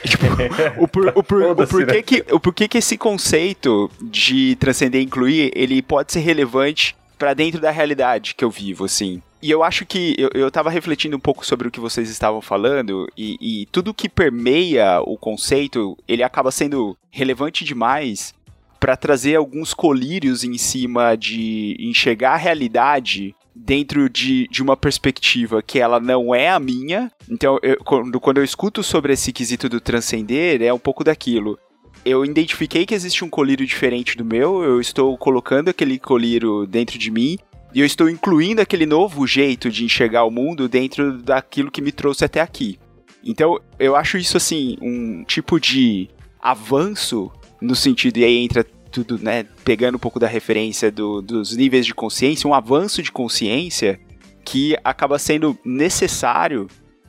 Tipo, 0.04 0.26
o, 0.82 0.88
por, 0.88 1.08
o, 1.16 1.24
por- 1.24 1.42
o 1.44 1.56
porquê 1.68 1.86
né? 1.94 2.02
que, 2.02 2.26
o 2.32 2.40
porquê 2.40 2.68
que 2.68 2.80
esse 2.80 2.98
conceito 2.98 3.90
de 4.02 4.56
transcender 4.60 5.00
e 5.00 5.06
incluir, 5.06 5.52
ele 5.56 5.82
pode 5.84 6.12
ser 6.12 6.20
relevante 6.22 6.96
pra 7.18 7.36
dentro 7.36 7.62
da 7.62 7.70
realidade 7.70 8.34
que 8.34 8.44
eu 8.44 8.50
vivo, 8.50 8.86
assim. 8.86 9.22
E 9.44 9.52
eu 9.52 9.62
acho 9.62 9.86
que 9.86 10.16
eu, 10.18 10.30
eu 10.34 10.50
tava 10.50 10.70
refletindo 10.70 11.18
um 11.18 11.20
pouco 11.20 11.46
sobre 11.46 11.68
o 11.68 11.72
que 11.72 11.82
vocês 11.82 12.10
estavam 12.10 12.40
falando, 12.42 13.06
e, 13.18 13.36
e 13.42 13.66
tudo 13.74 13.94
que 13.94 14.08
permeia 14.08 15.02
o 15.02 15.18
conceito, 15.18 15.98
ele 16.08 16.24
acaba 16.24 16.50
sendo 16.50 16.98
relevante 17.12 17.66
demais 17.66 18.34
pra 18.80 18.96
trazer 18.96 19.36
alguns 19.36 19.74
colírios 19.74 20.46
em 20.46 20.58
cima 20.58 21.18
de 21.18 21.76
enxergar 21.78 22.36
a 22.36 22.38
realidade 22.38 23.36
dentro 23.54 24.10
de, 24.10 24.48
de 24.48 24.64
uma 24.64 24.78
perspectiva 24.78 25.62
que 25.62 25.78
ela 25.78 26.00
não 26.00 26.34
é 26.34 26.50
a 26.50 26.58
minha. 26.60 27.12
Então, 27.30 27.60
eu- 27.62 27.78
quando, 27.84 28.20
quando 28.22 28.38
eu 28.38 28.46
escuto 28.46 28.82
sobre 28.82 29.12
esse 29.12 29.34
quesito 29.34 29.68
do 29.68 29.82
transcender, 29.82 30.62
é 30.62 30.74
um 30.74 30.80
pouco 30.80 31.04
daquilo. 31.04 31.60
Eu 32.06 32.24
identifiquei 32.24 32.86
que 32.86 32.96
existe 32.96 33.26
um 33.26 33.30
colírio 33.30 33.66
diferente 33.68 34.16
do 34.16 34.24
meu, 34.24 34.64
eu 34.64 34.80
estou 34.80 35.18
colocando 35.18 35.68
aquele 35.68 36.00
colírio 36.00 36.66
dentro 36.66 36.98
de 36.98 37.12
mim, 37.12 37.38
e 37.74 37.80
eu 37.80 37.86
estou 37.86 38.10
incluindo 38.10 38.62
aquele 38.62 38.86
novo 38.86 39.26
jeito 39.26 39.70
de 39.70 39.84
enxergar 39.84 40.24
o 40.26 40.32
mundo 40.32 40.70
dentro 40.70 41.18
daquilo 41.18 41.72
que 41.72 41.82
me 41.82 41.92
trouxe 41.92 42.24
até 42.24 42.40
aqui. 42.40 42.80
Então, 43.24 43.60
eu 43.80 43.96
acho 43.96 44.18
isso 44.18 44.38
assim, 44.38 44.78
um 44.82 45.24
tipo 45.24 45.60
de 45.60 46.10
avanço 46.42 47.32
no 47.62 47.76
sentido, 47.76 48.18
e 48.18 48.26
aí 48.26 48.38
entra 48.38 48.64
tudo, 48.92 49.18
né, 49.18 49.46
pegando 49.64 49.96
um 49.96 50.00
pouco 50.00 50.20
da 50.20 50.28
referência 50.28 50.92
do- 50.92 51.22
dos 51.22 51.56
níveis 51.56 51.86
de 51.86 51.96
consciência, 51.96 52.48
um 52.48 52.54
avanço 52.54 53.02
de 53.02 53.12
consciência 53.12 54.00
que 54.46 54.76
acaba 54.84 55.18
sendo 55.18 55.58
necessário, 55.66 56.68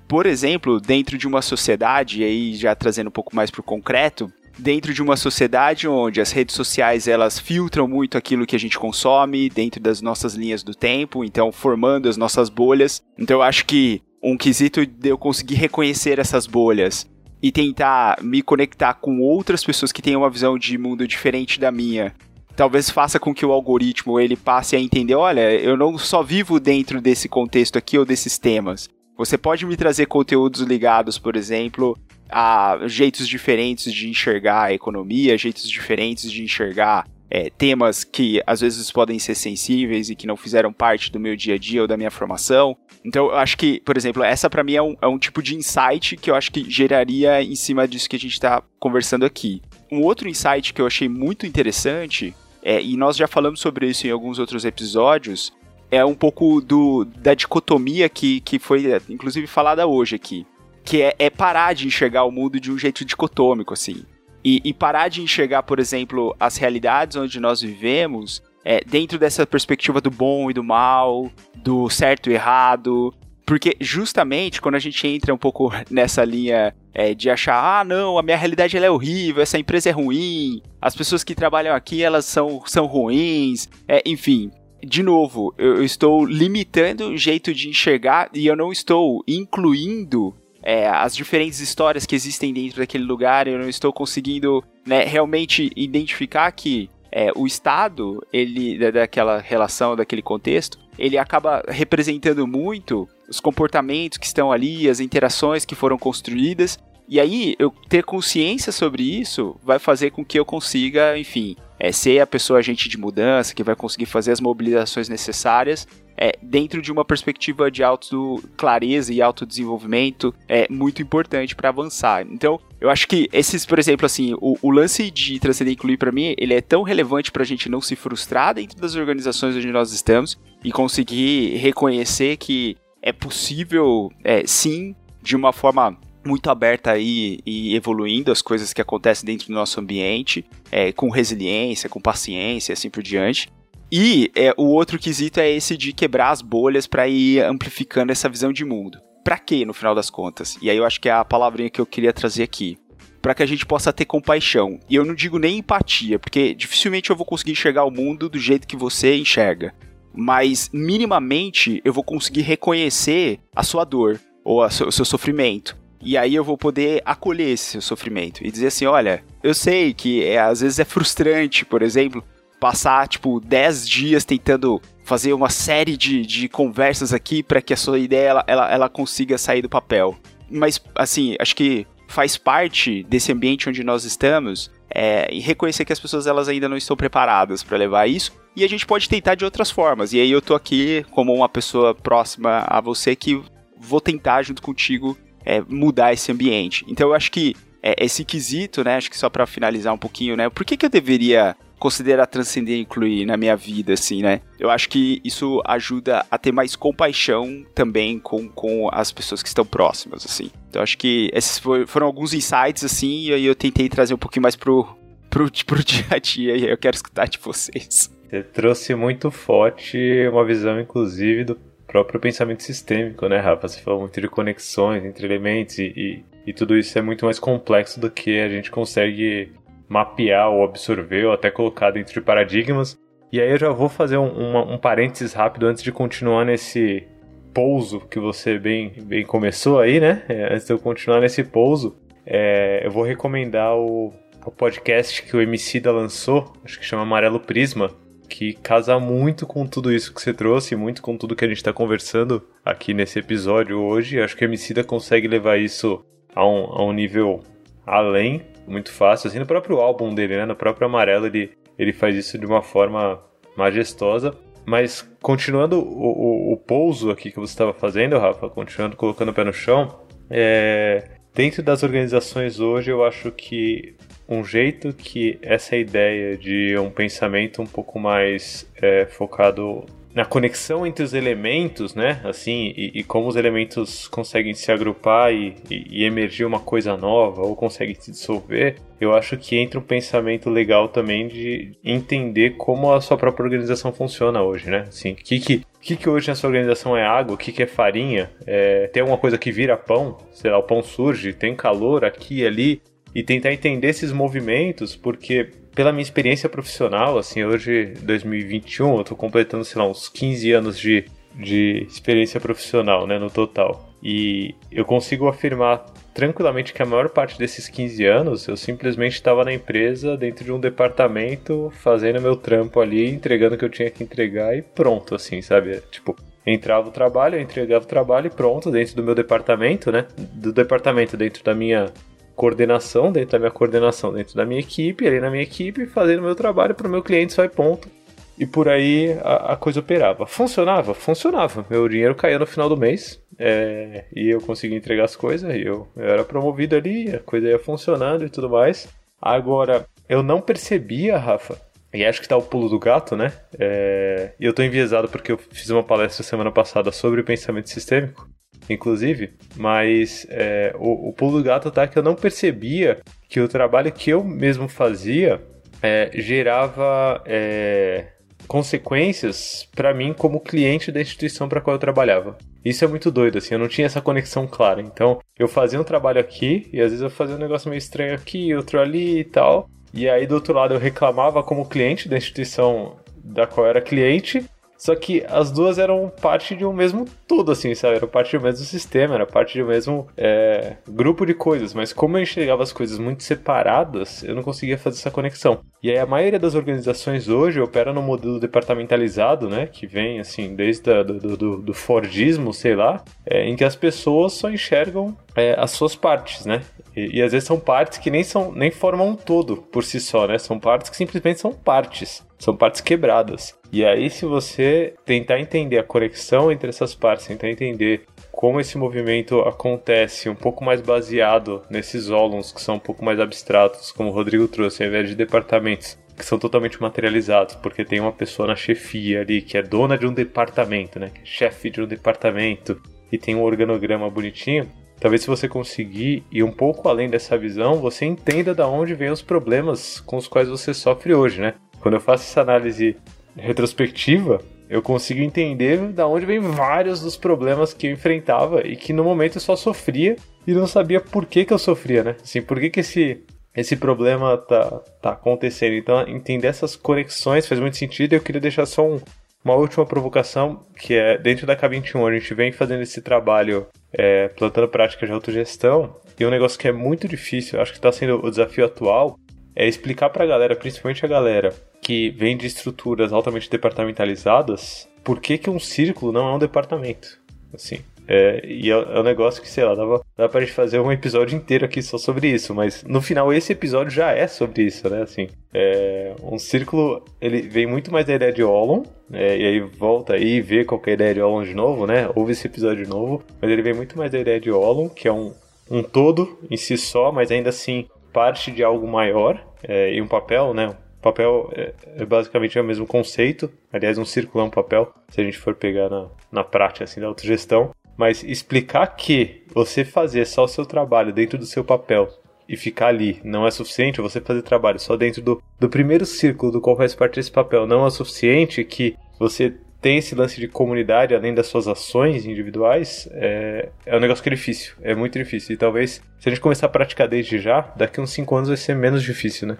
por 0.08 0.24
exemplo, 0.24 0.80
dentro 0.80 1.18
de 1.18 1.26
uma 1.26 1.42
sociedade, 1.42 2.22
e 2.22 2.24
aí 2.24 2.54
já 2.54 2.74
trazendo 2.74 3.08
um 3.08 3.12
pouco 3.12 3.34
mais 3.34 3.50
para 3.50 3.60
o 3.60 3.64
concreto, 3.64 4.32
dentro 4.58 4.94
de 4.94 5.02
uma 5.02 5.16
sociedade 5.16 5.88
onde 5.88 6.20
as 6.20 6.32
redes 6.32 6.54
sociais 6.54 7.08
elas 7.08 7.38
filtram 7.38 7.88
muito 7.88 8.16
aquilo 8.16 8.46
que 8.46 8.56
a 8.56 8.58
gente 8.58 8.78
consome 8.78 9.48
dentro 9.48 9.80
das 9.80 10.00
nossas 10.00 10.34
linhas 10.34 10.62
do 10.62 10.74
tempo, 10.74 11.24
então 11.24 11.50
formando 11.52 12.08
as 12.08 12.16
nossas 12.16 12.48
bolhas. 12.48 13.02
Então 13.18 13.38
eu 13.38 13.42
acho 13.42 13.64
que 13.64 14.02
um 14.22 14.36
quesito 14.36 14.86
de 14.86 15.08
eu 15.08 15.18
conseguir 15.18 15.56
reconhecer 15.56 16.18
essas 16.18 16.46
bolhas 16.46 17.06
e 17.42 17.52
tentar 17.52 18.22
me 18.22 18.40
conectar 18.40 18.94
com 18.94 19.20
outras 19.20 19.62
pessoas 19.62 19.92
que 19.92 20.00
têm 20.00 20.16
uma 20.16 20.30
visão 20.30 20.58
de 20.58 20.78
mundo 20.78 21.06
diferente 21.06 21.60
da 21.60 21.70
minha, 21.70 22.14
talvez 22.56 22.88
faça 22.88 23.20
com 23.20 23.34
que 23.34 23.44
o 23.44 23.52
algoritmo 23.52 24.18
ele 24.18 24.34
passe 24.34 24.74
a 24.74 24.80
entender, 24.80 25.14
olha, 25.14 25.52
eu 25.52 25.76
não 25.76 25.98
só 25.98 26.22
vivo 26.22 26.58
dentro 26.58 27.02
desse 27.02 27.28
contexto 27.28 27.76
aqui 27.76 27.98
ou 27.98 28.04
desses 28.06 28.38
temas. 28.38 28.88
Você 29.16 29.36
pode 29.36 29.66
me 29.66 29.76
trazer 29.76 30.06
conteúdos 30.06 30.62
ligados, 30.62 31.18
por 31.18 31.36
exemplo, 31.36 31.98
a 32.36 32.80
jeitos 32.88 33.28
diferentes 33.28 33.94
de 33.94 34.08
enxergar 34.08 34.64
a 34.64 34.72
economia, 34.72 35.38
jeitos 35.38 35.70
diferentes 35.70 36.32
de 36.32 36.42
enxergar 36.42 37.06
é, 37.30 37.48
temas 37.48 38.02
que 38.02 38.42
às 38.44 38.60
vezes 38.60 38.90
podem 38.90 39.20
ser 39.20 39.36
sensíveis 39.36 40.10
e 40.10 40.16
que 40.16 40.26
não 40.26 40.36
fizeram 40.36 40.72
parte 40.72 41.12
do 41.12 41.20
meu 41.20 41.36
dia 41.36 41.54
a 41.54 41.58
dia 41.58 41.82
ou 41.82 41.86
da 41.86 41.96
minha 41.96 42.10
formação. 42.10 42.76
Então, 43.04 43.26
eu 43.26 43.36
acho 43.36 43.56
que, 43.56 43.80
por 43.84 43.96
exemplo, 43.96 44.24
essa 44.24 44.50
pra 44.50 44.64
mim 44.64 44.74
é 44.74 44.82
um, 44.82 44.96
é 45.00 45.06
um 45.06 45.16
tipo 45.16 45.40
de 45.40 45.54
insight 45.54 46.16
que 46.16 46.28
eu 46.28 46.34
acho 46.34 46.50
que 46.50 46.68
geraria 46.68 47.40
em 47.40 47.54
cima 47.54 47.86
disso 47.86 48.10
que 48.10 48.16
a 48.16 48.18
gente 48.18 48.40
tá 48.40 48.64
conversando 48.80 49.24
aqui. 49.24 49.62
Um 49.92 50.02
outro 50.02 50.28
insight 50.28 50.74
que 50.74 50.82
eu 50.82 50.88
achei 50.88 51.08
muito 51.08 51.46
interessante, 51.46 52.34
é, 52.64 52.82
e 52.82 52.96
nós 52.96 53.16
já 53.16 53.28
falamos 53.28 53.60
sobre 53.60 53.88
isso 53.88 54.08
em 54.08 54.10
alguns 54.10 54.40
outros 54.40 54.64
episódios, 54.64 55.52
é 55.88 56.04
um 56.04 56.14
pouco 56.14 56.60
do, 56.60 57.04
da 57.04 57.32
dicotomia 57.32 58.08
que, 58.08 58.40
que 58.40 58.58
foi, 58.58 58.86
inclusive, 59.08 59.46
falada 59.46 59.86
hoje 59.86 60.16
aqui. 60.16 60.44
Que 60.84 61.02
é, 61.02 61.14
é 61.18 61.30
parar 61.30 61.72
de 61.72 61.86
enxergar 61.86 62.24
o 62.24 62.30
mundo 62.30 62.60
de 62.60 62.70
um 62.70 62.78
jeito 62.78 63.04
dicotômico, 63.04 63.72
assim. 63.72 64.04
E, 64.44 64.60
e 64.62 64.74
parar 64.74 65.08
de 65.08 65.22
enxergar, 65.22 65.62
por 65.62 65.78
exemplo, 65.78 66.36
as 66.38 66.56
realidades 66.56 67.16
onde 67.16 67.40
nós 67.40 67.62
vivemos 67.62 68.42
é, 68.64 68.82
dentro 68.84 69.18
dessa 69.18 69.46
perspectiva 69.46 70.00
do 70.00 70.10
bom 70.10 70.50
e 70.50 70.54
do 70.54 70.64
mal, 70.64 71.30
do 71.56 71.88
certo 71.90 72.30
e 72.30 72.34
errado. 72.34 73.14
Porque 73.46 73.76
justamente 73.80 74.60
quando 74.60 74.76
a 74.76 74.78
gente 74.78 75.06
entra 75.06 75.34
um 75.34 75.38
pouco 75.38 75.70
nessa 75.90 76.24
linha 76.24 76.74
é, 76.94 77.14
de 77.14 77.28
achar, 77.28 77.80
ah, 77.80 77.84
não, 77.84 78.18
a 78.18 78.22
minha 78.22 78.36
realidade 78.36 78.76
ela 78.76 78.86
é 78.86 78.90
horrível, 78.90 79.42
essa 79.42 79.58
empresa 79.58 79.90
é 79.90 79.92
ruim, 79.92 80.62
as 80.80 80.96
pessoas 80.96 81.22
que 81.22 81.34
trabalham 81.34 81.74
aqui 81.74 82.02
elas 82.02 82.24
são, 82.24 82.62
são 82.66 82.86
ruins, 82.86 83.68
é, 83.86 84.02
enfim. 84.06 84.50
De 84.82 85.02
novo, 85.02 85.54
eu, 85.56 85.76
eu 85.76 85.84
estou 85.84 86.24
limitando 86.26 87.08
o 87.08 87.16
jeito 87.16 87.54
de 87.54 87.70
enxergar 87.70 88.28
e 88.34 88.46
eu 88.46 88.54
não 88.54 88.70
estou 88.70 89.22
incluindo 89.26 90.34
é, 90.64 90.88
as 90.88 91.14
diferentes 91.14 91.60
histórias 91.60 92.06
que 92.06 92.14
existem 92.14 92.52
dentro 92.52 92.78
daquele 92.78 93.04
lugar, 93.04 93.46
eu 93.46 93.58
não 93.58 93.68
estou 93.68 93.92
conseguindo 93.92 94.64
né, 94.86 95.04
realmente 95.04 95.70
identificar 95.76 96.50
que 96.52 96.88
é, 97.12 97.30
o 97.36 97.46
Estado, 97.46 98.26
ele 98.32 98.78
da- 98.78 98.90
daquela 98.90 99.38
relação, 99.38 99.94
daquele 99.94 100.22
contexto, 100.22 100.78
ele 100.98 101.18
acaba 101.18 101.62
representando 101.68 102.46
muito 102.46 103.08
os 103.28 103.40
comportamentos 103.40 104.18
que 104.18 104.26
estão 104.26 104.50
ali, 104.50 104.88
as 104.88 105.00
interações 105.00 105.64
que 105.64 105.74
foram 105.74 105.98
construídas. 105.98 106.78
E 107.08 107.20
aí, 107.20 107.54
eu 107.58 107.70
ter 107.88 108.02
consciência 108.02 108.72
sobre 108.72 109.02
isso 109.02 109.56
vai 109.62 109.78
fazer 109.78 110.10
com 110.10 110.24
que 110.24 110.38
eu 110.38 110.44
consiga, 110.44 111.16
enfim, 111.18 111.54
é, 111.78 111.92
ser 111.92 112.20
a 112.20 112.26
pessoa 112.26 112.58
agente 112.58 112.88
de 112.88 112.96
mudança, 112.96 113.54
que 113.54 113.62
vai 113.62 113.76
conseguir 113.76 114.06
fazer 114.06 114.32
as 114.32 114.40
mobilizações 114.40 115.08
necessárias 115.08 115.86
é, 116.16 116.36
dentro 116.42 116.80
de 116.80 116.92
uma 116.92 117.04
perspectiva 117.04 117.70
de 117.70 117.82
auto 117.82 118.42
clareza 118.56 119.12
e 119.12 119.20
autodesenvolvimento 119.20 120.34
é 120.48 120.66
muito 120.70 121.02
importante 121.02 121.54
para 121.54 121.68
avançar. 121.68 122.26
Então, 122.30 122.60
eu 122.80 122.90
acho 122.90 123.08
que 123.08 123.28
esses, 123.32 123.64
por 123.64 123.78
exemplo, 123.78 124.06
assim, 124.06 124.34
o, 124.40 124.56
o 124.60 124.70
lance 124.70 125.10
de 125.10 125.38
transcender 125.38 125.72
e 125.72 125.74
incluir 125.74 125.96
para 125.96 126.12
mim, 126.12 126.34
ele 126.38 126.54
é 126.54 126.60
tão 126.60 126.82
relevante 126.82 127.32
para 127.32 127.42
a 127.42 127.46
gente 127.46 127.68
não 127.68 127.80
se 127.80 127.96
frustrar 127.96 128.54
dentro 128.54 128.80
das 128.80 128.94
organizações 128.94 129.56
onde 129.56 129.70
nós 129.70 129.92
estamos 129.92 130.38
e 130.62 130.70
conseguir 130.70 131.56
reconhecer 131.56 132.36
que 132.36 132.76
é 133.02 133.12
possível, 133.12 134.10
é, 134.22 134.46
sim, 134.46 134.94
de 135.22 135.36
uma 135.36 135.52
forma 135.52 135.98
muito 136.26 136.48
aberta 136.48 136.92
aí 136.92 137.38
e 137.44 137.74
evoluindo 137.74 138.32
as 138.32 138.40
coisas 138.40 138.72
que 138.72 138.80
acontecem 138.80 139.26
dentro 139.26 139.48
do 139.48 139.52
nosso 139.52 139.78
ambiente, 139.78 140.44
é, 140.70 140.90
com 140.92 141.10
resiliência, 141.10 141.88
com 141.88 142.00
paciência, 142.00 142.72
assim 142.72 142.88
por 142.88 143.02
diante. 143.02 143.48
E 143.90 144.30
é, 144.34 144.52
o 144.56 144.64
outro 144.64 144.98
quesito 144.98 145.40
é 145.40 145.50
esse 145.50 145.76
de 145.76 145.92
quebrar 145.92 146.30
as 146.30 146.42
bolhas 146.42 146.86
para 146.86 147.06
ir 147.06 147.42
amplificando 147.42 148.12
essa 148.12 148.28
visão 148.28 148.52
de 148.52 148.64
mundo. 148.64 148.98
Para 149.22 149.38
quê, 149.38 149.64
no 149.64 149.72
final 149.72 149.94
das 149.94 150.10
contas? 150.10 150.58
E 150.60 150.68
aí 150.68 150.76
eu 150.76 150.84
acho 150.84 151.00
que 151.00 151.08
é 151.08 151.12
a 151.12 151.24
palavrinha 151.24 151.70
que 151.70 151.80
eu 151.80 151.86
queria 151.86 152.12
trazer 152.12 152.42
aqui. 152.42 152.76
Para 153.22 153.34
que 153.34 153.42
a 153.42 153.46
gente 153.46 153.64
possa 153.64 153.92
ter 153.92 154.04
compaixão. 154.04 154.78
E 154.88 154.96
eu 154.96 155.04
não 155.04 155.14
digo 155.14 155.38
nem 155.38 155.58
empatia, 155.58 156.18
porque 156.18 156.54
dificilmente 156.54 157.08
eu 157.08 157.16
vou 157.16 157.24
conseguir 157.24 157.52
enxergar 157.52 157.84
o 157.84 157.90
mundo 157.90 158.28
do 158.28 158.38
jeito 158.38 158.66
que 158.66 158.76
você 158.76 159.16
enxerga. 159.16 159.74
Mas 160.12 160.68
minimamente 160.72 161.80
eu 161.84 161.92
vou 161.92 162.04
conseguir 162.04 162.42
reconhecer 162.42 163.40
a 163.56 163.62
sua 163.62 163.84
dor 163.84 164.20
ou 164.44 164.62
o 164.62 164.70
seu 164.70 165.04
sofrimento. 165.04 165.76
E 166.02 166.18
aí 166.18 166.34
eu 166.34 166.44
vou 166.44 166.58
poder 166.58 167.00
acolher 167.06 167.48
esse 167.48 167.64
seu 167.64 167.80
sofrimento 167.80 168.46
e 168.46 168.50
dizer 168.50 168.66
assim, 168.66 168.84
olha, 168.84 169.24
eu 169.42 169.54
sei 169.54 169.94
que 169.94 170.22
é, 170.22 170.38
às 170.38 170.60
vezes 170.60 170.78
é 170.78 170.84
frustrante, 170.84 171.64
por 171.64 171.80
exemplo, 171.80 172.22
passar 172.60 173.08
tipo 173.08 173.40
10 173.40 173.88
dias 173.88 174.24
tentando 174.24 174.80
fazer 175.04 175.32
uma 175.32 175.50
série 175.50 175.96
de, 175.96 176.22
de 176.22 176.48
conversas 176.48 177.12
aqui 177.12 177.42
para 177.42 177.60
que 177.60 177.74
a 177.74 177.76
sua 177.76 177.98
ideia 177.98 178.28
ela, 178.28 178.44
ela, 178.46 178.72
ela 178.72 178.88
consiga 178.88 179.36
sair 179.36 179.62
do 179.62 179.68
papel. 179.68 180.16
Mas 180.50 180.80
assim, 180.94 181.36
acho 181.38 181.54
que 181.54 181.86
faz 182.08 182.36
parte 182.36 183.02
desse 183.04 183.32
ambiente 183.32 183.68
onde 183.68 183.84
nós 183.84 184.04
estamos 184.04 184.70
é, 184.94 185.28
e 185.32 185.40
reconhecer 185.40 185.84
que 185.84 185.92
as 185.92 186.00
pessoas 186.00 186.26
elas 186.26 186.48
ainda 186.48 186.68
não 186.68 186.76
estão 186.76 186.96
preparadas 186.96 187.62
para 187.62 187.76
levar 187.76 188.08
isso 188.08 188.32
e 188.56 188.62
a 188.64 188.68
gente 188.68 188.86
pode 188.86 189.08
tentar 189.08 189.34
de 189.34 189.44
outras 189.44 189.70
formas. 189.70 190.12
E 190.12 190.20
aí 190.20 190.30
eu 190.30 190.40
tô 190.40 190.54
aqui 190.54 191.04
como 191.10 191.34
uma 191.34 191.48
pessoa 191.48 191.94
próxima 191.94 192.64
a 192.66 192.80
você 192.80 193.16
que 193.16 193.42
vou 193.76 194.00
tentar 194.00 194.42
junto 194.42 194.62
contigo 194.62 195.16
é, 195.44 195.60
mudar 195.68 196.12
esse 196.12 196.30
ambiente. 196.30 196.84
Então 196.88 197.08
eu 197.08 197.14
acho 197.14 197.30
que 197.30 197.54
é, 197.82 197.94
esse 198.02 198.24
quesito, 198.24 198.82
né, 198.82 198.96
acho 198.96 199.10
que 199.10 199.18
só 199.18 199.28
para 199.28 199.46
finalizar 199.46 199.92
um 199.92 199.98
pouquinho, 199.98 200.36
né, 200.36 200.48
por 200.48 200.64
que, 200.64 200.76
que 200.76 200.86
eu 200.86 200.90
deveria 200.90 201.56
considerar 201.84 202.26
transcender 202.26 202.76
e 202.76 202.80
incluir 202.80 203.26
na 203.26 203.36
minha 203.36 203.54
vida, 203.54 203.92
assim, 203.92 204.22
né? 204.22 204.40
Eu 204.58 204.70
acho 204.70 204.88
que 204.88 205.20
isso 205.22 205.60
ajuda 205.66 206.24
a 206.30 206.38
ter 206.38 206.50
mais 206.50 206.74
compaixão 206.74 207.62
também 207.74 208.18
com, 208.18 208.48
com 208.48 208.88
as 208.90 209.12
pessoas 209.12 209.42
que 209.42 209.48
estão 209.48 209.66
próximas, 209.66 210.24
assim. 210.24 210.50
Então 210.70 210.80
acho 210.80 210.96
que 210.96 211.28
esses 211.34 211.60
foram 211.86 212.06
alguns 212.06 212.32
insights, 212.32 212.84
assim, 212.84 213.24
e 213.24 213.34
aí 213.34 213.44
eu 213.44 213.54
tentei 213.54 213.86
trazer 213.90 214.14
um 214.14 214.16
pouquinho 214.16 214.44
mais 214.44 214.56
pro, 214.56 214.96
pro, 215.28 215.46
pro 215.66 215.84
dia 215.84 216.06
a 216.08 216.18
dia, 216.18 216.56
e 216.56 216.70
eu 216.70 216.78
quero 216.78 216.96
escutar 216.96 217.28
de 217.28 217.38
vocês. 217.38 218.10
Você 218.30 218.42
trouxe 218.42 218.94
muito 218.94 219.30
forte 219.30 220.26
uma 220.32 220.42
visão, 220.42 220.80
inclusive, 220.80 221.44
do 221.44 221.56
próprio 221.86 222.18
pensamento 222.18 222.62
sistêmico, 222.62 223.28
né, 223.28 223.40
Rafa? 223.40 223.68
Você 223.68 223.82
falou 223.82 224.00
muito 224.00 224.18
de 224.18 224.26
conexões 224.26 225.04
entre 225.04 225.26
elementos 225.26 225.78
e, 225.78 225.92
e, 225.94 226.24
e, 226.46 226.54
tudo 226.54 226.78
isso 226.78 226.98
é 226.98 227.02
muito 227.02 227.26
mais 227.26 227.38
complexo 227.38 228.00
do 228.00 228.10
que 228.10 228.40
a 228.40 228.48
gente 228.48 228.70
consegue 228.70 229.52
mapear 229.94 230.50
ou 230.50 230.64
absorver 230.64 231.26
ou 231.26 231.32
até 231.32 231.52
colocar 231.52 231.92
dentro 231.92 232.12
de 232.12 232.20
paradigmas. 232.20 232.98
E 233.32 233.40
aí 233.40 233.50
eu 233.50 233.58
já 233.58 233.70
vou 233.70 233.88
fazer 233.88 234.16
um, 234.16 234.28
uma, 234.28 234.62
um 234.64 234.76
parênteses 234.76 235.32
rápido 235.32 235.66
antes 235.66 235.84
de 235.84 235.92
continuar 235.92 236.44
nesse 236.44 237.06
pouso 237.52 238.00
que 238.00 238.18
você 238.18 238.58
bem, 238.58 238.92
bem 239.04 239.24
começou 239.24 239.78
aí, 239.78 240.00
né? 240.00 240.24
É, 240.28 240.52
antes 240.52 240.66
de 240.66 240.72
eu 240.72 240.78
continuar 240.80 241.20
nesse 241.20 241.44
pouso, 241.44 241.96
é, 242.26 242.82
eu 242.84 242.90
vou 242.90 243.04
recomendar 243.04 243.76
o, 243.76 244.12
o 244.44 244.50
podcast 244.50 245.22
que 245.22 245.36
o 245.36 245.40
MC 245.40 245.78
da 245.78 245.92
lançou, 245.92 246.52
acho 246.64 246.78
que 246.78 246.84
chama 246.84 247.02
Amarelo 247.02 247.38
Prisma, 247.38 247.92
que 248.28 248.54
casa 248.54 248.98
muito 248.98 249.46
com 249.46 249.64
tudo 249.64 249.92
isso 249.92 250.12
que 250.12 250.20
você 250.20 250.34
trouxe, 250.34 250.74
muito 250.74 251.00
com 251.00 251.16
tudo 251.16 251.36
que 251.36 251.44
a 251.44 251.48
gente 251.48 251.58
está 251.58 251.72
conversando 251.72 252.42
aqui 252.64 252.92
nesse 252.92 253.20
episódio 253.20 253.80
hoje. 253.80 254.20
Acho 254.20 254.36
que 254.36 254.44
o 254.44 254.48
Emicida 254.48 254.82
consegue 254.82 255.28
levar 255.28 255.56
isso 255.56 256.04
a 256.34 256.44
um, 256.44 256.64
a 256.64 256.84
um 256.84 256.92
nível 256.92 257.42
além, 257.86 258.42
muito 258.66 258.92
fácil. 258.92 259.28
Assim, 259.28 259.38
no 259.38 259.46
próprio 259.46 259.80
álbum 259.80 260.14
dele, 260.14 260.36
né? 260.36 260.46
no 260.46 260.56
próprio 260.56 260.86
Amarelo, 260.86 261.26
ele, 261.26 261.52
ele 261.78 261.92
faz 261.92 262.16
isso 262.16 262.38
de 262.38 262.46
uma 262.46 262.62
forma 262.62 263.20
majestosa. 263.56 264.34
Mas 264.66 265.02
continuando 265.20 265.78
o, 265.78 266.50
o, 266.50 266.52
o 266.52 266.56
pouso 266.56 267.10
aqui 267.10 267.30
que 267.30 267.38
você 267.38 267.52
estava 267.52 267.74
fazendo, 267.74 268.18
Rafa, 268.18 268.48
continuando 268.48 268.96
colocando 268.96 269.28
o 269.28 269.34
pé 269.34 269.44
no 269.44 269.52
chão, 269.52 270.00
é, 270.30 271.04
dentro 271.34 271.62
das 271.62 271.82
organizações 271.82 272.60
hoje 272.60 272.90
eu 272.90 273.04
acho 273.04 273.30
que 273.30 273.94
um 274.26 274.42
jeito 274.42 274.92
que 274.94 275.38
essa 275.42 275.76
ideia 275.76 276.36
de 276.36 276.78
um 276.78 276.90
pensamento 276.90 277.60
um 277.60 277.66
pouco 277.66 277.98
mais 277.98 278.66
é, 278.80 279.04
focado 279.04 279.84
na 280.14 280.24
conexão 280.24 280.86
entre 280.86 281.04
os 281.04 281.12
elementos, 281.12 281.94
né? 281.94 282.20
Assim, 282.22 282.72
e, 282.76 283.00
e, 283.00 283.02
como 283.02 283.26
os 283.26 283.34
elementos 283.34 284.06
conseguem 284.06 284.54
se 284.54 284.70
agrupar 284.70 285.34
e, 285.34 285.56
e, 285.68 286.02
e, 286.02 286.04
emergir 286.04 286.46
uma 286.46 286.60
coisa 286.60 286.96
nova 286.96 287.42
ou 287.42 287.56
conseguem 287.56 287.96
se 287.98 288.12
dissolver, 288.12 288.76
eu 289.00 289.12
acho 289.12 289.36
que 289.36 289.56
entra 289.56 289.80
um 289.80 289.82
pensamento 289.82 290.48
legal 290.48 290.88
também 290.88 291.26
de 291.26 291.72
entender 291.84 292.56
como 292.56 292.92
a 292.92 293.00
sua 293.00 293.16
própria 293.16 293.44
organização 293.44 293.92
funciona 293.92 294.40
hoje, 294.40 294.70
né? 294.70 294.84
Assim, 294.86 295.12
o 295.12 295.16
que 295.16 295.40
que, 295.40 295.62
que 295.80 295.96
que 295.96 296.08
hoje 296.08 296.28
nessa 296.28 296.46
organização 296.46 296.96
é 296.96 297.04
água, 297.04 297.34
o 297.34 297.38
que 297.38 297.50
que 297.50 297.64
é 297.64 297.66
farinha, 297.66 298.30
é, 298.46 298.86
tem 298.86 299.00
alguma 299.00 299.18
coisa 299.18 299.36
que 299.36 299.50
vira 299.50 299.76
pão, 299.76 300.18
sei 300.32 300.50
lá, 300.50 300.58
o 300.58 300.62
pão 300.62 300.80
surge, 300.80 301.32
tem 301.32 301.56
calor 301.56 302.04
aqui 302.04 302.42
e 302.42 302.46
ali, 302.46 302.80
e 303.14 303.22
tentar 303.22 303.52
entender 303.52 303.88
esses 303.88 304.12
movimentos, 304.12 304.94
porque 304.94 305.50
pela 305.74 305.92
minha 305.92 306.02
experiência 306.02 306.48
profissional, 306.48 307.18
assim, 307.18 307.44
hoje, 307.44 307.94
2021, 308.02 308.98
eu 308.98 309.04
tô 309.04 309.16
completando, 309.16 309.64
sei 309.64 309.80
lá, 309.80 309.88
uns 309.88 310.08
15 310.08 310.52
anos 310.52 310.78
de, 310.78 311.04
de 311.34 311.86
experiência 311.88 312.40
profissional, 312.40 313.06
né, 313.06 313.18
no 313.18 313.30
total. 313.30 313.88
E 314.02 314.54
eu 314.70 314.84
consigo 314.84 315.26
afirmar 315.26 315.84
tranquilamente 316.12 316.72
que 316.72 316.82
a 316.82 316.86
maior 316.86 317.08
parte 317.08 317.38
desses 317.38 317.68
15 317.68 318.04
anos 318.04 318.46
eu 318.46 318.56
simplesmente 318.56 319.14
estava 319.14 319.44
na 319.44 319.52
empresa, 319.52 320.16
dentro 320.16 320.44
de 320.44 320.52
um 320.52 320.60
departamento, 320.60 321.72
fazendo 321.82 322.20
meu 322.20 322.36
trampo 322.36 322.80
ali, 322.80 323.08
entregando 323.08 323.56
o 323.56 323.58
que 323.58 323.64
eu 323.64 323.70
tinha 323.70 323.90
que 323.90 324.04
entregar 324.04 324.56
e 324.56 324.62
pronto, 324.62 325.14
assim, 325.14 325.42
sabe? 325.42 325.80
Tipo, 325.90 326.14
entrava 326.46 326.88
o 326.88 326.92
trabalho, 326.92 327.36
eu 327.36 327.40
entregava 327.40 327.84
o 327.84 327.88
trabalho 327.88 328.28
e 328.28 328.30
pronto, 328.30 328.70
dentro 328.70 328.94
do 328.94 329.02
meu 329.02 329.14
departamento, 329.14 329.90
né? 329.90 330.06
Do 330.16 330.52
departamento, 330.52 331.16
dentro 331.16 331.42
da 331.42 331.54
minha 331.54 331.90
coordenação, 332.34 333.12
dentro 333.12 333.32
da 333.32 333.38
minha 333.38 333.50
coordenação, 333.50 334.12
dentro 334.12 334.34
da 334.34 334.44
minha 334.44 334.60
equipe, 334.60 335.06
ali 335.06 335.20
na 335.20 335.30
minha 335.30 335.42
equipe, 335.42 335.86
fazendo 335.86 336.22
meu 336.22 336.34
trabalho 336.34 336.74
para 336.74 336.86
o 336.86 336.90
meu 336.90 337.02
cliente 337.02 337.32
só 337.32 337.44
e 337.44 337.48
ponto. 337.48 337.88
E 338.36 338.44
por 338.44 338.68
aí 338.68 339.16
a, 339.22 339.52
a, 339.52 339.56
coisa 339.56 339.80
operava. 339.80 340.26
Funcionava? 340.26 340.92
Funcionava. 340.92 341.64
Meu 341.70 341.88
dinheiro 341.88 342.14
caía 342.14 342.38
no 342.38 342.46
final 342.46 342.68
do 342.68 342.76
mês 342.76 343.22
é, 343.38 344.04
e 344.14 344.28
eu 344.28 344.40
conseguia 344.40 344.76
entregar 344.76 345.04
as 345.04 345.14
coisas. 345.14 345.54
Eu, 345.54 345.86
eu 345.96 346.04
era 346.04 346.24
promovido 346.24 346.74
ali, 346.74 347.14
a 347.14 347.20
coisa 347.20 347.48
ia 347.48 347.58
funcionando 347.58 348.24
e 348.24 348.28
tudo 348.28 348.50
mais. 348.50 348.88
Agora, 349.22 349.86
eu 350.08 350.22
não 350.22 350.40
percebia, 350.40 351.16
Rafa, 351.16 351.56
e 351.92 352.04
acho 352.04 352.20
que 352.20 352.28
tá 352.28 352.36
o 352.36 352.42
pulo 352.42 352.68
do 352.68 352.78
gato, 352.78 353.16
né? 353.16 353.32
É, 353.56 354.32
e 354.38 354.44
eu 354.44 354.52
tô 354.52 354.62
enviesado 354.62 355.08
porque 355.08 355.30
eu 355.30 355.38
fiz 355.38 355.70
uma 355.70 355.84
palestra 355.84 356.24
semana 356.24 356.50
passada 356.50 356.90
sobre 356.90 357.22
pensamento 357.22 357.70
sistêmico 357.70 358.28
inclusive, 358.68 359.34
mas 359.56 360.26
é, 360.30 360.74
o, 360.78 361.08
o 361.08 361.12
pulo 361.12 361.38
do 361.38 361.44
gato 361.44 361.70
tá 361.70 361.86
que 361.86 361.98
eu 361.98 362.02
não 362.02 362.14
percebia 362.14 363.00
que 363.28 363.40
o 363.40 363.48
trabalho 363.48 363.92
que 363.92 364.10
eu 364.10 364.22
mesmo 364.22 364.68
fazia 364.68 365.40
é, 365.82 366.10
gerava 366.14 367.22
é, 367.26 368.06
consequências 368.46 369.68
para 369.74 369.92
mim 369.92 370.12
como 370.12 370.40
cliente 370.40 370.92
da 370.92 371.00
instituição 371.00 371.48
para 371.48 371.60
qual 371.60 371.74
eu 371.74 371.80
trabalhava. 371.80 372.38
Isso 372.64 372.84
é 372.84 372.88
muito 372.88 373.10
doido, 373.10 373.38
assim, 373.38 373.54
eu 373.54 373.58
não 373.58 373.68
tinha 373.68 373.86
essa 373.86 374.00
conexão 374.00 374.46
clara. 374.46 374.80
Então, 374.80 375.20
eu 375.38 375.46
fazia 375.46 375.80
um 375.80 375.84
trabalho 375.84 376.20
aqui 376.20 376.68
e 376.72 376.80
às 376.80 376.90
vezes 376.90 377.02
eu 377.02 377.10
fazia 377.10 377.36
um 377.36 377.38
negócio 377.38 377.68
meio 377.68 377.78
estranho 377.78 378.14
aqui, 378.14 378.54
outro 378.54 378.80
ali 378.80 379.20
e 379.20 379.24
tal. 379.24 379.68
E 379.92 380.08
aí, 380.08 380.26
do 380.26 380.34
outro 380.34 380.54
lado, 380.54 380.74
eu 380.74 380.80
reclamava 380.80 381.42
como 381.42 381.68
cliente 381.68 382.08
da 382.08 382.16
instituição 382.16 382.96
da 383.22 383.46
qual 383.46 383.66
eu 383.66 383.70
era 383.70 383.80
cliente, 383.80 384.44
só 384.76 384.94
que 384.94 385.24
as 385.28 385.50
duas 385.50 385.78
eram 385.78 386.12
parte 386.20 386.54
de 386.54 386.64
um 386.64 386.72
mesmo 386.72 387.06
todo, 387.26 387.52
assim, 387.52 387.74
sabe? 387.74 387.96
Era 387.96 388.06
parte 388.06 388.36
do 388.36 388.42
mesmo 388.42 388.64
sistema, 388.64 389.14
era 389.14 389.26
parte 389.26 389.58
do 389.58 389.66
mesmo 389.66 390.06
é, 390.16 390.76
grupo 390.88 391.24
de 391.24 391.34
coisas. 391.34 391.72
Mas 391.72 391.92
como 391.92 392.16
eu 392.18 392.22
enxergava 392.22 392.62
as 392.62 392.72
coisas 392.72 392.98
muito 392.98 393.22
separadas, 393.22 394.22
eu 394.22 394.34
não 394.34 394.42
conseguia 394.42 394.76
fazer 394.76 394.98
essa 394.98 395.10
conexão. 395.10 395.60
E 395.82 395.90
aí 395.90 395.98
a 395.98 396.06
maioria 396.06 396.38
das 396.38 396.54
organizações 396.54 397.28
hoje 397.28 397.60
opera 397.60 397.92
no 397.92 398.02
modelo 398.02 398.40
departamentalizado, 398.40 399.48
né? 399.48 399.66
Que 399.66 399.86
vem, 399.86 400.20
assim, 400.20 400.54
desde 400.54 400.90
a, 400.90 401.02
do, 401.02 401.36
do, 401.36 401.56
do 401.58 401.74
Fordismo, 401.74 402.52
sei 402.52 402.74
lá, 402.74 403.02
é, 403.26 403.48
em 403.48 403.56
que 403.56 403.64
as 403.64 403.76
pessoas 403.76 404.32
só 404.32 404.50
enxergam 404.50 405.16
é, 405.36 405.54
as 405.58 405.72
suas 405.72 405.94
partes, 405.96 406.46
né? 406.46 406.62
E, 406.96 407.18
e, 407.18 407.22
às 407.22 407.32
vezes 407.32 407.46
são 407.46 407.58
partes 407.58 407.98
que 407.98 408.10
nem, 408.10 408.22
são, 408.22 408.52
nem 408.52 408.70
formam 408.70 409.08
um 409.08 409.16
todo 409.16 409.56
por 409.56 409.82
si 409.82 410.00
só, 410.00 410.26
né? 410.26 410.38
São 410.38 410.58
partes 410.58 410.90
que 410.90 410.96
simplesmente 410.96 411.40
são 411.40 411.52
partes. 411.52 412.24
São 412.44 412.54
partes 412.54 412.82
quebradas. 412.82 413.54
E 413.72 413.86
aí, 413.86 414.10
se 414.10 414.26
você 414.26 414.92
tentar 415.06 415.40
entender 415.40 415.78
a 415.78 415.82
conexão 415.82 416.52
entre 416.52 416.68
essas 416.68 416.94
partes, 416.94 417.26
tentar 417.26 417.48
entender 417.48 418.02
como 418.30 418.60
esse 418.60 418.76
movimento 418.76 419.40
acontece, 419.40 420.28
um 420.28 420.34
pouco 420.34 420.62
mais 420.62 420.82
baseado 420.82 421.62
nesses 421.70 422.10
ólons 422.10 422.52
que 422.52 422.60
são 422.60 422.74
um 422.74 422.78
pouco 422.78 423.02
mais 423.02 423.18
abstratos, 423.18 423.90
como 423.90 424.10
o 424.10 424.12
Rodrigo 424.12 424.46
trouxe, 424.46 424.82
ao 424.82 424.90
invés 424.90 425.08
de 425.08 425.14
departamentos 425.14 425.98
que 426.14 426.24
são 426.24 426.38
totalmente 426.38 426.80
materializados, 426.80 427.54
porque 427.56 427.82
tem 427.82 427.98
uma 427.98 428.12
pessoa 428.12 428.46
na 428.46 428.54
chefia 428.54 429.22
ali 429.22 429.40
que 429.40 429.56
é 429.56 429.62
dona 429.62 429.96
de 429.96 430.06
um 430.06 430.12
departamento, 430.12 431.00
né? 431.00 431.10
É 431.22 431.24
chefe 431.24 431.70
de 431.70 431.80
um 431.80 431.86
departamento 431.86 432.78
e 433.10 433.16
tem 433.16 433.34
um 433.34 433.42
organograma 433.42 434.08
bonitinho. 434.10 434.68
Talvez 435.00 435.22
se 435.22 435.28
você 435.28 435.48
conseguir 435.48 436.22
ir 436.30 436.42
um 436.42 436.52
pouco 436.52 436.88
além 436.88 437.08
dessa 437.08 437.36
visão, 437.36 437.80
você 437.80 438.04
entenda 438.04 438.54
da 438.54 438.68
onde 438.68 438.94
vêm 438.94 439.10
os 439.10 439.22
problemas 439.22 439.98
com 440.00 440.16
os 440.16 440.28
quais 440.28 440.48
você 440.48 440.72
sofre 440.72 441.14
hoje, 441.14 441.40
né? 441.40 441.54
Quando 441.84 441.96
eu 441.96 442.00
faço 442.00 442.24
essa 442.24 442.40
análise 442.40 442.96
retrospectiva, 443.36 444.40
eu 444.70 444.80
consigo 444.80 445.20
entender 445.20 445.76
da 445.92 446.06
onde 446.06 446.24
vem 446.24 446.40
vários 446.40 447.02
dos 447.02 447.14
problemas 447.14 447.74
que 447.74 447.86
eu 447.86 447.92
enfrentava 447.92 448.66
e 448.66 448.74
que 448.74 448.90
no 448.90 449.04
momento 449.04 449.36
eu 449.36 449.40
só 449.42 449.54
sofria 449.54 450.16
e 450.46 450.54
não 450.54 450.66
sabia 450.66 450.98
por 450.98 451.26
que, 451.26 451.44
que 451.44 451.52
eu 451.52 451.58
sofria, 451.58 452.02
né? 452.02 452.16
Assim, 452.22 452.40
por 452.40 452.58
que, 452.58 452.70
que 452.70 452.80
esse, 452.80 453.22
esse 453.54 453.76
problema 453.76 454.38
tá, 454.38 454.80
tá 455.02 455.10
acontecendo. 455.10 455.74
Então, 455.74 456.08
entender 456.08 456.46
essas 456.46 456.74
conexões 456.74 457.46
faz 457.46 457.60
muito 457.60 457.76
sentido 457.76 458.14
e 458.14 458.16
eu 458.16 458.22
queria 458.22 458.40
deixar 458.40 458.64
só 458.64 458.82
um, 458.82 458.98
uma 459.44 459.54
última 459.54 459.84
provocação, 459.84 460.64
que 460.78 460.94
é 460.94 461.18
dentro 461.18 461.46
da 461.46 461.54
K21, 461.54 462.08
a 462.08 462.18
gente 462.18 462.32
vem 462.32 462.50
fazendo 462.50 462.82
esse 462.82 463.02
trabalho 463.02 463.66
é, 463.92 464.28
plantando 464.28 464.68
prática 464.68 465.04
de 465.04 465.12
autogestão, 465.12 465.94
e 466.18 466.24
um 466.24 466.30
negócio 466.30 466.58
que 466.58 466.66
é 466.66 466.72
muito 466.72 467.06
difícil, 467.06 467.60
acho 467.60 467.72
que 467.72 467.78
está 467.78 467.92
sendo 467.92 468.24
o 468.24 468.30
desafio 468.30 468.64
atual, 468.64 469.18
é 469.54 469.66
explicar 469.66 470.10
para 470.10 470.24
a 470.24 470.26
galera, 470.26 470.56
principalmente 470.56 471.04
a 471.04 471.08
galera 471.08 471.54
que 471.80 472.10
vem 472.10 472.36
de 472.36 472.46
estruturas 472.46 473.12
altamente 473.12 473.50
departamentalizadas, 473.50 474.88
por 475.02 475.20
que, 475.20 475.36
que 475.38 475.50
um 475.50 475.60
círculo 475.60 476.12
não 476.12 476.28
é 476.28 476.34
um 476.34 476.38
departamento. 476.38 477.22
Assim, 477.52 477.78
é, 478.06 478.44
e 478.44 478.70
é, 478.70 478.74
é, 478.74 479.00
um 479.00 479.02
negócio 479.02 479.40
que, 479.40 479.48
sei 479.48 479.64
lá, 479.64 479.74
dava, 479.74 480.02
dava 480.16 480.30
pra 480.30 480.40
gente 480.40 480.52
fazer 480.52 480.78
um 480.78 480.92
episódio 480.92 481.36
inteiro 481.36 481.64
aqui 481.64 481.82
só 481.82 481.96
sobre 481.96 482.28
isso, 482.28 482.54
mas 482.54 482.84
no 482.84 483.00
final 483.00 483.32
esse 483.32 483.52
episódio 483.52 483.90
já 483.90 484.12
é 484.12 484.26
sobre 484.26 484.64
isso, 484.64 484.88
né? 484.88 485.02
Assim, 485.02 485.28
é, 485.52 486.14
um 486.22 486.38
círculo, 486.38 487.04
ele 487.20 487.42
vem 487.42 487.66
muito 487.66 487.90
mais 487.92 488.06
da 488.06 488.14
ideia 488.14 488.32
de 488.32 488.42
Olon, 488.42 488.82
é, 489.12 489.38
e 489.38 489.46
aí 489.46 489.60
volta 489.60 490.14
aí 490.14 490.36
e 490.36 490.40
vê 490.42 490.64
qual 490.64 490.80
é 490.86 490.90
a 490.90 490.94
ideia 490.94 491.14
de 491.14 491.20
Olon 491.20 491.44
de 491.44 491.54
novo, 491.54 491.86
né? 491.86 492.08
Ouve 492.14 492.32
esse 492.32 492.46
episódio 492.46 492.84
de 492.84 492.90
novo, 492.90 493.22
mas 493.40 493.50
ele 493.50 493.62
vem 493.62 493.74
muito 493.74 493.96
mais 493.96 494.10
da 494.10 494.18
ideia 494.18 494.40
de 494.40 494.50
Olon, 494.50 494.88
que 494.88 495.08
é 495.08 495.12
um, 495.12 495.32
um 495.70 495.82
todo 495.82 496.38
em 496.50 496.56
si 496.56 496.76
só, 496.76 497.10
mas 497.10 497.30
ainda 497.30 497.48
assim 497.48 497.86
parte 498.14 498.50
de 498.50 498.62
algo 498.62 498.86
maior, 498.86 499.44
é, 499.62 499.92
e 499.92 500.00
um 500.00 500.06
papel, 500.06 500.54
né? 500.54 500.74
papel 501.04 501.50
é, 501.54 501.74
é, 501.98 502.06
basicamente 502.06 502.58
o 502.58 502.64
mesmo 502.64 502.86
conceito. 502.86 503.50
Aliás, 503.70 503.98
um 503.98 504.04
círculo 504.06 504.42
é 504.42 504.46
um 504.46 504.50
papel, 504.50 504.90
se 505.10 505.20
a 505.20 505.24
gente 505.24 505.36
for 505.36 505.54
pegar 505.54 505.90
na, 505.90 506.06
na 506.32 506.42
prática 506.42 506.84
assim, 506.84 507.00
da 507.00 507.06
autogestão. 507.06 507.74
Mas 507.96 508.24
explicar 508.24 508.86
que 508.96 509.44
você 509.54 509.84
fazer 509.84 510.24
só 510.24 510.44
o 510.44 510.48
seu 510.48 510.64
trabalho 510.64 511.12
dentro 511.12 511.36
do 511.38 511.44
seu 511.44 511.62
papel 511.62 512.08
e 512.48 512.56
ficar 512.56 512.88
ali 512.88 513.20
não 513.22 513.46
é 513.46 513.50
suficiente, 513.50 514.00
você 514.00 514.20
fazer 514.20 514.42
trabalho 514.42 514.80
só 514.80 514.96
dentro 514.96 515.22
do, 515.22 515.42
do 515.60 515.68
primeiro 515.68 516.04
círculo 516.04 516.50
do 516.50 516.60
qual 516.60 516.76
faz 516.76 516.94
parte 516.94 517.16
desse 517.16 517.30
papel 517.30 517.66
não 517.66 517.86
é 517.86 517.90
suficiente, 517.90 518.64
que 518.64 518.96
você 519.18 519.54
tem 519.84 519.98
esse 519.98 520.14
lance 520.14 520.40
de 520.40 520.48
comunidade 520.48 521.14
além 521.14 521.34
das 521.34 521.46
suas 521.46 521.68
ações 521.68 522.24
individuais, 522.24 523.06
é, 523.12 523.68
é 523.84 523.94
um 523.94 524.00
negócio 524.00 524.22
que 524.22 524.30
é 524.30 524.34
difícil, 524.34 524.72
é 524.80 524.94
muito 524.94 525.18
difícil. 525.18 525.52
E 525.54 525.58
talvez, 525.58 526.00
se 526.18 526.26
a 526.26 526.30
gente 526.30 526.40
começar 526.40 526.64
a 526.64 526.68
praticar 526.70 527.06
desde 527.06 527.38
já, 527.38 527.60
daqui 527.76 528.00
uns 528.00 528.10
5 528.12 528.34
anos 528.34 528.48
vai 528.48 528.56
ser 528.56 528.74
menos 528.74 529.02
difícil, 529.02 529.46
né? 529.46 529.58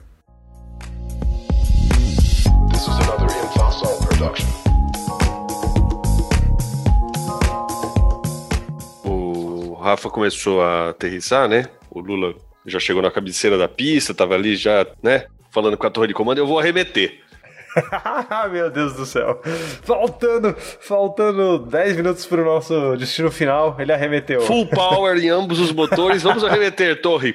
This 2.72 2.80
is 2.80 2.88
another 2.88 3.28
production. 4.06 4.48
O 9.04 9.74
Rafa 9.74 10.08
começou 10.08 10.62
a 10.62 10.88
aterrissar, 10.88 11.46
né? 11.50 11.66
O 11.90 12.00
Lula 12.00 12.34
já 12.64 12.80
chegou 12.80 13.02
na 13.02 13.10
cabeceira 13.10 13.58
da 13.58 13.68
pista, 13.68 14.14
tava 14.14 14.32
ali 14.32 14.56
já, 14.56 14.86
né? 15.02 15.26
Falando 15.50 15.76
com 15.76 15.86
a 15.86 15.90
torre 15.90 16.08
de 16.08 16.14
comando, 16.14 16.38
eu 16.38 16.46
vou 16.46 16.58
arremeter. 16.58 17.23
Meu 18.50 18.70
Deus 18.70 18.94
do 18.94 19.06
céu. 19.06 19.40
Faltando, 19.82 20.54
faltando 20.58 21.58
10 21.58 21.96
minutos 21.96 22.26
para 22.26 22.42
o 22.42 22.44
nosso 22.44 22.96
destino 22.96 23.30
final, 23.30 23.76
ele 23.78 23.92
arremeteu. 23.92 24.40
Full 24.42 24.66
power 24.66 25.16
em 25.16 25.28
ambos 25.28 25.58
os 25.58 25.72
motores, 25.72 26.22
vamos 26.22 26.44
arremeter, 26.44 27.00
torre. 27.00 27.34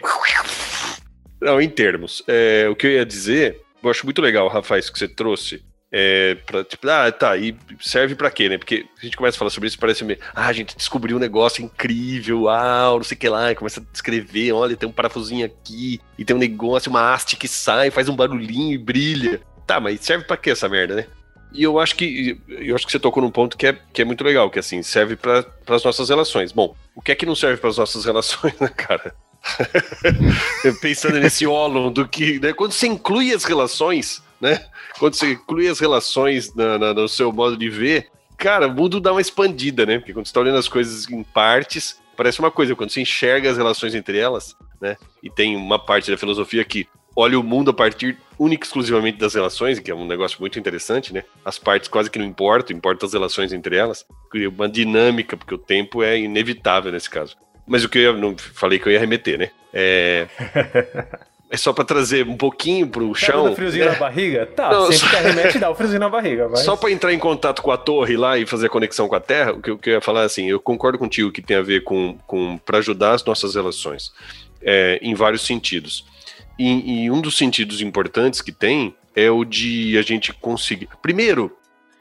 Não, 1.42 1.60
em 1.60 1.70
termos. 1.70 2.24
É, 2.28 2.68
o 2.70 2.76
que 2.76 2.88
eu 2.88 2.92
ia 2.92 3.06
dizer 3.06 3.62
eu 3.82 3.90
acho 3.90 4.06
muito 4.06 4.22
legal, 4.22 4.48
Rafa, 4.48 4.78
isso 4.78 4.92
que 4.92 5.00
você 5.00 5.08
trouxe. 5.08 5.64
É, 5.92 6.36
pra, 6.46 6.64
tipo, 6.64 6.88
ah, 6.88 7.12
tá, 7.12 7.36
e 7.36 7.58
serve 7.80 8.14
para 8.14 8.30
quê, 8.30 8.48
né? 8.48 8.60
Porque 8.60 8.86
a 9.00 9.04
gente 9.04 9.18
começa 9.18 9.36
a 9.38 9.40
falar 9.40 9.50
sobre 9.50 9.68
isso, 9.68 9.80
parece 9.80 10.04
meio, 10.04 10.20
ah, 10.36 10.46
a 10.46 10.54
gente 10.54 10.78
descobriu 10.78 11.18
um 11.18 11.20
negócio 11.20 11.64
incrível, 11.64 12.48
ah, 12.48 12.92
não 12.94 13.04
sei 13.04 13.18
o 13.18 13.20
que 13.20 13.28
lá, 13.28 13.52
e 13.52 13.56
começa 13.56 13.80
a 13.80 13.92
descrever, 13.92 14.52
olha, 14.52 14.78
tem 14.78 14.88
um 14.88 14.92
parafusinho 14.92 15.46
aqui, 15.46 16.00
e 16.16 16.24
tem 16.24 16.36
um 16.36 16.40
negócio, 16.40 16.92
uma 16.92 17.12
haste 17.12 17.36
que 17.36 17.48
sai, 17.48 17.90
faz 17.90 18.08
um 18.08 18.16
barulhinho 18.16 18.74
e 18.74 18.78
brilha. 18.78 19.42
Tá, 19.70 19.80
mas 19.80 20.00
serve 20.02 20.26
para 20.26 20.36
quê 20.36 20.50
essa 20.50 20.68
merda, 20.68 20.96
né? 20.96 21.06
E 21.54 21.62
eu 21.62 21.80
acho 21.80 21.96
que 21.96 22.42
eu 22.48 22.76
acho 22.76 22.88
que 22.88 22.92
você 22.92 22.98
tocou 22.98 23.22
num 23.22 23.30
ponto 23.30 23.56
que 23.56 23.68
é, 23.68 23.78
que 23.94 24.02
é 24.02 24.06
muito 24.06 24.24
legal, 24.24 24.50
que 24.50 24.58
assim, 24.58 24.82
serve 24.82 25.16
para 25.16 25.46
as 25.68 25.84
nossas 25.84 26.10
relações. 26.10 26.52
Bom, 26.52 26.76
o 26.96 27.02
que 27.04 27.12
é 27.12 27.16
que 27.16 27.24
não 27.24 27.36
serve 27.36 27.58
para 27.58 27.70
as 27.70 27.78
nossas 27.78 28.04
relações, 28.04 28.60
né, 28.60 28.68
cara? 28.68 29.14
Pensando 30.82 31.20
nesse 31.20 31.46
óleo 31.46 31.92
do 31.92 32.08
que, 32.08 32.40
né, 32.40 32.52
quando 32.52 32.72
você 32.72 32.88
inclui 32.88 33.32
as 33.32 33.44
relações, 33.44 34.24
né? 34.42 34.66
Quando 34.98 35.14
você 35.14 35.34
inclui 35.34 35.68
as 35.68 35.80
relações 35.80 36.52
na, 36.56 36.80
na, 36.80 36.92
no 36.92 37.08
seu 37.08 37.32
modo 37.32 37.56
de 37.56 37.70
ver, 37.70 38.08
cara, 38.40 38.66
o 38.66 38.74
mundo 38.74 39.00
dá 39.00 39.12
uma 39.12 39.22
expandida, 39.22 39.86
né? 39.86 40.00
Porque 40.00 40.14
quando 40.14 40.26
você 40.26 40.32
está 40.32 40.40
olhando 40.40 40.58
as 40.58 40.68
coisas 40.68 41.08
em 41.08 41.22
partes, 41.22 42.00
parece 42.18 42.40
uma 42.40 42.50
coisa. 42.50 42.76
Quando 42.76 42.90
você 42.90 43.02
enxerga 43.02 43.52
as 43.52 43.58
relações 43.58 43.94
entre 43.94 44.18
elas, 44.18 44.56
né? 44.82 44.98
E 45.22 45.30
tem 45.30 45.56
uma 45.56 45.78
parte 45.78 46.10
da 46.10 46.18
filosofia 46.18 46.66
que 46.66 46.88
olha 47.16 47.40
o 47.40 47.44
mundo 47.44 47.70
a 47.70 47.74
partir 47.74 48.18
única 48.40 48.66
e 48.66 48.68
exclusivamente 48.68 49.18
das 49.18 49.34
relações, 49.34 49.80
que 49.80 49.92
é 49.92 49.96
um 49.96 50.08
negócio 50.08 50.40
muito 50.40 50.58
interessante, 50.58 51.14
né? 51.14 51.24
As 51.44 51.60
partes 51.60 51.90
quase 51.90 52.10
que 52.10 52.18
não 52.18 52.26
importam, 52.26 52.76
importam 52.76 53.06
as 53.06 53.14
relações 53.14 53.52
entre 53.52 53.76
elas. 53.76 54.06
Uma 54.56 54.70
dinâmica, 54.70 55.36
porque 55.36 55.54
o 55.54 55.58
tempo 55.58 56.02
é 56.02 56.18
inevitável 56.18 56.92
nesse 56.92 57.10
caso. 57.10 57.36
Mas 57.68 57.84
o 57.84 57.90
que 57.90 58.00
eu 58.00 58.14
ia, 58.14 58.14
não 58.14 58.36
falei 58.38 58.80
que 58.80 58.88
eu 58.88 58.94
ia 58.94 59.00
remeter, 59.00 59.38
né? 59.38 59.52
É. 59.74 60.28
É 61.52 61.58
só 61.58 61.74
para 61.74 61.84
trazer 61.84 62.28
um 62.28 62.38
pouquinho 62.38 62.88
pro 62.88 63.14
chão. 63.16 63.50
Dá 63.50 63.56
friozinho 63.56 63.86
né? 63.86 63.92
na 63.92 63.98
barriga? 63.98 64.46
Tá, 64.46 64.70
não, 64.70 64.92
sempre 64.92 64.98
só... 64.98 65.10
que 65.10 65.16
arremete 65.16 65.58
dá 65.60 65.70
o 65.70 65.72
um 65.72 65.76
friozinho 65.76 66.00
na 66.00 66.10
barriga. 66.10 66.48
Mas... 66.48 66.60
Só 66.60 66.76
para 66.76 66.92
entrar 66.92 67.12
em 67.12 67.18
contato 67.18 67.64
com 67.64 67.72
a 67.72 67.78
torre 67.78 68.16
lá 68.16 68.38
e 68.38 68.46
fazer 68.46 68.68
a 68.68 68.70
conexão 68.70 69.08
com 69.08 69.16
a 69.16 69.20
Terra, 69.20 69.54
o 69.54 69.60
que 69.60 69.72
eu, 69.72 69.78
que 69.80 69.90
eu 69.90 69.94
ia 69.96 70.02
falar 70.02 70.24
assim, 70.24 70.48
eu 70.48 70.60
concordo 70.60 71.00
contigo 71.00 71.32
que 71.32 71.42
tem 71.42 71.58
a 71.58 71.64
ver 71.64 71.84
com, 71.84 72.20
com 72.28 72.60
para 72.60 72.78
ajudar 72.78 73.14
as 73.14 73.26
nossas 73.26 73.56
relações 73.56 74.14
é, 74.62 75.00
em 75.02 75.16
vários 75.16 75.42
sentidos. 75.42 76.06
E, 76.60 77.06
e 77.06 77.12
um 77.12 77.22
dos 77.22 77.38
sentidos 77.38 77.80
importantes 77.80 78.42
que 78.42 78.52
tem 78.52 78.94
é 79.16 79.32
o 79.32 79.46
de 79.46 79.98
a 79.98 80.02
gente 80.02 80.34
conseguir. 80.34 80.90
Primeiro, 81.02 81.56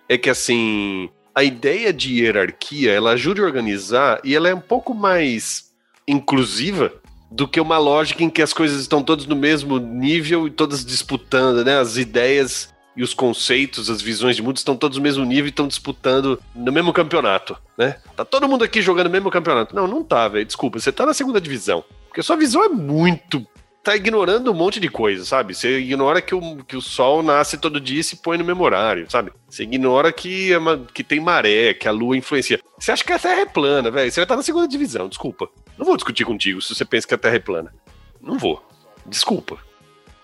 é 0.09 0.19
que 0.19 0.29
assim, 0.29 1.09
a 1.35 1.45
ideia 1.45 1.93
de 1.93 2.21
hierarquia, 2.21 2.91
ela 2.91 3.13
ajuda 3.13 3.41
a 3.41 3.45
organizar 3.45 4.21
e 4.25 4.35
ela 4.35 4.49
é 4.49 4.55
um 4.55 4.61
pouco 4.61 4.93
mais 4.93 5.71
inclusiva 6.09 6.93
do 7.31 7.47
que 7.47 7.61
uma 7.61 7.79
lógica 7.79 8.25
em 8.25 8.31
que 8.31 8.43
as 8.43 8.53
coisas 8.53 8.81
estão 8.81 9.03
todas 9.03 9.27
no 9.27 9.37
mesmo 9.37 9.79
nível 9.79 10.49
e 10.49 10.51
todas 10.51 10.85
disputando, 10.85 11.65
né? 11.65 11.79
As 11.79 11.97
ideias 11.97 12.75
e 12.97 13.03
os 13.03 13.15
conceitos, 13.15 13.89
as 13.89 14.03
visões 14.03 14.35
de 14.35 14.43
mundo 14.43 14.57
estão 14.57 14.77
todos 14.77 14.97
no 14.97 15.05
mesmo 15.05 15.25
nível 15.25 15.47
e 15.47 15.51
estão 15.51 15.69
disputando 15.69 16.43
no 16.53 16.73
mesmo 16.73 16.93
campeonato, 16.93 17.57
né? 17.77 17.97
Tá 18.17 18.25
todo 18.25 18.49
mundo 18.49 18.65
aqui 18.65 18.83
jogando 18.83 19.07
no 19.07 19.13
mesmo 19.13 19.31
campeonato. 19.31 19.77
Não, 19.77 19.87
não 19.87 20.03
tá, 20.03 20.27
velho. 20.27 20.45
Desculpa, 20.45 20.81
você 20.81 20.91
tá 20.91 21.07
na 21.07 21.15
segunda 21.15 21.41
divisão. 21.41 21.85
Porque 22.09 22.21
a 22.21 22.25
sua 22.25 22.37
visão 22.37 22.65
é 22.65 22.69
muito 22.69 23.47
tá 23.89 23.97
ignorando 23.97 24.53
um 24.53 24.55
monte 24.55 24.79
de 24.79 24.89
coisa, 24.89 25.25
sabe? 25.25 25.55
Você 25.55 25.79
ignora 25.79 26.21
que 26.21 26.35
o, 26.35 26.63
que 26.65 26.77
o 26.77 26.81
sol 26.83 27.23
nasce 27.23 27.57
todo 27.57 27.81
dia 27.81 28.01
e 28.01 28.05
se 28.05 28.17
põe 28.17 28.37
no 28.37 28.45
mesmo 28.45 28.63
horário, 28.63 29.11
sabe? 29.11 29.33
Você 29.49 29.63
ignora 29.63 30.13
que, 30.13 30.53
é 30.53 30.59
uma, 30.59 30.77
que 30.93 31.03
tem 31.03 31.19
maré, 31.19 31.73
que 31.73 31.89
a 31.89 31.91
lua 31.91 32.15
influencia. 32.15 32.61
Você 32.79 32.93
acha 32.93 33.03
que 33.03 33.13
a 33.15 33.19
Terra 33.19 33.41
é 33.41 33.47
plana, 33.47 33.91
velho? 33.91 34.11
Você 34.11 34.21
vai 34.21 34.25
estar 34.25 34.37
na 34.37 34.43
segunda 34.43 34.69
divisão, 34.69 35.09
desculpa. 35.09 35.49
Não 35.79 35.87
vou 35.87 35.97
discutir 35.97 36.27
contigo 36.27 36.61
se 36.61 36.75
você 36.75 36.85
pensa 36.85 37.09
que 37.09 37.15
a 37.15 37.19
Terra 37.19 37.37
é 37.37 37.39
plana. 37.39 37.75
Não 38.21 38.37
vou. 38.39 38.63
Desculpa. 39.07 39.57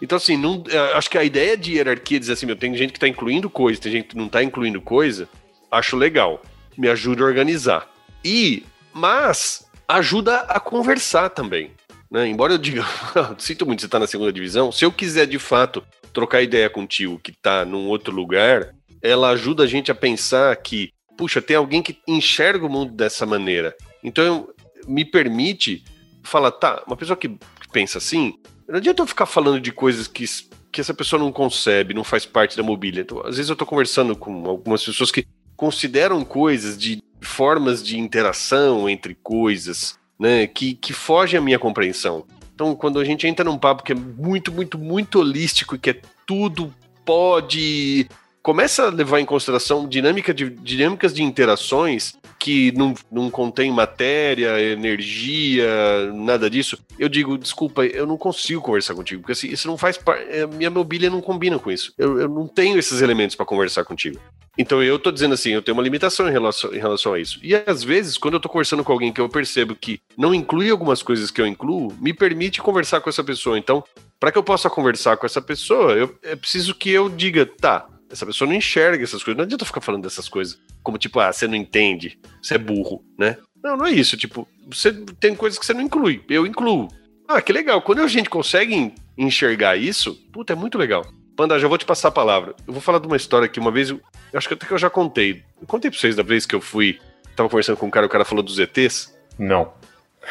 Então, 0.03 0.17
assim, 0.17 0.37
não, 0.37 0.63
acho 0.95 1.09
que 1.09 1.17
a 1.17 1.25
ideia 1.25 1.57
de 1.57 1.77
hierarquia, 1.77 2.21
dizer 2.21 2.35
assim, 2.35 2.45
meu, 2.45 2.57
tem 2.57 2.77
gente 2.77 2.93
que 2.93 3.01
tá 3.01 3.09
incluindo 3.09 3.49
coisa, 3.49 3.81
tem 3.81 3.93
gente 3.93 4.09
que 4.09 4.17
não 4.17 4.29
tá 4.29 4.43
incluindo 4.43 4.83
coisa, 4.83 5.27
acho 5.71 5.97
legal. 5.97 6.43
Me 6.77 6.87
ajuda 6.87 7.23
a 7.23 7.27
organizar. 7.27 7.89
E, 8.23 8.63
mas, 8.93 9.67
ajuda 9.89 10.41
a 10.41 10.61
conversar 10.61 11.31
também. 11.31 11.71
Né? 12.15 12.29
Embora 12.29 12.53
eu 12.53 12.59
diga, 12.59 12.85
sinto 13.39 13.67
muito 13.67 13.81
você 13.81 13.87
estar 13.87 13.99
tá 13.99 14.03
na 14.03 14.07
segunda 14.07 14.33
divisão, 14.33 14.71
se 14.71 14.85
eu 14.85 14.93
quiser 14.93 15.27
de 15.27 15.37
fato 15.37 15.85
trocar 16.13 16.43
ideia 16.43 16.71
contigo 16.71 17.19
que 17.19 17.33
está 17.33 17.65
num 17.65 17.89
outro 17.89 18.15
lugar, 18.15 18.73
ela 19.03 19.31
ajuda 19.31 19.65
a 19.65 19.67
gente 19.67 19.91
a 19.91 19.97
pensar 19.97 20.55
que, 20.59 20.93
puxa, 21.19 21.43
tem 21.43 21.57
alguém 21.57 21.83
que 21.83 21.99
enxerga 22.07 22.65
o 22.65 22.71
mundo 22.71 22.93
dessa 22.93 23.27
maneira. 23.27 23.75
Então 24.01 24.49
me 24.87 25.05
permite 25.05 25.83
falar, 26.23 26.53
tá, 26.53 26.85
uma 26.87 26.97
pessoa 26.97 27.17
que 27.17 27.37
pensa 27.73 27.99
assim, 27.99 28.35
não 28.69 28.77
adianta 28.77 29.03
eu 29.03 29.07
ficar 29.09 29.27
falando 29.27 29.61
de 29.61 29.73
coisas 29.73 30.07
que 30.07 30.25
que 30.71 30.81
essa 30.81 30.93
pessoa 30.93 31.21
não 31.23 31.31
concebe, 31.31 31.95
não 31.95 32.03
faz 32.03 32.27
parte 32.27 32.57
da 32.57 32.63
mobília. 32.65 33.03
Então, 33.03 33.21
às 33.21 33.37
vezes 33.37 33.49
eu 33.49 33.55
tô 33.55 33.65
conversando 33.65 34.17
com 34.17 34.45
algumas 34.49 34.85
pessoas 34.85 35.13
que 35.13 35.25
consideram 35.57 36.25
coisas 36.25 36.77
de 36.77 37.01
formas 37.21 37.81
de 37.81 37.97
interação 37.97 38.89
entre 38.89 39.15
coisas, 39.15 39.97
né, 40.19 40.47
que, 40.47 40.75
que 40.75 40.93
fogem 40.93 41.39
à 41.39 41.43
minha 41.43 41.59
compreensão. 41.59 42.25
Então, 42.55 42.75
quando 42.75 43.01
a 43.01 43.05
gente 43.05 43.27
entra 43.27 43.45
num 43.45 43.59
papo 43.59 43.83
que 43.83 43.93
é 43.93 43.97
muito, 43.97 44.53
muito, 44.53 44.79
muito 44.79 45.19
holístico, 45.19 45.77
que 45.77 45.91
é 45.91 46.01
tudo 46.27 46.73
pode 47.05 48.09
começa 48.43 48.87
a 48.87 48.91
levar 48.91 49.21
em 49.21 49.25
consideração 49.25 49.89
dinâmica 49.89 50.33
de, 50.35 50.51
dinâmicas 50.51 51.15
de 51.15 51.23
interações 51.23 52.15
que 52.45 52.73
não, 52.73 52.93
não 53.11 53.31
contém 53.31 53.73
matéria, 53.73 54.61
energia, 54.61 55.67
nada 56.13 56.51
disso, 56.51 56.79
eu 56.99 57.09
digo, 57.09 57.39
desculpa, 57.39 57.87
eu 57.87 58.07
não 58.07 58.19
consigo 58.19 58.61
conversar 58.61 58.95
contigo, 58.95 59.23
porque 59.23 59.33
assim, 59.33 59.49
isso 59.49 59.67
não 59.67 59.79
faz 59.79 59.97
parte, 59.97 60.27
minha 60.55 60.69
mobília 60.69 61.09
não 61.09 61.23
combina 61.23 61.59
com 61.59 61.71
isso. 61.71 61.95
Eu, 61.97 62.21
eu 62.21 62.29
não 62.29 62.47
tenho 62.47 62.79
esses 62.79 63.01
elementos 63.01 63.35
para 63.35 63.47
conversar 63.47 63.83
contigo. 63.87 64.21
Então 64.59 64.83
eu 64.83 64.99
tô 64.99 65.11
dizendo 65.11 65.33
assim, 65.33 65.53
eu 65.53 65.63
tenho 65.63 65.75
uma 65.75 65.83
limitação 65.83 66.29
em 66.29 66.33
relação, 66.33 66.75
em 66.75 66.79
relação 66.79 67.15
a 67.15 67.19
isso. 67.19 67.41
E 67.43 67.55
às 67.55 67.83
vezes, 67.83 68.19
quando 68.19 68.35
eu 68.35 68.41
tô 68.41 68.51
conversando 68.51 68.85
com 68.85 68.93
alguém 68.93 69.11
que 69.11 69.23
eu 69.23 69.29
percebo 69.29 69.75
que 69.75 69.99
não 70.15 70.35
inclui 70.35 70.69
algumas 70.69 71.03
coisas 71.03 71.31
que 71.31 71.41
eu 71.41 71.47
incluo, 71.47 71.97
me 71.99 72.13
permite 72.13 72.61
conversar 72.61 73.01
com 73.01 73.09
essa 73.09 73.25
pessoa. 73.25 73.59
Então, 73.59 73.83
para 74.21 74.31
que 74.31 74.37
eu 74.37 74.45
possa 74.45 74.69
conversar 74.69 75.17
com 75.17 75.25
essa 75.25 75.41
pessoa, 75.41 75.93
eu, 75.93 76.15
é 76.23 76.37
preciso 76.37 76.75
que 76.75 76.91
eu 76.91 77.09
diga, 77.09 77.47
tá, 77.47 77.87
essa 78.11 78.27
pessoa 78.27 78.49
não 78.49 78.57
enxerga 78.57 79.03
essas 79.03 79.23
coisas. 79.23 79.37
Não 79.37 79.45
adianta 79.45 79.65
ficar 79.65 79.81
falando 79.81 80.03
dessas 80.03 80.29
coisas. 80.29 80.59
Como, 80.83 80.99
tipo, 80.99 81.21
ah, 81.21 81.33
você 81.33 81.47
não 81.47 81.57
entende, 81.57 82.19
você 82.43 82.55
é 82.55 82.59
burro, 82.59 83.05
né? 83.19 83.37
Não, 83.63 83.77
não 83.77 83.87
é 83.87 83.93
isso. 83.93 84.17
Tipo, 84.17 84.47
você 84.67 84.93
tem 85.19 85.35
coisas 85.35 85.59
que 85.59 85.65
você 85.65 85.75
não 85.75 85.83
inclui. 85.83 86.23
Eu 86.29 86.47
incluo. 86.47 86.89
Ah, 87.27 87.41
que 87.41 87.53
legal. 87.53 87.81
Quando 87.81 88.03
a 88.03 88.09
gente 88.09 88.29
consegue 88.29 88.95
enxergar 89.17 89.77
isso, 89.77 90.15
puta, 90.33 90.53
é 90.53 90.57
muito 90.57 90.77
legal. 90.77 91.07
Panda, 91.37 91.59
já 91.59 91.67
vou 91.67 91.79
te 91.79 91.85
passar 91.85 92.09
a 92.09 92.13
palavra. 92.13 92.55
Eu 92.67 92.73
vou 92.73 92.83
falar 92.83 92.99
de 92.99 93.07
uma 93.07 93.17
história 93.17 93.49
que 93.49 93.59
uma 93.59 93.71
vez, 93.71 93.91
eu, 93.91 94.01
acho 94.35 94.47
que 94.47 94.55
até 94.55 94.67
que 94.67 94.73
eu 94.73 94.79
já 94.79 94.91
contei. 94.91 95.43
Eu 95.61 95.67
contei 95.67 95.91
pra 95.91 95.99
vocês 95.99 96.15
da 96.15 96.23
vez 96.23 96.47
que 96.47 96.55
eu 96.55 96.61
fui, 96.61 96.99
tava 97.35 97.49
conversando 97.49 97.77
com 97.77 97.87
um 97.87 97.91
cara, 97.91 98.07
o 98.07 98.09
cara 98.09 98.25
falou 98.25 98.45
dos 98.45 98.59
ETs. 98.59 99.13
Não. 99.39 99.73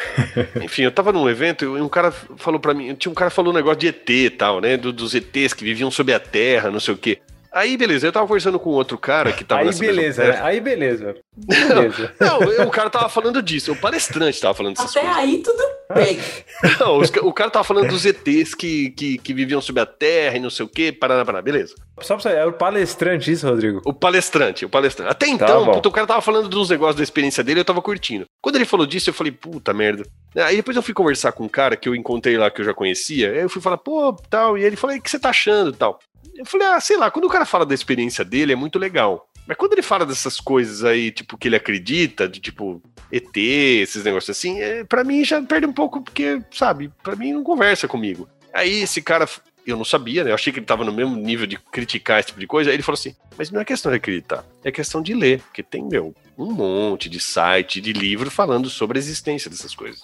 Enfim, 0.62 0.82
eu 0.82 0.92
tava 0.92 1.12
num 1.12 1.28
evento 1.28 1.64
e 1.64 1.80
um 1.80 1.88
cara 1.88 2.10
falou 2.10 2.58
para 2.58 2.74
mim, 2.74 2.94
tinha 2.94 3.12
um 3.12 3.14
cara 3.14 3.30
falou 3.30 3.52
um 3.52 3.56
negócio 3.56 3.78
de 3.78 3.88
ET 3.88 4.10
e 4.10 4.30
tal, 4.30 4.60
né, 4.60 4.76
do, 4.76 4.92
dos 4.92 5.14
ETs 5.14 5.52
que 5.52 5.64
viviam 5.64 5.90
sob 5.90 6.12
a 6.12 6.18
terra, 6.18 6.70
não 6.70 6.80
sei 6.80 6.94
o 6.94 6.96
quê. 6.98 7.20
Aí, 7.54 7.76
beleza, 7.76 8.08
eu 8.08 8.12
tava 8.12 8.26
conversando 8.26 8.58
com 8.58 8.70
outro 8.70 8.98
cara 8.98 9.32
que 9.32 9.44
tava 9.44 9.62
Aí, 9.62 9.78
beleza, 9.78 10.24
né? 10.24 10.40
Aí, 10.42 10.60
beleza. 10.60 11.14
beleza. 11.36 12.12
Não, 12.18 12.40
não, 12.40 12.66
o 12.66 12.70
cara 12.70 12.90
tava 12.90 13.08
falando 13.08 13.40
disso, 13.40 13.70
o 13.72 13.76
palestrante 13.76 14.40
tava 14.40 14.54
falando 14.54 14.74
dessas 14.74 14.90
Até 14.90 15.06
coisas. 15.06 15.18
aí 15.18 15.38
tudo 15.38 15.62
bem. 15.94 16.18
Não, 16.80 16.98
os 16.98 17.10
o 17.22 17.32
cara 17.32 17.50
tava 17.50 17.64
falando 17.64 17.88
dos 17.88 18.04
ETs 18.04 18.54
que, 18.54 18.90
que, 18.90 19.18
que 19.18 19.32
viviam 19.32 19.60
sob 19.60 19.80
a 19.80 19.86
terra 19.86 20.36
e 20.36 20.40
não 20.40 20.50
sei 20.50 20.66
o 20.66 20.68
quê, 20.68 20.90
paraná, 20.90 21.24
paraná, 21.24 21.42
beleza. 21.42 21.74
Só 22.00 22.14
pra 22.14 22.22
saber, 22.24 22.38
é 22.38 22.44
o 22.46 22.52
palestrante 22.52 23.30
isso, 23.30 23.48
Rodrigo? 23.48 23.80
O 23.84 23.92
palestrante, 23.92 24.64
o 24.64 24.68
palestrante. 24.68 25.12
Até 25.12 25.28
então, 25.28 25.64
bom. 25.64 25.72
puta, 25.74 25.88
o 25.88 25.92
cara 25.92 26.08
tava 26.08 26.20
falando 26.20 26.48
dos 26.48 26.70
negócios 26.70 26.96
da 26.96 27.04
experiência 27.04 27.44
dele, 27.44 27.60
eu 27.60 27.64
tava 27.64 27.80
curtindo. 27.80 28.24
Quando 28.42 28.56
ele 28.56 28.64
falou 28.64 28.84
disso, 28.84 29.10
eu 29.10 29.14
falei, 29.14 29.30
puta 29.30 29.72
merda. 29.72 30.04
Aí 30.36 30.56
depois 30.56 30.76
eu 30.76 30.82
fui 30.82 30.92
conversar 30.92 31.30
com 31.30 31.44
um 31.44 31.48
cara 31.48 31.76
que 31.76 31.88
eu 31.88 31.94
encontrei 31.94 32.36
lá, 32.36 32.50
que 32.50 32.60
eu 32.60 32.64
já 32.64 32.74
conhecia, 32.74 33.30
aí 33.30 33.42
eu 33.42 33.48
fui 33.48 33.62
falar, 33.62 33.78
pô, 33.78 34.12
tal, 34.28 34.58
e 34.58 34.64
ele 34.64 34.74
falou, 34.74 34.96
o 34.96 35.00
que 35.00 35.08
você 35.08 35.20
tá 35.20 35.30
achando 35.30 35.72
tal? 35.72 36.00
Eu 36.34 36.44
falei, 36.46 36.66
ah, 36.66 36.80
sei 36.80 36.96
lá, 36.96 37.10
quando 37.10 37.26
o 37.26 37.30
cara 37.30 37.44
fala 37.44 37.66
da 37.66 37.74
experiência 37.74 38.24
dele, 38.24 38.52
é 38.52 38.56
muito 38.56 38.78
legal. 38.78 39.28
Mas 39.46 39.56
quando 39.56 39.74
ele 39.74 39.82
fala 39.82 40.06
dessas 40.06 40.40
coisas 40.40 40.84
aí, 40.84 41.10
tipo, 41.10 41.36
que 41.36 41.48
ele 41.48 41.56
acredita, 41.56 42.28
de 42.28 42.40
tipo, 42.40 42.82
ET, 43.12 43.36
esses 43.36 44.02
negócios 44.02 44.36
assim, 44.36 44.60
é, 44.60 44.84
pra 44.84 45.04
mim 45.04 45.24
já 45.24 45.40
perde 45.42 45.66
um 45.66 45.72
pouco, 45.72 46.00
porque, 46.00 46.40
sabe, 46.50 46.90
pra 47.02 47.14
mim 47.14 47.32
não 47.32 47.44
conversa 47.44 47.86
comigo. 47.86 48.28
Aí 48.52 48.82
esse 48.82 49.02
cara, 49.02 49.28
eu 49.66 49.76
não 49.76 49.84
sabia, 49.84 50.24
né? 50.24 50.30
Eu 50.30 50.34
achei 50.34 50.52
que 50.52 50.58
ele 50.58 50.66
tava 50.66 50.84
no 50.84 50.92
mesmo 50.92 51.16
nível 51.16 51.46
de 51.46 51.58
criticar 51.58 52.20
esse 52.20 52.28
tipo 52.28 52.40
de 52.40 52.46
coisa. 52.46 52.70
Aí 52.70 52.76
ele 52.76 52.82
falou 52.82 52.98
assim: 52.98 53.14
Mas 53.36 53.50
não 53.50 53.60
é 53.60 53.64
questão 53.64 53.90
de 53.90 53.96
acreditar, 53.96 54.44
é 54.62 54.70
questão 54.70 55.02
de 55.02 55.12
ler, 55.12 55.40
porque 55.40 55.62
tem, 55.62 55.84
meu, 55.84 56.14
um 56.38 56.52
monte 56.52 57.08
de 57.08 57.20
site, 57.20 57.80
de 57.80 57.92
livro 57.92 58.30
falando 58.30 58.70
sobre 58.70 58.98
a 58.98 59.00
existência 59.00 59.50
dessas 59.50 59.74
coisas. 59.74 60.02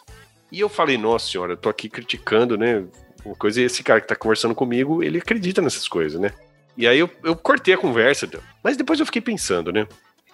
E 0.51 0.61
eu 0.61 0.69
falei: 0.69 0.99
Nossa 0.99 1.31
senhora, 1.31 1.53
eu 1.53 1.57
tô 1.57 1.69
aqui 1.69 1.89
criticando, 1.89 2.59
né? 2.59 2.85
Uma 3.25 3.35
coisa, 3.35 3.61
e 3.61 3.65
esse 3.65 3.83
cara 3.83 4.01
que 4.01 4.09
tá 4.09 4.17
conversando 4.17 4.55
comigo, 4.55 5.03
ele 5.03 5.19
acredita 5.19 5.61
nessas 5.61 5.87
coisas, 5.87 6.21
né? 6.21 6.33
E 6.77 6.87
aí 6.87 6.99
eu, 6.99 7.11
eu 7.23 7.37
cortei 7.37 7.75
a 7.75 7.79
conversa, 7.79 8.29
mas 8.63 8.77
depois 8.77 9.01
eu 9.01 9.07
fiquei 9.07 9.21
pensando, 9.21 9.73
né? 9.73 9.87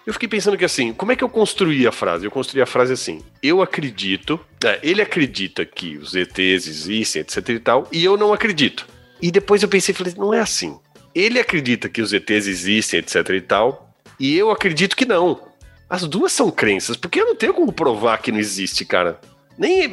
Eu 0.05 0.13
fiquei 0.13 0.29
pensando 0.29 0.57
que 0.57 0.63
assim, 0.63 0.93
como 0.93 1.11
é 1.11 1.17
que 1.17 1.23
eu 1.23 1.27
construí 1.27 1.85
a 1.85 1.91
frase? 1.91 2.23
Eu 2.23 2.31
construí 2.31 2.61
a 2.61 2.65
frase 2.65 2.93
assim: 2.93 3.21
eu 3.43 3.61
acredito, 3.61 4.39
é, 4.63 4.79
ele 4.81 5.01
acredita 5.01 5.65
que 5.65 5.97
os 5.97 6.15
ETs 6.15 6.65
existem, 6.65 7.21
etc 7.21 7.49
e 7.49 7.59
tal, 7.59 7.89
e 7.91 8.05
eu 8.05 8.15
não 8.15 8.31
acredito. 8.31 8.87
E 9.21 9.29
depois 9.31 9.61
eu 9.61 9.67
pensei, 9.67 9.93
falei, 9.93 10.13
não 10.15 10.33
é 10.33 10.39
assim. 10.39 10.79
Ele 11.13 11.39
acredita 11.39 11.89
que 11.89 12.01
os 12.01 12.13
ETs 12.13 12.47
existem, 12.47 12.99
etc 12.99 13.29
e 13.31 13.41
tal, 13.41 13.93
e 14.17 14.37
eu 14.37 14.49
acredito 14.49 14.95
que 14.95 15.05
não. 15.05 15.41
As 15.89 16.03
duas 16.03 16.31
são 16.31 16.49
crenças, 16.49 16.95
porque 16.95 17.19
eu 17.19 17.25
não 17.25 17.35
tenho 17.35 17.53
como 17.53 17.73
provar 17.73 18.17
que 18.19 18.31
não 18.31 18.39
existe, 18.39 18.85
cara. 18.85 19.19
Nem, 19.57 19.91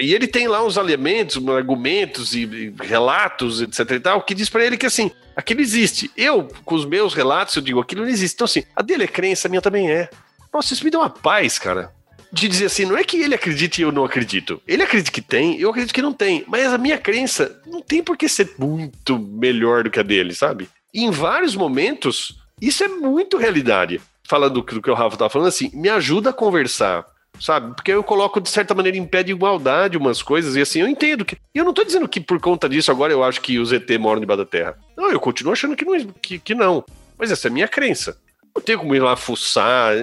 e 0.00 0.14
ele 0.14 0.26
tem 0.26 0.46
lá 0.46 0.62
uns 0.62 0.76
elementos, 0.76 1.42
argumentos 1.48 2.34
e, 2.34 2.42
e 2.42 2.74
relatos, 2.80 3.62
etc 3.62 3.90
e 3.92 4.00
tal, 4.00 4.22
que 4.22 4.34
diz 4.34 4.50
pra 4.50 4.64
ele 4.64 4.76
que 4.76 4.84
assim, 4.84 5.10
aquilo 5.34 5.60
existe. 5.60 6.10
Eu, 6.16 6.48
com 6.64 6.74
os 6.74 6.84
meus 6.84 7.14
relatos, 7.14 7.56
eu 7.56 7.62
digo, 7.62 7.80
aquilo 7.80 8.02
não 8.02 8.08
existe. 8.08 8.34
Então 8.34 8.44
assim, 8.44 8.64
a 8.76 8.82
dele 8.82 9.04
é 9.04 9.08
crença, 9.08 9.48
a 9.48 9.50
minha 9.50 9.62
também 9.62 9.90
é. 9.90 10.10
Nossa, 10.52 10.74
isso 10.74 10.84
me 10.84 10.90
deu 10.90 11.00
uma 11.00 11.08
paz, 11.08 11.58
cara. 11.58 11.90
De 12.30 12.46
dizer 12.46 12.66
assim, 12.66 12.84
não 12.84 12.98
é 12.98 13.04
que 13.04 13.16
ele 13.16 13.34
acredite 13.34 13.80
e 13.80 13.84
eu 13.84 13.90
não 13.90 14.04
acredito. 14.04 14.60
Ele 14.68 14.82
acredita 14.82 15.10
que 15.10 15.22
tem, 15.22 15.58
eu 15.58 15.70
acredito 15.70 15.94
que 15.94 16.02
não 16.02 16.12
tem. 16.12 16.44
Mas 16.46 16.70
a 16.72 16.76
minha 16.76 16.98
crença 16.98 17.60
não 17.66 17.80
tem 17.80 18.02
por 18.02 18.16
que 18.16 18.28
ser 18.28 18.52
muito 18.58 19.18
melhor 19.18 19.84
do 19.84 19.90
que 19.90 19.98
a 19.98 20.02
dele, 20.02 20.34
sabe? 20.34 20.68
E 20.92 21.04
em 21.04 21.10
vários 21.10 21.56
momentos, 21.56 22.38
isso 22.60 22.84
é 22.84 22.88
muito 22.88 23.38
realidade. 23.38 24.00
Falando 24.24 24.60
do 24.60 24.82
que 24.82 24.90
o 24.90 24.94
Rafa 24.94 25.16
tava 25.16 25.30
falando, 25.30 25.48
assim, 25.48 25.70
me 25.72 25.88
ajuda 25.88 26.28
a 26.30 26.34
conversar 26.34 27.06
sabe? 27.40 27.74
Porque 27.74 27.92
eu 27.92 28.02
coloco, 28.02 28.40
de 28.40 28.48
certa 28.48 28.74
maneira, 28.74 28.98
em 28.98 29.06
pé 29.06 29.22
de 29.22 29.32
igualdade 29.32 29.96
umas 29.96 30.22
coisas, 30.22 30.56
e 30.56 30.60
assim, 30.60 30.80
eu 30.80 30.88
entendo 30.88 31.24
que. 31.24 31.36
E 31.54 31.58
eu 31.58 31.64
não 31.64 31.72
tô 31.72 31.84
dizendo 31.84 32.08
que 32.08 32.20
por 32.20 32.40
conta 32.40 32.68
disso 32.68 32.90
agora 32.90 33.12
eu 33.12 33.22
acho 33.22 33.40
que 33.40 33.58
os 33.58 33.72
ET 33.72 33.88
moram 33.98 34.20
debaixo 34.20 34.44
da 34.44 34.50
Terra. 34.50 34.78
Não, 34.96 35.10
eu 35.10 35.20
continuo 35.20 35.52
achando 35.52 35.76
que 35.76 35.84
não, 35.84 35.98
que, 36.20 36.38
que 36.38 36.54
não. 36.54 36.84
Mas 37.18 37.30
essa 37.30 37.48
é 37.48 37.50
a 37.50 37.52
minha 37.52 37.68
crença. 37.68 38.16
Não 38.54 38.62
tem 38.62 38.76
como 38.76 38.94
ir 38.94 39.00
lá 39.00 39.16
fuçar, 39.16 39.94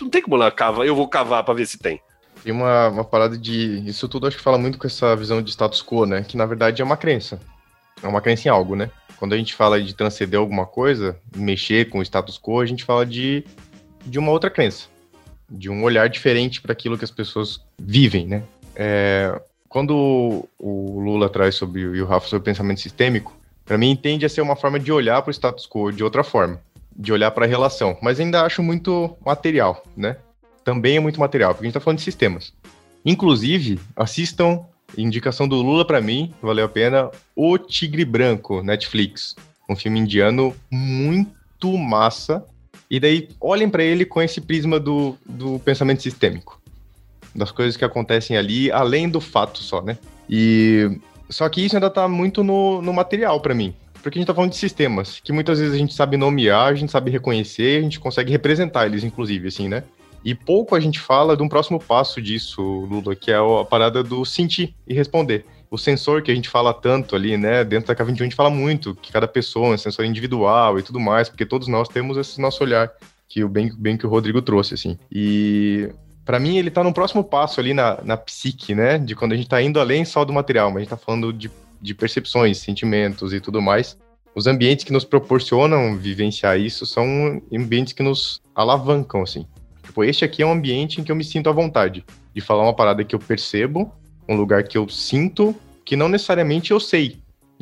não 0.00 0.08
tem 0.08 0.22
como 0.22 0.36
ir 0.36 0.38
lá 0.38 0.50
cavar, 0.50 0.86
eu 0.86 0.94
vou 0.94 1.08
cavar 1.08 1.42
pra 1.44 1.54
ver 1.54 1.66
se 1.66 1.78
tem. 1.78 2.00
Tem 2.42 2.52
uma, 2.52 2.88
uma 2.88 3.04
parada 3.04 3.36
de. 3.36 3.82
Isso 3.86 4.08
tudo 4.08 4.26
acho 4.26 4.36
que 4.36 4.42
fala 4.42 4.58
muito 4.58 4.78
com 4.78 4.86
essa 4.86 5.14
visão 5.14 5.42
de 5.42 5.50
status 5.50 5.82
quo, 5.82 6.06
né? 6.06 6.22
Que 6.22 6.36
na 6.36 6.46
verdade 6.46 6.80
é 6.80 6.84
uma 6.84 6.96
crença. 6.96 7.40
É 8.02 8.08
uma 8.08 8.20
crença 8.20 8.48
em 8.48 8.50
algo, 8.50 8.74
né? 8.74 8.90
Quando 9.18 9.34
a 9.34 9.36
gente 9.36 9.54
fala 9.54 9.80
de 9.82 9.94
transcender 9.94 10.40
alguma 10.40 10.64
coisa, 10.64 11.18
mexer 11.36 11.90
com 11.90 11.98
o 11.98 12.02
status 12.02 12.38
quo, 12.38 12.60
a 12.60 12.66
gente 12.66 12.84
fala 12.84 13.04
de, 13.04 13.44
de 14.06 14.18
uma 14.18 14.30
outra 14.30 14.48
crença. 14.48 14.86
De 15.50 15.68
um 15.68 15.82
olhar 15.82 16.08
diferente 16.08 16.60
para 16.60 16.72
aquilo 16.72 16.96
que 16.96 17.04
as 17.04 17.10
pessoas 17.10 17.60
vivem, 17.78 18.26
né? 18.26 18.42
É, 18.76 19.40
quando 19.68 20.48
o 20.58 21.00
Lula 21.00 21.28
traz 21.28 21.54
sobre 21.54 21.80
e 21.80 22.00
o 22.00 22.06
Rafa 22.06 22.28
sobre 22.28 22.44
pensamento 22.44 22.80
sistêmico, 22.80 23.36
para 23.64 23.76
mim 23.76 23.94
tende 23.96 24.24
a 24.24 24.28
ser 24.28 24.40
uma 24.40 24.56
forma 24.56 24.78
de 24.78 24.92
olhar 24.92 25.20
para 25.22 25.30
o 25.30 25.34
status 25.34 25.66
quo 25.66 25.92
de 25.92 26.02
outra 26.02 26.24
forma, 26.24 26.60
de 26.96 27.12
olhar 27.12 27.30
para 27.30 27.44
a 27.44 27.48
relação, 27.48 27.96
mas 28.00 28.18
ainda 28.18 28.42
acho 28.42 28.62
muito 28.62 29.16
material, 29.24 29.84
né? 29.96 30.16
Também 30.64 30.96
é 30.96 31.00
muito 31.00 31.20
material, 31.20 31.52
porque 31.52 31.64
a 31.64 31.66
gente 31.66 31.76
está 31.76 31.80
falando 31.80 31.98
de 31.98 32.04
sistemas. 32.04 32.52
Inclusive, 33.04 33.80
assistam 33.96 34.64
indicação 34.96 35.46
do 35.46 35.56
Lula 35.56 35.84
para 35.84 36.00
mim, 36.00 36.34
valeu 36.42 36.66
a 36.66 36.68
pena, 36.68 37.10
O 37.34 37.56
Tigre 37.58 38.04
Branco, 38.04 38.62
Netflix, 38.62 39.36
um 39.68 39.76
filme 39.76 40.00
indiano 40.00 40.54
muito 40.70 41.76
massa. 41.78 42.44
E 42.90 42.98
daí 42.98 43.28
olhem 43.40 43.70
para 43.70 43.84
ele 43.84 44.04
com 44.04 44.20
esse 44.20 44.40
prisma 44.40 44.80
do, 44.80 45.16
do 45.24 45.60
pensamento 45.60 46.02
sistêmico, 46.02 46.60
das 47.34 47.52
coisas 47.52 47.76
que 47.76 47.84
acontecem 47.84 48.36
ali, 48.36 48.70
além 48.72 49.08
do 49.08 49.20
fato 49.20 49.58
só, 49.58 49.80
né? 49.80 49.96
E 50.28 50.98
só 51.28 51.48
que 51.48 51.64
isso 51.64 51.76
ainda 51.76 51.88
tá 51.88 52.08
muito 52.08 52.42
no, 52.42 52.82
no 52.82 52.92
material 52.92 53.40
para 53.40 53.54
mim. 53.54 53.74
Porque 54.02 54.18
a 54.18 54.20
gente 54.20 54.26
tá 54.26 54.34
falando 54.34 54.50
de 54.50 54.56
sistemas, 54.56 55.20
que 55.20 55.32
muitas 55.32 55.58
vezes 55.58 55.74
a 55.74 55.78
gente 55.78 55.94
sabe 55.94 56.16
nomear, 56.16 56.68
a 56.68 56.74
gente 56.74 56.90
sabe 56.90 57.10
reconhecer, 57.10 57.78
a 57.78 57.82
gente 57.82 58.00
consegue 58.00 58.32
representar 58.32 58.86
eles, 58.86 59.04
inclusive, 59.04 59.48
assim, 59.48 59.68
né? 59.68 59.84
E 60.24 60.34
pouco 60.34 60.74
a 60.74 60.80
gente 60.80 60.98
fala 60.98 61.36
de 61.36 61.42
um 61.42 61.48
próximo 61.48 61.78
passo 61.78 62.20
disso, 62.20 62.60
Lula, 62.62 63.14
que 63.14 63.30
é 63.30 63.36
a 63.36 63.64
parada 63.64 64.02
do 64.02 64.24
sentir 64.24 64.74
e 64.86 64.94
responder. 64.94 65.44
O 65.70 65.78
sensor 65.78 66.20
que 66.20 66.32
a 66.32 66.34
gente 66.34 66.48
fala 66.48 66.74
tanto 66.74 67.14
ali, 67.14 67.36
né? 67.36 67.62
Dentro 67.62 67.94
da 67.94 67.94
K21 67.94 68.20
a 68.20 68.24
gente 68.24 68.34
fala 68.34 68.50
muito 68.50 68.92
que 68.96 69.12
cada 69.12 69.28
pessoa 69.28 69.68
é 69.68 69.74
um 69.74 69.78
sensor 69.78 70.04
individual 70.04 70.78
e 70.78 70.82
tudo 70.82 70.98
mais, 70.98 71.28
porque 71.28 71.46
todos 71.46 71.68
nós 71.68 71.88
temos 71.88 72.16
esse 72.16 72.40
nosso 72.40 72.64
olhar, 72.64 72.90
que 73.28 73.44
o 73.44 73.48
bem, 73.48 73.70
bem 73.78 73.96
que 73.96 74.04
o 74.04 74.10
Rodrigo 74.10 74.42
trouxe, 74.42 74.74
assim. 74.74 74.98
E 75.12 75.88
para 76.24 76.40
mim 76.40 76.58
ele 76.58 76.72
tá 76.72 76.82
no 76.82 76.92
próximo 76.92 77.22
passo 77.22 77.60
ali 77.60 77.72
na, 77.72 78.00
na 78.02 78.16
psique, 78.16 78.74
né? 78.74 78.98
De 78.98 79.14
quando 79.14 79.32
a 79.32 79.36
gente 79.36 79.48
tá 79.48 79.62
indo 79.62 79.78
além 79.78 80.04
só 80.04 80.24
do 80.24 80.32
material, 80.32 80.70
mas 80.70 80.78
a 80.78 80.80
gente 80.80 80.90
tá 80.90 80.96
falando 80.96 81.32
de, 81.32 81.48
de 81.80 81.94
percepções, 81.94 82.58
sentimentos 82.58 83.32
e 83.32 83.40
tudo 83.40 83.62
mais. 83.62 83.96
Os 84.34 84.48
ambientes 84.48 84.84
que 84.84 84.92
nos 84.92 85.04
proporcionam 85.04 85.96
vivenciar 85.96 86.58
isso 86.58 86.84
são 86.84 87.40
ambientes 87.52 87.92
que 87.92 88.02
nos 88.02 88.40
alavancam, 88.56 89.22
assim. 89.22 89.46
Tipo, 89.84 90.02
este 90.02 90.24
aqui 90.24 90.42
é 90.42 90.46
um 90.46 90.52
ambiente 90.52 91.00
em 91.00 91.04
que 91.04 91.12
eu 91.12 91.16
me 91.16 91.24
sinto 91.24 91.48
à 91.48 91.52
vontade 91.52 92.04
de 92.34 92.40
falar 92.40 92.64
uma 92.64 92.74
parada 92.74 93.04
que 93.04 93.14
eu 93.14 93.18
percebo, 93.18 93.92
um 94.30 94.36
lugar 94.36 94.62
que 94.64 94.78
eu 94.78 94.88
sinto, 94.88 95.54
que 95.84 95.96
não 95.96 96.08
necessariamente 96.08 96.70
eu 96.70 96.80
sei, 96.80 97.18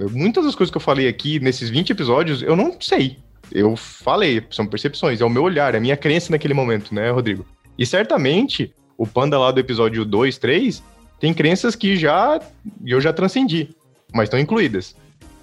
muitas 0.06 0.44
das 0.44 0.54
coisas 0.54 0.70
que 0.70 0.76
eu 0.76 0.82
falei 0.82 1.08
aqui 1.08 1.40
nesses 1.40 1.70
20 1.70 1.90
episódios, 1.90 2.42
eu 2.42 2.54
não 2.54 2.76
sei. 2.80 3.16
Eu 3.50 3.74
falei, 3.76 4.44
são 4.50 4.66
percepções, 4.66 5.20
é 5.20 5.24
o 5.24 5.30
meu 5.30 5.42
olhar, 5.42 5.74
é 5.74 5.78
a 5.78 5.80
minha 5.80 5.96
crença 5.96 6.30
naquele 6.30 6.54
momento, 6.54 6.94
né, 6.94 7.10
Rodrigo? 7.10 7.46
E 7.78 7.86
certamente, 7.86 8.74
o 8.96 9.06
Panda 9.06 9.38
lá 9.38 9.50
do 9.50 9.58
episódio 9.58 10.04
2, 10.04 10.36
3, 10.38 10.82
tem 11.18 11.32
crenças 11.32 11.74
que 11.74 11.96
já 11.96 12.38
eu 12.84 13.00
já 13.00 13.12
transcendi, 13.12 13.70
mas 14.12 14.24
estão 14.24 14.38
incluídas. 14.38 14.94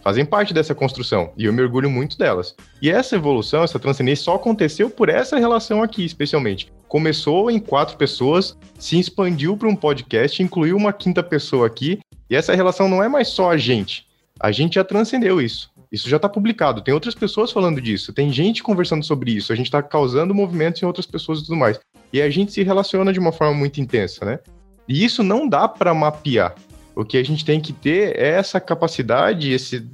Fazem 0.04 0.24
parte 0.24 0.54
dessa 0.54 0.76
construção, 0.76 1.34
e 1.36 1.46
eu 1.46 1.54
me 1.54 1.64
orgulho 1.64 1.90
muito 1.90 2.16
delas. 2.16 2.56
E 2.80 2.92
essa 2.92 3.16
evolução, 3.16 3.64
essa 3.64 3.80
transcendência 3.80 4.26
só 4.26 4.36
aconteceu 4.36 4.88
por 4.88 5.10
essa 5.10 5.40
relação 5.40 5.82
aqui, 5.82 6.06
especialmente. 6.06 6.72
Começou 6.88 7.50
em 7.50 7.60
quatro 7.60 7.98
pessoas, 7.98 8.58
se 8.80 9.00
expandiu 9.00 9.58
para 9.58 9.68
um 9.68 9.76
podcast, 9.76 10.42
incluiu 10.42 10.78
uma 10.78 10.94
quinta 10.94 11.24
pessoa 11.24 11.68
aqui, 11.68 12.00
e 12.30 12.36
essa 12.36 12.56
relação 12.56 12.88
não 12.88 13.04
é 13.04 13.08
mais 13.08 13.28
só 13.28 13.52
a 13.52 13.58
gente. 13.58 14.06
A 14.40 14.52
gente 14.52 14.76
já 14.76 14.84
transcendeu 14.84 15.42
isso. 15.42 15.70
Isso 15.92 16.10
já 16.10 16.18
está 16.18 16.28
publicado. 16.28 16.82
Tem 16.82 16.94
outras 16.94 17.16
pessoas 17.16 17.52
falando 17.52 17.80
disso. 17.80 18.12
Tem 18.12 18.32
gente 18.32 18.62
conversando 18.62 19.04
sobre 19.04 19.32
isso. 19.32 19.54
A 19.54 19.56
gente 19.56 19.68
está 19.68 19.82
causando 19.82 20.36
movimentos 20.36 20.82
em 20.82 20.86
outras 20.86 21.06
pessoas 21.06 21.40
e 21.40 21.46
tudo 21.46 21.56
mais. 21.56 21.80
E 22.12 22.22
a 22.22 22.30
gente 22.30 22.52
se 22.52 22.64
relaciona 22.64 23.14
de 23.14 23.20
uma 23.20 23.32
forma 23.32 23.54
muito 23.54 23.80
intensa, 23.80 24.26
né? 24.26 24.40
E 24.88 25.04
isso 25.04 25.24
não 25.24 25.48
dá 25.48 25.68
para 25.68 25.94
mapear. 25.94 26.54
O 26.96 27.04
que 27.04 27.18
a 27.18 27.24
gente 27.24 27.44
tem 27.44 27.60
que 27.60 27.74
ter 27.74 28.18
é 28.18 28.30
essa 28.30 28.60
capacidade, 28.60 29.52
esse, 29.52 29.86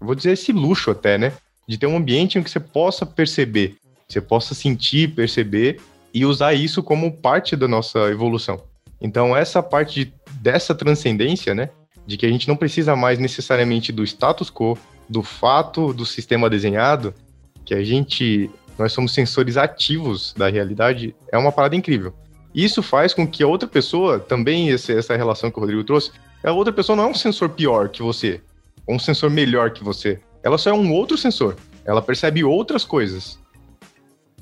vou 0.00 0.14
dizer 0.14 0.32
esse 0.32 0.52
luxo 0.52 0.90
até, 0.90 1.18
né? 1.18 1.32
De 1.68 1.78
ter 1.78 1.86
um 1.86 1.96
ambiente 1.96 2.38
em 2.38 2.42
que 2.42 2.50
você 2.50 2.60
possa 2.60 3.06
perceber, 3.06 3.76
você 4.08 4.20
possa 4.20 4.54
sentir, 4.54 5.14
perceber 5.14 5.80
e 6.12 6.24
usar 6.24 6.54
isso 6.54 6.82
como 6.82 7.12
parte 7.12 7.54
da 7.56 7.68
nossa 7.68 8.10
evolução. 8.10 8.62
Então 9.00 9.36
essa 9.36 9.62
parte 9.62 10.04
de- 10.04 10.12
dessa 10.40 10.74
transcendência, 10.74 11.54
né? 11.54 11.70
De 12.06 12.16
que 12.16 12.26
a 12.26 12.28
gente 12.28 12.48
não 12.48 12.56
precisa 12.56 12.96
mais 12.96 13.18
necessariamente 13.18 13.92
do 13.92 14.02
status 14.04 14.50
quo, 14.50 14.76
do 15.08 15.22
fato, 15.22 15.92
do 15.92 16.04
sistema 16.04 16.50
desenhado, 16.50 17.14
que 17.64 17.74
a 17.74 17.84
gente, 17.84 18.50
nós 18.78 18.92
somos 18.92 19.12
sensores 19.12 19.56
ativos 19.56 20.34
da 20.36 20.48
realidade, 20.48 21.14
é 21.32 21.38
uma 21.38 21.52
parada 21.52 21.76
incrível. 21.76 22.12
Isso 22.54 22.82
faz 22.82 23.14
com 23.14 23.26
que 23.26 23.42
a 23.42 23.46
outra 23.46 23.68
pessoa, 23.68 24.18
também 24.18 24.68
esse- 24.70 24.96
essa 24.96 25.16
relação 25.16 25.50
que 25.50 25.58
o 25.58 25.60
Rodrigo 25.60 25.84
trouxe, 25.84 26.10
a 26.42 26.52
outra 26.52 26.72
pessoa 26.72 26.96
não 26.96 27.04
é 27.04 27.06
um 27.08 27.14
sensor 27.14 27.50
pior 27.50 27.88
que 27.88 28.02
você, 28.02 28.40
ou 28.86 28.96
um 28.96 28.98
sensor 28.98 29.30
melhor 29.30 29.70
que 29.70 29.84
você. 29.84 30.18
Ela 30.42 30.58
só 30.58 30.70
é 30.70 30.72
um 30.72 30.92
outro 30.92 31.16
sensor. 31.16 31.56
Ela 31.84 32.02
percebe 32.02 32.42
outras 32.42 32.84
coisas, 32.84 33.38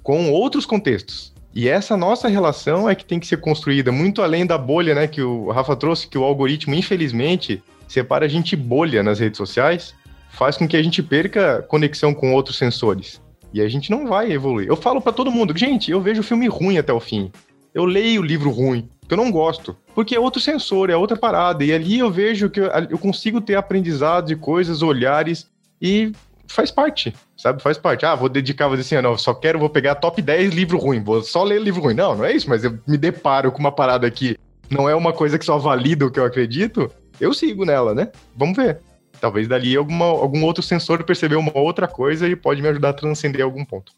com 0.03 0.31
outros 0.31 0.65
contextos. 0.65 1.35
E 1.59 1.69
essa 1.69 1.97
nossa 1.97 2.29
relação 2.29 2.89
é 2.89 2.95
que 2.95 3.05
tem 3.05 3.19
que 3.19 3.27
ser 3.27 3.39
construída 3.39 3.91
muito 3.91 4.23
além 4.23 4.47
da 4.47 4.57
bolha, 4.57 4.95
né, 4.95 5.09
que 5.09 5.21
o 5.21 5.51
Rafa 5.51 5.75
trouxe, 5.75 6.07
que 6.07 6.17
o 6.17 6.23
algoritmo, 6.23 6.73
infelizmente, 6.73 7.61
separa 7.89 8.27
a 8.27 8.29
gente 8.29 8.55
bolha 8.55 9.03
nas 9.03 9.19
redes 9.19 9.39
sociais, 9.39 9.93
faz 10.31 10.57
com 10.57 10.69
que 10.69 10.77
a 10.77 10.83
gente 10.85 11.03
perca 11.03 11.61
conexão 11.63 12.15
com 12.15 12.33
outros 12.33 12.57
sensores. 12.57 13.21
E 13.53 13.61
a 13.61 13.69
gente 13.69 13.91
não 13.91 14.07
vai 14.07 14.31
evoluir. 14.31 14.69
Eu 14.69 14.77
falo 14.77 15.01
pra 15.01 15.11
todo 15.11 15.33
mundo, 15.33 15.53
gente, 15.59 15.91
eu 15.91 16.01
vejo 16.01 16.23
filme 16.23 16.47
ruim 16.47 16.79
até 16.79 16.93
o 16.93 17.01
fim. 17.01 17.29
Eu 17.75 17.85
leio 17.85 18.23
livro 18.23 18.51
ruim, 18.51 18.89
que 19.09 19.15
eu 19.15 19.19
não 19.19 19.33
gosto. 19.33 19.77
Porque 19.97 20.15
é 20.15 20.21
outro 20.21 20.41
sensor, 20.41 20.91
é 20.91 20.97
outra 20.97 21.17
parada. 21.17 21.65
E 21.65 21.73
ali 21.73 21.99
eu 21.99 22.09
vejo 22.09 22.49
que 22.49 22.61
eu 22.61 22.99
consigo 22.99 23.41
ter 23.41 23.57
aprendizado 23.57 24.27
de 24.27 24.37
coisas, 24.37 24.81
olhares, 24.81 25.51
e 25.83 26.13
faz 26.49 26.71
parte, 26.71 27.15
sabe? 27.37 27.63
Faz 27.63 27.79
parte. 27.79 28.05
Ah, 28.05 28.15
vou 28.15 28.29
dedicar, 28.29 28.67
vou 28.67 28.77
dizer 28.77 28.89
assim, 28.89 28.97
ah, 28.97 29.03
não, 29.03 29.17
só 29.17 29.35
quero, 29.35 29.59
vou 29.59 29.71
pegar 29.71 29.95
top 29.97 30.21
10 30.21 30.53
livro 30.53 30.79
ruim, 30.79 31.03
vou 31.03 31.23
só 31.23 31.45
ler 31.45 31.61
livro 31.61 31.83
ruim. 31.83 31.95
Não, 31.95 32.17
não 32.17 32.25
é 32.25 32.33
isso, 32.33 32.49
mas 32.49 32.65
eu 32.65 32.79
me 32.87 32.97
deparo 32.97 33.53
com 33.53 33.59
uma 33.59 33.71
parada 33.71 34.11
que 34.11 34.37
não 34.71 34.89
é 34.89 34.95
uma 34.95 35.13
coisa 35.13 35.39
que 35.39 35.45
só 35.45 35.59
valida 35.59 36.07
o 36.07 36.11
que 36.11 36.19
eu 36.19 36.25
acredito, 36.25 36.91
eu 37.21 37.33
sigo 37.33 37.65
nela, 37.65 37.95
né? 37.95 38.11
Vamos 38.35 38.57
ver. 38.57 38.81
Talvez 39.21 39.49
dali 39.49 39.77
alguma, 39.77 40.05
algum 40.05 40.45
outro 40.45 40.63
sensor 40.63 41.03
percebeu 41.05 41.41
uma 41.41 41.57
outra 41.57 41.89
coisa 41.89 42.29
e 42.29 42.37
pode 42.37 42.63
me 42.63 42.69
ajudar 42.69 42.91
a 42.91 42.95
transcender 42.95 43.43
algum 43.43 43.65
ponto. 43.65 43.93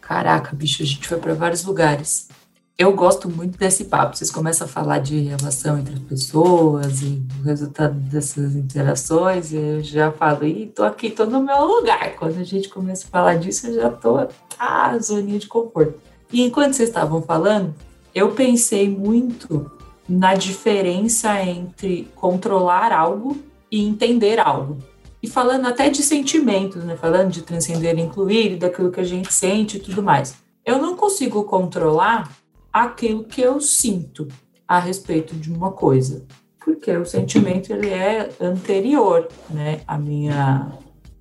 Caraca, 0.00 0.54
bicho, 0.54 0.82
a 0.82 0.86
gente 0.86 1.06
foi 1.06 1.18
para 1.18 1.34
vários 1.34 1.64
lugares. 1.64 2.28
Eu 2.76 2.92
gosto 2.92 3.30
muito 3.30 3.56
desse 3.56 3.84
papo. 3.84 4.16
Vocês 4.16 4.32
começam 4.32 4.66
a 4.66 4.68
falar 4.68 4.98
de 4.98 5.20
relação 5.20 5.78
entre 5.78 5.94
as 5.94 6.00
pessoas 6.00 7.02
e 7.02 7.22
o 7.38 7.44
resultado 7.44 7.94
dessas 7.94 8.56
interações, 8.56 9.52
e 9.52 9.56
eu 9.56 9.80
já 9.80 10.10
falo, 10.10 10.44
ih, 10.44 10.66
tô 10.74 10.82
aqui, 10.82 11.08
tô 11.08 11.24
no 11.24 11.40
meu 11.40 11.64
lugar. 11.64 12.16
Quando 12.16 12.40
a 12.40 12.42
gente 12.42 12.68
começa 12.68 13.06
a 13.06 13.10
falar 13.10 13.36
disso, 13.36 13.68
eu 13.68 13.74
já 13.74 13.90
tô, 13.90 14.26
ah, 14.58 14.98
zoninha 14.98 15.38
de 15.38 15.46
conforto. 15.46 16.00
E 16.32 16.42
enquanto 16.42 16.72
vocês 16.72 16.88
estavam 16.88 17.22
falando, 17.22 17.72
eu 18.12 18.32
pensei 18.32 18.88
muito 18.88 19.70
na 20.08 20.34
diferença 20.34 21.40
entre 21.44 22.10
controlar 22.16 22.90
algo 22.92 23.36
e 23.70 23.86
entender 23.86 24.40
algo. 24.40 24.78
E 25.22 25.28
falando 25.28 25.66
até 25.66 25.88
de 25.88 26.02
sentimentos, 26.02 26.82
né? 26.82 26.96
Falando 26.96 27.30
de 27.30 27.42
transcender 27.42 27.96
e 27.96 28.02
incluir, 28.02 28.56
daquilo 28.56 28.90
que 28.90 29.00
a 29.00 29.04
gente 29.04 29.32
sente 29.32 29.76
e 29.76 29.80
tudo 29.80 30.02
mais. 30.02 30.34
Eu 30.66 30.78
não 30.82 30.96
consigo 30.96 31.44
controlar 31.44 32.28
aquilo 32.74 33.22
que 33.22 33.40
eu 33.40 33.60
sinto 33.60 34.26
a 34.66 34.80
respeito 34.80 35.36
de 35.36 35.52
uma 35.52 35.70
coisa, 35.70 36.26
porque 36.58 36.90
o 36.90 37.06
sentimento 37.06 37.72
ele 37.72 37.88
é 37.88 38.30
anterior, 38.40 39.28
né, 39.48 39.82
à 39.86 39.96
minha 39.96 40.72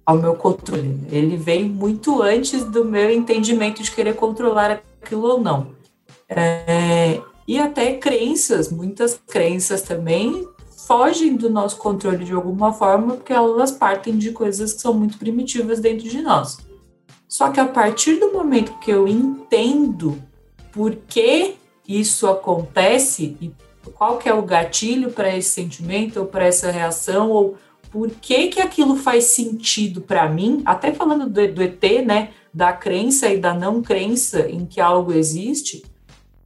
ao 0.03 0.17
meu 0.17 0.35
controle. 0.35 0.99
Ele 1.11 1.37
vem 1.37 1.63
muito 1.63 2.21
antes 2.21 2.65
do 2.65 2.83
meu 2.83 3.09
entendimento 3.09 3.83
de 3.83 3.91
querer 3.91 4.15
controlar 4.15 4.83
aquilo 5.01 5.27
ou 5.27 5.39
não. 5.39 5.67
É, 6.27 7.21
e 7.47 7.59
até 7.59 7.93
crenças, 7.93 8.69
muitas 8.69 9.21
crenças 9.27 9.81
também 9.81 10.45
fogem 10.87 11.37
do 11.37 11.49
nosso 11.49 11.77
controle 11.77 12.25
de 12.25 12.33
alguma 12.33 12.73
forma, 12.73 13.15
porque 13.15 13.31
elas 13.31 13.71
partem 13.71 14.17
de 14.17 14.31
coisas 14.31 14.73
que 14.73 14.81
são 14.81 14.93
muito 14.93 15.17
primitivas 15.17 15.79
dentro 15.79 16.09
de 16.09 16.21
nós. 16.21 16.57
Só 17.29 17.49
que 17.49 17.59
a 17.59 17.65
partir 17.65 18.15
do 18.15 18.33
momento 18.33 18.77
que 18.79 18.91
eu 18.91 19.07
entendo 19.07 20.21
por 20.73 20.95
que 21.07 21.55
isso 21.87 22.27
acontece 22.27 23.37
e 23.39 23.53
qual 23.91 24.17
que 24.17 24.27
é 24.27 24.33
o 24.33 24.41
gatilho 24.41 25.11
para 25.11 25.35
esse 25.35 25.51
sentimento 25.51 26.19
ou 26.19 26.25
para 26.25 26.47
essa 26.47 26.71
reação 26.71 27.29
ou 27.29 27.57
por 27.91 28.09
que 28.09 28.47
que 28.47 28.59
aquilo 28.59 28.95
faz 28.95 29.25
sentido 29.25 30.01
para 30.01 30.27
mim, 30.27 30.63
até 30.65 30.91
falando 30.91 31.29
do, 31.29 31.53
do 31.53 31.61
ET, 31.61 31.83
né, 32.03 32.31
da 32.51 32.73
crença 32.73 33.29
e 33.29 33.37
da 33.37 33.53
não 33.53 33.83
crença 33.83 34.49
em 34.49 34.65
que 34.65 34.81
algo 34.81 35.13
existe, 35.13 35.83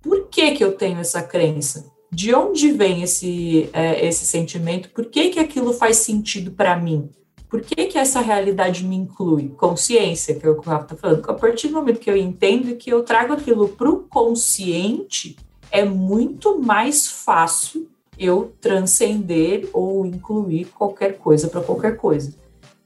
por 0.01 0.28
que 0.28 0.51
que 0.51 0.63
eu 0.63 0.73
tenho 0.73 0.99
essa 0.99 1.23
crença? 1.23 1.89
De 2.11 2.34
onde 2.36 2.71
vem 2.71 3.01
esse, 3.01 3.69
é, 3.71 4.05
esse 4.05 4.25
sentimento? 4.25 4.89
Por 4.89 5.05
que 5.05 5.30
que 5.30 5.39
aquilo 5.39 5.73
faz 5.73 5.97
sentido 5.97 6.51
para 6.51 6.75
mim? 6.78 7.09
Por 7.50 7.62
que 7.62 7.86
que 7.86 7.98
essa 7.98 8.20
realidade 8.20 8.84
me 8.84 8.95
inclui? 8.95 9.50
Consciência, 9.50 10.36
que 10.36 10.45
é 10.45 10.50
o 10.50 10.60
que 10.60 10.68
o 10.68 10.72
Rafa 10.72 10.84
está 10.84 10.95
falando. 10.95 11.30
A 11.30 11.34
partir 11.34 11.70
do 11.70 11.76
momento 11.76 12.00
que 12.00 12.10
eu 12.10 12.18
entendo 12.18 12.76
que 12.76 12.89
eu 12.89 13.04
trago 13.04 13.34
aquilo 13.34 13.70
para 13.70 13.89
o 13.89 14.00
consciente, 14.04 15.38
é 15.72 15.86
muito 15.86 16.60
mais 16.60 17.08
fácil 17.08 17.88
eu 18.20 18.54
transcender 18.60 19.70
ou 19.72 20.06
incluir 20.06 20.66
qualquer 20.66 21.18
coisa 21.18 21.48
para 21.48 21.62
qualquer 21.62 21.95
coisa. 21.95 22.34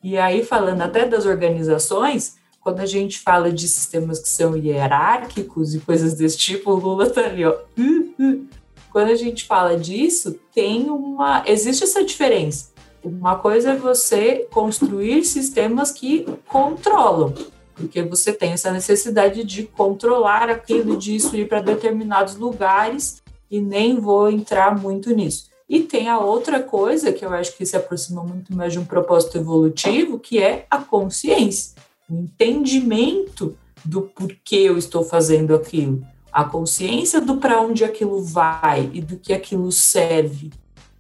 E 0.03 0.17
aí, 0.17 0.43
falando 0.43 0.81
até 0.81 1.07
das 1.07 1.25
organizações, 1.25 2.35
quando 2.59 2.81
a 2.81 2.85
gente 2.85 3.19
fala 3.19 3.51
de 3.51 3.67
sistemas 3.67 4.19
que 4.19 4.29
são 4.29 4.55
hierárquicos 4.55 5.73
e 5.73 5.79
coisas 5.79 6.13
desse 6.13 6.37
tipo, 6.37 6.71
o 6.71 6.75
Lula 6.75 7.09
tá 7.09 7.25
ali, 7.25 7.45
ó. 7.45 7.55
Uh, 7.77 8.13
uh. 8.19 8.47
Quando 8.91 9.09
a 9.09 9.15
gente 9.15 9.45
fala 9.45 9.77
disso, 9.77 10.39
tem 10.53 10.89
uma. 10.89 11.43
Existe 11.47 11.83
essa 11.83 12.03
diferença. 12.03 12.70
Uma 13.03 13.35
coisa 13.35 13.71
é 13.71 13.75
você 13.75 14.47
construir 14.51 15.23
sistemas 15.25 15.91
que 15.91 16.25
controlam, 16.47 17.33
porque 17.75 18.03
você 18.03 18.31
tem 18.31 18.51
essa 18.51 18.71
necessidade 18.71 19.43
de 19.43 19.63
controlar 19.63 20.49
aquilo, 20.49 20.95
disso, 20.95 21.35
ir 21.35 21.47
para 21.47 21.61
determinados 21.61 22.35
lugares, 22.35 23.21
e 23.49 23.59
nem 23.59 23.99
vou 23.99 24.29
entrar 24.29 24.79
muito 24.79 25.13
nisso. 25.13 25.49
E 25.67 25.79
tem 25.81 26.09
a 26.09 26.19
outra 26.19 26.61
coisa 26.61 27.11
que 27.11 27.25
eu 27.25 27.33
acho 27.33 27.55
que 27.57 27.65
se 27.65 27.75
aproxima 27.75 28.23
muito 28.23 28.53
mais 28.55 28.73
de 28.73 28.79
um 28.79 28.85
propósito 28.85 29.37
evolutivo, 29.37 30.19
que 30.19 30.37
é 30.37 30.65
a 30.69 30.77
consciência, 30.77 31.75
o 32.09 32.15
entendimento 32.15 33.57
do 33.83 34.01
porquê 34.03 34.57
eu 34.57 34.77
estou 34.77 35.03
fazendo 35.03 35.55
aquilo, 35.55 36.05
a 36.31 36.43
consciência 36.43 37.19
do 37.19 37.37
para 37.37 37.61
onde 37.61 37.83
aquilo 37.83 38.21
vai 38.21 38.89
e 38.93 39.01
do 39.01 39.17
que 39.17 39.33
aquilo 39.33 39.71
serve. 39.71 40.51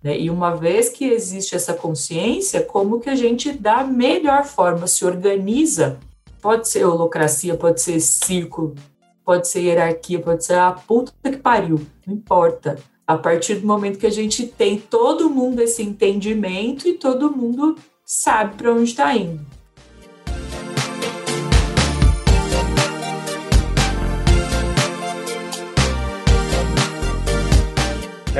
Né? 0.03 0.19
E 0.19 0.29
uma 0.29 0.55
vez 0.55 0.89
que 0.89 1.05
existe 1.05 1.55
essa 1.55 1.73
consciência, 1.73 2.61
como 2.61 2.99
que 2.99 3.09
a 3.09 3.15
gente, 3.15 3.51
da 3.51 3.83
melhor 3.83 4.43
forma, 4.43 4.87
se 4.87 5.05
organiza? 5.05 5.99
Pode 6.41 6.67
ser 6.67 6.85
holocracia, 6.85 7.55
pode 7.55 7.81
ser 7.81 7.99
círculo, 7.99 8.75
pode 9.23 9.47
ser 9.47 9.61
hierarquia, 9.61 10.19
pode 10.19 10.43
ser 10.43 10.55
a 10.55 10.71
puta 10.71 11.13
que 11.23 11.37
pariu, 11.37 11.79
não 12.05 12.15
importa. 12.15 12.79
A 13.05 13.17
partir 13.17 13.55
do 13.55 13.67
momento 13.67 13.99
que 13.99 14.07
a 14.07 14.11
gente 14.11 14.47
tem 14.47 14.79
todo 14.79 15.29
mundo 15.29 15.61
esse 15.61 15.83
entendimento 15.83 16.87
e 16.87 16.93
todo 16.93 17.35
mundo 17.35 17.75
sabe 18.05 18.55
para 18.55 18.71
onde 18.71 18.85
está 18.85 19.15
indo. 19.15 19.45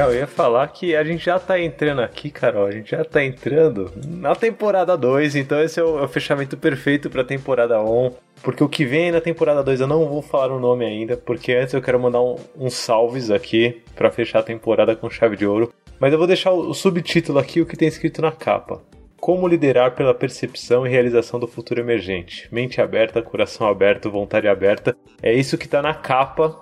É 0.01 0.03
eu 0.03 0.15
ia 0.15 0.25
falar 0.25 0.67
que 0.69 0.95
a 0.95 1.03
gente 1.03 1.23
já 1.23 1.37
tá 1.37 1.59
entrando 1.59 2.01
aqui, 2.01 2.31
Carol. 2.31 2.65
A 2.65 2.71
gente 2.71 2.89
já 2.89 3.05
tá 3.05 3.23
entrando 3.23 3.91
na 4.03 4.33
temporada 4.33 4.97
2, 4.97 5.35
então 5.35 5.61
esse 5.61 5.79
é 5.79 5.83
o, 5.83 5.99
é 5.99 6.03
o 6.03 6.07
fechamento 6.07 6.57
perfeito 6.57 7.07
pra 7.07 7.23
temporada 7.23 7.79
1. 7.79 8.11
Porque 8.41 8.63
o 8.63 8.67
que 8.67 8.83
vem 8.83 9.11
na 9.11 9.21
temporada 9.21 9.63
2 9.63 9.81
eu 9.81 9.85
não 9.85 10.07
vou 10.07 10.23
falar 10.23 10.51
o 10.51 10.59
nome 10.59 10.85
ainda, 10.85 11.15
porque 11.15 11.53
antes 11.53 11.75
eu 11.75 11.81
quero 11.83 11.99
mandar 11.99 12.19
um, 12.19 12.35
uns 12.57 12.73
salves 12.73 13.29
aqui 13.29 13.83
pra 13.95 14.09
fechar 14.09 14.39
a 14.39 14.43
temporada 14.43 14.95
com 14.95 15.07
chave 15.07 15.37
de 15.37 15.45
ouro. 15.45 15.71
Mas 15.99 16.11
eu 16.11 16.17
vou 16.17 16.25
deixar 16.25 16.51
o, 16.51 16.71
o 16.71 16.73
subtítulo 16.73 17.37
aqui, 17.37 17.61
o 17.61 17.65
que 17.67 17.77
tem 17.77 17.87
escrito 17.87 18.23
na 18.23 18.31
capa. 18.31 18.81
Como 19.17 19.47
liderar 19.47 19.93
pela 19.93 20.15
percepção 20.15 20.87
e 20.87 20.89
realização 20.89 21.39
do 21.39 21.47
futuro 21.47 21.79
emergente. 21.79 22.47
Mente 22.51 22.81
aberta, 22.81 23.21
coração 23.21 23.67
aberto, 23.67 24.09
vontade 24.09 24.47
aberta. 24.47 24.97
É 25.21 25.31
isso 25.31 25.59
que 25.59 25.67
tá 25.67 25.79
na 25.79 25.93
capa 25.93 26.59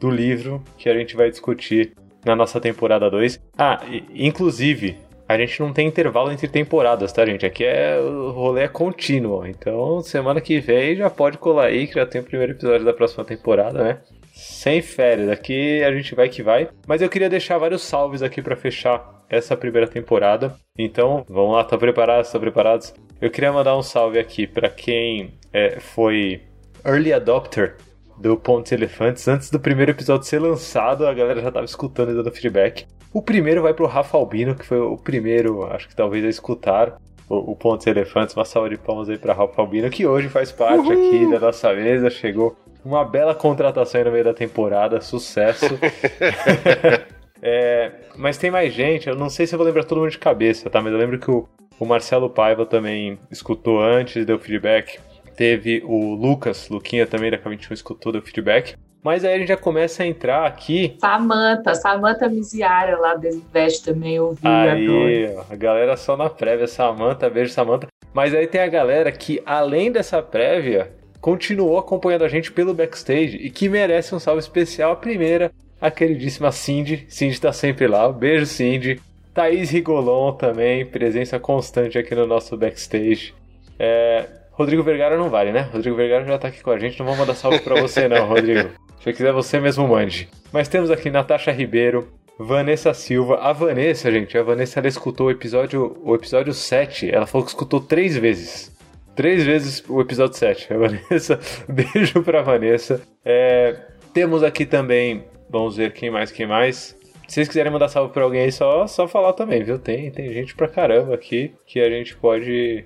do 0.00 0.10
livro 0.10 0.64
que 0.78 0.88
a 0.88 0.94
gente 0.94 1.14
vai 1.14 1.28
discutir 1.28 1.92
na 2.28 2.36
nossa 2.36 2.60
temporada 2.60 3.10
2. 3.10 3.40
Ah, 3.56 3.80
inclusive, 4.14 4.98
a 5.26 5.36
gente 5.36 5.60
não 5.60 5.72
tem 5.72 5.88
intervalo 5.88 6.30
entre 6.30 6.46
temporadas, 6.46 7.12
tá, 7.12 7.24
gente? 7.24 7.44
Aqui 7.44 7.64
é 7.64 7.98
o 7.98 8.30
rolê 8.30 8.62
é 8.62 8.68
contínuo. 8.68 9.46
Então, 9.46 10.00
semana 10.02 10.40
que 10.40 10.60
vem 10.60 10.94
já 10.94 11.08
pode 11.08 11.38
colar 11.38 11.66
aí 11.66 11.86
que 11.86 11.94
já 11.94 12.06
tem 12.06 12.20
o 12.20 12.24
primeiro 12.24 12.52
episódio 12.52 12.84
da 12.84 12.92
próxima 12.92 13.24
temporada, 13.24 13.82
né? 13.82 13.98
Sem 14.32 14.80
férias, 14.80 15.28
aqui 15.28 15.82
a 15.82 15.92
gente 15.92 16.14
vai 16.14 16.28
que 16.28 16.42
vai. 16.42 16.68
Mas 16.86 17.02
eu 17.02 17.08
queria 17.08 17.28
deixar 17.28 17.58
vários 17.58 17.82
salves 17.82 18.22
aqui 18.22 18.40
pra 18.40 18.54
fechar 18.54 19.24
essa 19.28 19.56
primeira 19.56 19.88
temporada. 19.88 20.54
Então, 20.78 21.24
vamos 21.28 21.54
lá, 21.54 21.64
tá 21.64 21.76
preparados? 21.76 22.30
Tá 22.30 22.38
preparados? 22.38 22.94
Eu 23.20 23.30
queria 23.30 23.52
mandar 23.52 23.76
um 23.76 23.82
salve 23.82 24.18
aqui 24.18 24.46
pra 24.46 24.68
quem 24.68 25.34
é, 25.52 25.80
foi 25.80 26.42
early 26.84 27.12
adopter 27.12 27.76
do 28.20 28.36
Pontos 28.36 28.72
Elefantes. 28.72 29.26
Antes 29.28 29.50
do 29.50 29.60
primeiro 29.60 29.92
episódio 29.92 30.26
ser 30.26 30.40
lançado, 30.40 31.06
a 31.06 31.14
galera 31.14 31.40
já 31.40 31.50
tava 31.50 31.64
escutando 31.64 32.10
e 32.10 32.14
dando 32.14 32.30
feedback. 32.30 32.86
O 33.12 33.22
primeiro 33.22 33.62
vai 33.62 33.72
pro 33.72 33.86
Rafa 33.86 34.16
Albino, 34.16 34.54
que 34.54 34.66
foi 34.66 34.78
o 34.78 34.96
primeiro, 34.96 35.64
acho 35.64 35.88
que 35.88 35.96
talvez 35.96 36.24
a 36.24 36.28
escutar 36.28 36.98
o, 37.28 37.52
o 37.52 37.56
Pontos 37.56 37.86
Elefantes. 37.86 38.34
Uma 38.34 38.44
salva 38.44 38.68
de 38.68 38.76
palmas 38.76 39.08
aí 39.08 39.18
pra 39.18 39.32
Rafa 39.32 39.60
Albino, 39.60 39.88
que 39.90 40.06
hoje 40.06 40.28
faz 40.28 40.52
parte 40.52 40.92
aqui 40.92 41.30
da 41.30 41.40
nossa 41.40 41.72
mesa. 41.72 42.10
Chegou 42.10 42.56
uma 42.84 43.04
bela 43.04 43.34
contratação 43.34 44.00
aí 44.00 44.04
no 44.04 44.12
meio 44.12 44.24
da 44.24 44.34
temporada, 44.34 45.00
sucesso. 45.00 45.66
É, 47.42 47.92
mas 48.16 48.36
tem 48.36 48.50
mais 48.50 48.72
gente, 48.72 49.08
eu 49.08 49.16
não 49.16 49.28
sei 49.28 49.46
se 49.46 49.54
eu 49.54 49.58
vou 49.58 49.66
lembrar 49.66 49.84
todo 49.84 49.98
mundo 49.98 50.10
de 50.10 50.18
cabeça, 50.18 50.68
tá? 50.68 50.80
Mas 50.80 50.92
eu 50.92 50.98
lembro 50.98 51.18
que 51.18 51.30
o, 51.30 51.48
o 51.78 51.86
Marcelo 51.86 52.28
Paiva 52.28 52.66
também 52.66 53.18
escutou 53.30 53.80
antes, 53.80 54.26
deu 54.26 54.38
feedback. 54.38 54.98
Teve 55.38 55.80
o 55.84 56.16
Lucas, 56.16 56.68
Luquinha 56.68 57.06
também 57.06 57.30
da 57.30 57.38
K21 57.38 57.70
escutou, 57.70 58.10
deu 58.10 58.20
feedback. 58.20 58.74
Mas 59.00 59.24
aí 59.24 59.34
a 59.34 59.38
gente 59.38 59.46
já 59.46 59.56
começa 59.56 60.02
a 60.02 60.06
entrar 60.06 60.44
aqui. 60.44 60.96
Samanta, 60.98 61.76
Samanta 61.76 62.28
Miziara 62.28 62.98
lá 62.98 63.14
da 63.14 63.28
Invest 63.28 63.84
também 63.84 64.18
ouviu. 64.18 64.50
Aí, 64.50 65.32
ó, 65.32 65.44
a 65.48 65.54
galera 65.54 65.96
só 65.96 66.16
na 66.16 66.28
prévia, 66.28 66.66
Samanta, 66.66 67.30
beijo 67.30 67.52
Samanta. 67.52 67.86
Mas 68.12 68.34
aí 68.34 68.48
tem 68.48 68.60
a 68.60 68.66
galera 68.66 69.12
que, 69.12 69.40
além 69.46 69.92
dessa 69.92 70.20
prévia, 70.20 70.90
continuou 71.20 71.78
acompanhando 71.78 72.24
a 72.24 72.28
gente 72.28 72.50
pelo 72.50 72.74
backstage 72.74 73.36
e 73.36 73.48
que 73.48 73.68
merece 73.68 74.16
um 74.16 74.18
salve 74.18 74.40
especial. 74.40 74.90
A 74.90 74.96
primeira, 74.96 75.52
a 75.80 75.88
queridíssima 75.88 76.50
Cindy. 76.50 77.06
Cindy 77.08 77.40
tá 77.40 77.52
sempre 77.52 77.86
lá. 77.86 78.10
Beijo, 78.10 78.44
Cindy. 78.44 79.00
Thaís 79.32 79.70
Rigolon 79.70 80.32
também, 80.32 80.84
presença 80.84 81.38
constante 81.38 81.96
aqui 81.96 82.12
no 82.12 82.26
nosso 82.26 82.56
backstage. 82.56 83.32
É, 83.78 84.37
Rodrigo 84.58 84.82
Vergara 84.82 85.16
não 85.16 85.30
vale, 85.30 85.52
né? 85.52 85.68
Rodrigo 85.72 85.94
Vergara 85.94 86.24
já 86.24 86.36
tá 86.36 86.48
aqui 86.48 86.60
com 86.64 86.72
a 86.72 86.78
gente, 86.78 86.98
não 86.98 87.06
vou 87.06 87.14
mandar 87.14 87.36
salve 87.36 87.60
pra 87.60 87.80
você 87.80 88.08
não, 88.08 88.26
Rodrigo. 88.26 88.68
Se 89.00 89.12
quiser 89.12 89.32
você 89.32 89.60
mesmo 89.60 89.86
mande. 89.86 90.28
Mas 90.52 90.66
temos 90.66 90.90
aqui 90.90 91.10
Natasha 91.10 91.52
Ribeiro, 91.52 92.08
Vanessa 92.36 92.92
Silva. 92.92 93.36
A 93.36 93.52
Vanessa, 93.52 94.10
gente, 94.10 94.36
a 94.36 94.42
Vanessa 94.42 94.80
ela 94.80 94.88
escutou 94.88 95.28
o 95.28 95.30
episódio, 95.30 95.96
o 96.02 96.12
episódio 96.12 96.52
7. 96.52 97.08
Ela 97.08 97.24
falou 97.24 97.44
que 97.44 97.52
escutou 97.52 97.80
três 97.80 98.16
vezes. 98.16 98.76
Três 99.14 99.44
vezes 99.44 99.84
o 99.88 100.00
episódio 100.00 100.36
7. 100.36 100.72
A 100.72 100.76
Vanessa, 100.76 101.38
beijo 101.70 102.20
pra 102.24 102.42
Vanessa. 102.42 103.00
É, 103.24 103.76
temos 104.12 104.42
aqui 104.42 104.66
também, 104.66 105.24
vamos 105.48 105.76
ver 105.76 105.92
quem 105.92 106.10
mais, 106.10 106.32
quem 106.32 106.48
mais. 106.48 106.98
Se 107.28 107.34
vocês 107.34 107.46
quiserem 107.46 107.70
mandar 107.70 107.88
salve 107.88 108.12
pra 108.12 108.24
alguém 108.24 108.40
aí, 108.40 108.50
só, 108.50 108.88
só 108.88 109.06
falar 109.06 109.34
também, 109.34 109.62
viu? 109.62 109.78
Tem, 109.78 110.10
tem 110.10 110.32
gente 110.32 110.56
pra 110.56 110.66
caramba 110.66 111.14
aqui 111.14 111.54
que 111.64 111.78
a 111.78 111.88
gente 111.88 112.16
pode 112.16 112.84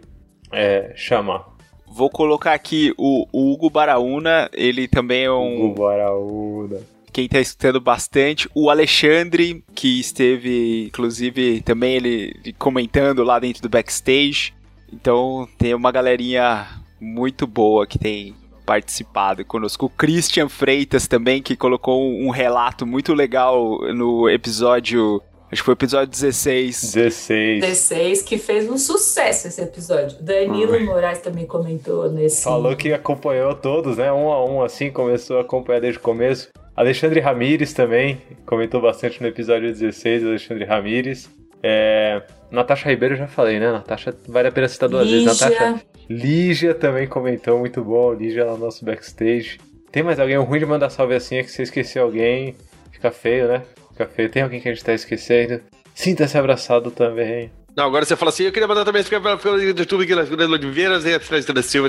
é, 0.53 0.93
chamar. 0.95 1.52
Vou 1.95 2.09
colocar 2.09 2.55
aqui 2.55 2.95
o, 2.97 3.27
o 3.31 3.53
Hugo 3.53 3.69
Baraúna, 3.69 4.49
ele 4.55 4.89
também 4.89 5.25
é 5.25 5.31
um. 5.31 5.73
O 5.73 5.75
Baraúna. 5.75 6.79
Quem 7.13 7.29
tá 7.29 7.39
escutando 7.39 7.79
bastante. 7.79 8.49
O 8.55 8.71
Alexandre, 8.71 9.63
que 9.75 10.01
esteve, 10.01 10.87
inclusive, 10.87 11.61
também 11.61 11.97
ele 11.97 12.35
comentando 12.59 13.23
lá 13.23 13.39
dentro 13.39 13.61
do 13.61 13.69
backstage. 13.69 14.55
Então 14.91 15.47
tem 15.59 15.75
uma 15.75 15.93
galerinha 15.93 16.67
muito 16.99 17.47
boa 17.47 17.87
que 17.87 17.99
tem 17.99 18.35
participado 18.65 19.45
conosco. 19.45 19.85
O 19.85 19.91
Christian 19.91 20.49
Freitas 20.49 21.07
também, 21.07 21.43
que 21.43 21.55
colocou 21.55 22.03
um 22.03 22.31
relato 22.31 22.87
muito 22.87 23.13
legal 23.13 23.81
no 23.93 24.31
episódio. 24.31 25.23
Acho 25.53 25.61
que 25.61 25.67
foi 25.67 25.75
o 25.75 25.77
episódio 25.77 26.09
16. 26.09 26.95
16. 26.95 27.61
16, 27.61 28.23
que 28.23 28.39
fez 28.39 28.71
um 28.71 28.79
sucesso 28.79 29.49
esse 29.49 29.61
episódio. 29.61 30.17
Danilo 30.19 30.81
Moraes 30.81 31.19
também 31.21 31.45
comentou 31.45 32.11
nesse. 32.11 32.43
Falou 32.43 32.75
que 32.75 32.91
acompanhou 32.91 33.55
todos, 33.55 33.99
né? 33.99 34.11
Um 34.11 34.33
a 34.33 34.43
um, 34.43 34.63
assim, 34.63 34.91
começou 34.91 35.37
a 35.37 35.41
acompanhar 35.43 35.81
desde 35.81 35.99
o 35.99 36.03
começo. 36.03 36.49
Alexandre 36.75 37.21
Ramires 37.21 37.75
também 37.75 38.23
comentou 38.47 38.81
bastante 38.81 39.21
no 39.21 39.29
episódio 39.29 39.71
16, 39.71 40.25
Alexandre 40.25 40.65
Ramires. 40.65 41.29
É... 41.63 42.23
Natasha 42.51 42.89
Ribeiro 42.89 43.15
eu 43.15 43.19
já 43.19 43.29
falei, 43.29 43.61
né? 43.61 43.71
Natasha 43.71 44.17
vale 44.27 44.49
a 44.49 44.53
pena 44.53 44.69
citar 44.69 44.89
duas 44.89 45.11
vezes. 45.11 45.27
Lígia. 45.27 45.51
Natasha 45.51 45.85
Lígia 46.09 46.75
também 46.75 47.07
comentou, 47.07 47.59
muito 47.59 47.85
bom. 47.85 48.15
Lígia 48.15 48.47
lá 48.47 48.53
no 48.53 48.59
nosso 48.59 48.83
backstage. 48.87 49.59
Tem 49.91 50.03
mais 50.03 50.19
alguém? 50.19 50.39
O 50.39 50.45
ruim 50.45 50.61
de 50.61 50.65
mandar 50.65 50.89
salve 50.89 51.15
assim 51.15 51.37
é 51.37 51.43
que 51.43 51.51
se 51.51 51.61
esquecer 51.61 51.99
alguém, 51.99 52.57
fica 52.91 53.11
feio, 53.11 53.49
né? 53.49 53.63
Fica 53.93 54.07
feio. 54.07 54.29
Tem 54.29 54.43
alguém 54.43 54.61
que 54.61 54.69
a 54.69 54.75
gente 54.75 54.85
tá 54.85 54.93
esquecendo? 54.93 55.61
Sinta-se 55.95 56.37
abraçado 56.37 56.91
também. 56.91 57.51
Não, 57.77 57.85
agora 57.85 58.05
você 58.05 58.15
fala 58.15 58.29
assim, 58.31 58.45
eu 58.45 58.53
queria 58.53 58.69
mandar 58.69 58.85
também 58.85 59.03
pelo 59.03 59.59
YouTube 59.61 60.07
que 60.07 60.15
na 60.15 60.25
Vieras 60.71 61.07
e 61.07 61.15
a 61.15 61.19
da 61.55 61.63
Silva, 61.63 61.89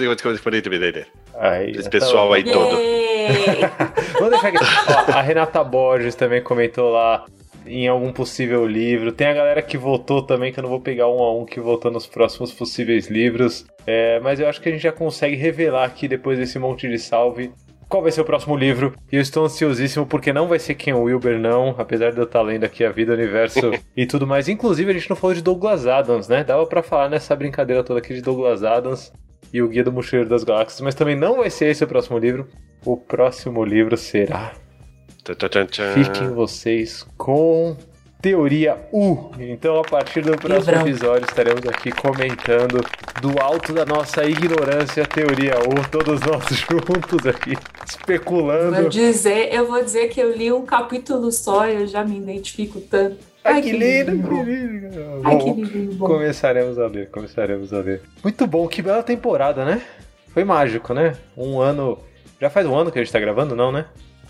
Esse 1.71 1.83
tá 1.83 1.89
pessoal 1.89 2.31
aí 2.31 2.43
todo. 2.43 2.77
Vamos 4.13 4.29
deixar 4.29 4.47
aqui. 4.47 4.57
Ó, 4.87 5.11
a 5.11 5.21
Renata 5.21 5.61
Borges 5.61 6.15
também 6.15 6.41
comentou 6.41 6.89
lá 6.89 7.25
em 7.65 7.87
algum 7.87 8.13
possível 8.13 8.65
livro. 8.65 9.11
Tem 9.11 9.27
a 9.27 9.33
galera 9.33 9.61
que 9.61 9.77
votou 9.77 10.21
também, 10.21 10.53
que 10.53 10.59
eu 10.59 10.63
não 10.63 10.69
vou 10.69 10.79
pegar 10.79 11.09
um 11.09 11.21
a 11.21 11.37
um, 11.37 11.45
que 11.45 11.59
votou 11.59 11.91
nos 11.91 12.07
próximos 12.07 12.53
possíveis 12.53 13.07
livros. 13.07 13.65
É, 13.85 14.21
mas 14.21 14.39
eu 14.39 14.47
acho 14.47 14.61
que 14.61 14.69
a 14.69 14.71
gente 14.71 14.81
já 14.81 14.91
consegue 14.91 15.35
revelar 15.35 15.85
aqui, 15.85 16.07
depois 16.07 16.37
desse 16.39 16.57
monte 16.57 16.87
de 16.87 16.97
salve, 16.97 17.51
qual 17.93 18.01
vai 18.01 18.11
ser 18.11 18.21
o 18.21 18.25
próximo 18.25 18.57
livro. 18.57 18.95
E 19.11 19.17
eu 19.17 19.21
estou 19.21 19.45
ansiosíssimo, 19.45 20.07
porque 20.07 20.33
não 20.33 20.47
vai 20.47 20.57
ser 20.57 20.73
Ken 20.73 20.95
Wilber, 20.95 21.37
não. 21.37 21.75
Apesar 21.77 22.11
de 22.11 22.17
eu 22.17 22.23
estar 22.23 22.41
lendo 22.41 22.63
aqui 22.63 22.83
a 22.83 22.89
vida, 22.89 23.11
o 23.11 23.15
universo 23.15 23.71
e 23.95 24.07
tudo 24.07 24.25
mais. 24.25 24.49
Inclusive, 24.49 24.89
a 24.89 24.93
gente 24.95 25.07
não 25.07 25.15
falou 25.15 25.35
de 25.35 25.43
Douglas 25.43 25.85
Adams, 25.85 26.27
né? 26.27 26.43
Dava 26.43 26.65
pra 26.65 26.81
falar 26.81 27.07
nessa 27.07 27.35
brincadeira 27.35 27.83
toda 27.83 27.99
aqui 27.99 28.15
de 28.15 28.21
Douglas 28.23 28.63
Adams 28.63 29.13
e 29.53 29.61
o 29.61 29.67
Guia 29.67 29.83
do 29.83 29.91
Mochileiro 29.91 30.27
das 30.27 30.43
Galáxias. 30.43 30.81
Mas 30.81 30.95
também 30.95 31.15
não 31.15 31.37
vai 31.37 31.51
ser 31.51 31.67
esse 31.67 31.83
o 31.83 31.87
próximo 31.87 32.17
livro. 32.17 32.47
O 32.83 32.97
próximo 32.97 33.63
livro 33.63 33.95
será. 33.95 34.53
Fiquem 35.93 36.29
vocês 36.29 37.05
com 37.15 37.77
Teoria 38.23 38.77
U. 38.93 39.31
Então, 39.37 39.77
a 39.77 39.83
partir 39.83 40.21
do 40.21 40.37
próximo 40.37 40.77
episódio, 40.77 41.25
estaremos 41.27 41.67
aqui 41.67 41.91
comentando 41.91 42.79
do 43.21 43.37
alto 43.37 43.73
da 43.73 43.85
nossa 43.85 44.23
ignorância, 44.23 45.05
Teoria 45.05 45.55
U, 45.59 45.89
todos 45.91 46.21
nós 46.21 46.45
juntos 46.55 47.27
aqui, 47.27 47.53
Vou 47.53 47.85
especulando. 47.85 48.89
dizer, 48.89 49.53
eu 49.53 49.67
vou 49.67 49.83
dizer 49.83 50.07
que 50.07 50.21
eu 50.21 50.31
li 50.31 50.49
um 50.53 50.65
capítulo 50.65 51.33
só 51.33 51.67
e 51.67 51.81
eu 51.81 51.85
já 51.85 52.05
me 52.05 52.17
identifico 52.17 52.79
tanto. 52.79 53.17
Ai, 53.43 53.61
que 53.61 53.73
lindo, 53.73 54.11
que 54.29 54.41
lindo. 54.41 55.21
Ai, 55.25 55.37
que 55.39 55.51
lindo. 55.51 55.95
bom. 55.95 56.07
Começaremos 56.07 56.79
a 56.79 56.87
ver, 56.87 57.09
começaremos 57.09 57.73
a 57.73 57.81
ver. 57.81 58.03
Muito 58.23 58.47
bom, 58.47 58.65
que 58.69 58.81
bela 58.81 59.03
temporada, 59.03 59.65
né? 59.65 59.81
Foi 60.33 60.45
mágico, 60.45 60.93
né? 60.93 61.17
Um 61.35 61.59
ano. 61.59 61.99
Já 62.39 62.49
faz 62.49 62.65
um 62.65 62.73
ano 62.73 62.89
que 62.89 62.99
a 62.99 63.03
gente 63.03 63.11
tá 63.11 63.19
gravando, 63.19 63.53
não, 63.53 63.69
né? 63.69 63.85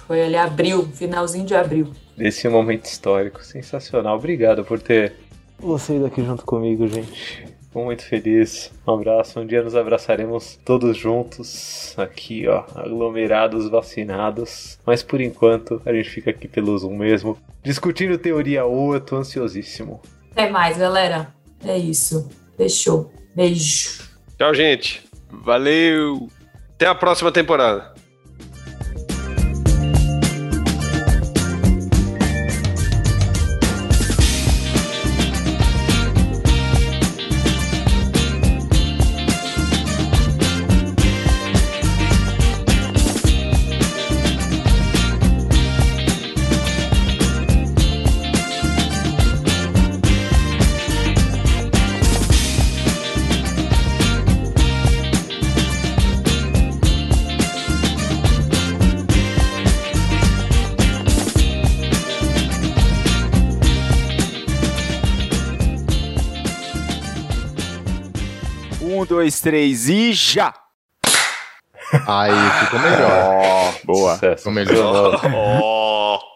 Foi 0.08 0.20
ali 0.20 0.36
abril, 0.36 0.90
finalzinho 0.96 1.46
de 1.46 1.54
abril. 1.54 1.94
Desse 2.16 2.48
momento 2.48 2.86
histórico. 2.86 3.44
Sensacional. 3.44 4.18
Obrigado 4.18 4.64
por 4.64 4.80
ter 4.80 5.14
vocês 5.60 6.04
aqui 6.04 6.24
junto 6.24 6.44
comigo, 6.46 6.88
gente. 6.88 7.46
Fico 7.62 7.86
muito 7.86 8.04
feliz. 8.04 8.72
Um 8.86 8.94
abraço. 8.94 9.40
Um 9.40 9.48
dia 9.48 9.64
nos 9.64 9.76
abraçaremos 9.76 10.60
todos 10.64 10.96
juntos, 10.98 11.96
aqui, 11.98 12.48
ó, 12.48 12.66
aglomerados, 12.76 13.70
vacinados. 13.70 14.78
Mas 14.86 15.02
por 15.02 15.22
enquanto, 15.22 15.82
a 15.86 15.94
gente 15.94 16.10
fica 16.10 16.30
aqui 16.30 16.48
pelo 16.48 16.78
Zoom 16.78 16.98
mesmo, 16.98 17.38
discutindo 17.64 18.18
teoria 18.18 18.66
U. 18.66 18.94
Eu 18.94 19.02
tô 19.02 19.16
ansiosíssimo. 19.16 20.02
Até 20.32 20.50
mais, 20.50 20.78
galera. 20.78 21.34
É 21.66 21.78
isso. 21.78 22.30
Fechou. 22.58 23.12
Beijo. 23.36 24.04
Tchau, 24.38 24.54
gente. 24.54 25.04
Valeu! 25.32 26.30
Até 26.76 26.86
a 26.86 26.94
próxima 26.94 27.32
temporada. 27.32 27.93
Dois, 69.24 69.40
três 69.40 69.88
e 69.88 70.12
já! 70.12 70.54
Aí 72.06 72.32
ficou 72.66 72.80
melhor. 72.80 73.74
Boa. 73.86 74.14
Sucesso. 74.16 74.38
Ficou 74.40 74.52
melhor. 74.54 75.22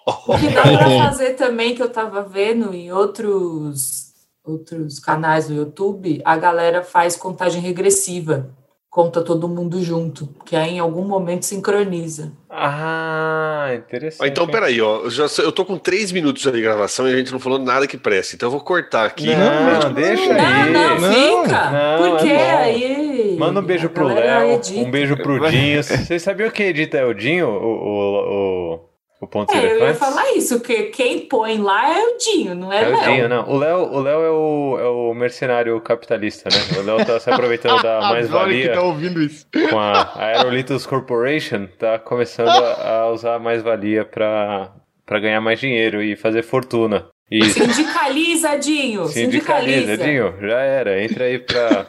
Oh, 0.07 0.31
O 0.31 0.37
que 0.37 0.47
dá 0.49 0.61
pra 0.61 0.89
fazer 1.09 1.31
também, 1.31 1.75
que 1.75 1.81
eu 1.83 1.89
tava 1.89 2.21
vendo 2.23 2.73
em 2.73 2.91
outros, 2.93 4.13
outros 4.41 4.99
canais 4.99 5.47
do 5.47 5.53
YouTube, 5.53 6.21
a 6.23 6.37
galera 6.37 6.81
faz 6.81 7.17
contagem 7.17 7.59
regressiva. 7.61 8.51
Conta 8.97 9.21
todo 9.21 9.47
mundo 9.47 9.79
junto, 9.83 10.27
que 10.43 10.55
aí 10.55 10.71
em 10.71 10.79
algum 10.79 11.03
momento 11.03 11.43
sincroniza. 11.45 12.31
Ah, 12.49 13.69
interessante. 13.75 14.23
Ah, 14.23 14.27
Então, 14.27 14.47
peraí, 14.47 14.81
ó. 14.81 15.01
Eu, 15.03 15.09
já, 15.11 15.27
eu 15.43 15.51
tô 15.51 15.63
com 15.63 15.77
três 15.77 16.11
minutos 16.11 16.41
de 16.41 16.61
gravação 16.61 17.07
e 17.07 17.13
a 17.13 17.17
gente 17.17 17.31
não 17.31 17.39
falou 17.39 17.59
nada 17.59 17.85
que 17.85 17.95
preste. 17.95 18.35
Então 18.35 18.47
eu 18.47 18.51
vou 18.51 18.61
cortar 18.61 19.05
aqui. 19.05 19.27
Não, 19.35 19.93
deixa 19.93 20.33
Não, 20.33 20.39
aí. 20.43 20.71
não, 20.71 20.99
Não, 20.99 21.43
fica. 21.43 21.69
não, 21.69 22.09
porque 22.09 22.27
é 22.27 22.51
aí. 22.55 23.35
Manda 23.37 23.59
um 23.59 23.63
beijo 23.63 23.85
a 23.85 23.89
pro 23.91 24.07
Léo, 24.07 24.51
edita. 24.53 24.79
um 24.79 24.89
beijo 24.89 25.15
pro 25.17 25.47
Dinho. 25.47 25.83
Vocês 25.83 26.23
sabiam 26.23 26.49
que 26.49 26.63
edita 26.63 26.97
é 26.97 27.05
o 27.05 27.13
Dinho, 27.13 27.47
o, 27.47 27.67
o, 27.67 28.73
o, 28.73 28.79
o 29.19 29.27
Pontos 29.27 29.55
É, 29.55 29.59
eu 29.59 29.63
ia 29.63 29.69
Elefantes? 29.71 29.99
falar 29.99 30.31
isso, 30.33 30.59
porque 30.59 30.83
quem 30.85 31.27
põe 31.27 31.57
lá 31.57 31.97
é 31.97 32.03
o 32.03 32.17
Dinho, 32.17 32.53
não 32.55 32.71
é, 32.71 32.83
É 32.83 32.87
o 32.87 32.91
Léo. 32.91 33.03
Dinho, 33.11 33.29
não. 33.29 33.49
O 33.49 33.57
Léo, 33.57 33.77
o 33.93 33.99
Léo 33.99 34.21
é, 34.23 34.29
o, 34.29 34.79
é 34.79 34.87
o 34.89 35.13
mercenário 35.13 35.79
capitalista, 35.81 36.49
né? 36.51 36.79
O 36.79 36.83
Léo 36.85 37.05
tá 37.05 37.19
se 37.19 37.29
aproveitando 37.29 37.81
da 37.81 37.99
que 37.99 38.05
mais-valia 38.09 38.73
tá 38.73 38.81
ouvindo 38.81 39.21
isso. 39.21 39.45
com 39.69 39.79
a 39.79 40.13
Aerolitos 40.23 40.85
Corporation, 40.85 41.67
tá 41.79 41.97
começando 41.99 42.49
a, 42.49 42.99
a 43.01 43.09
usar 43.11 43.35
a 43.35 43.39
mais-valia 43.39 44.05
pra, 44.05 44.71
pra 45.05 45.19
ganhar 45.19 45.41
mais 45.41 45.59
dinheiro 45.59 46.01
e 46.03 46.15
fazer 46.15 46.43
fortuna. 46.43 47.07
E 47.29 47.43
Sindicaliza, 47.43 48.57
Dinho. 48.57 49.05
sindicaliza, 49.07 49.97
Sindicaliza. 49.97 49.97
Dinho, 49.97 50.33
já 50.47 50.59
era. 50.61 51.03
Entra 51.03 51.25
aí 51.25 51.39
pra, 51.39 51.85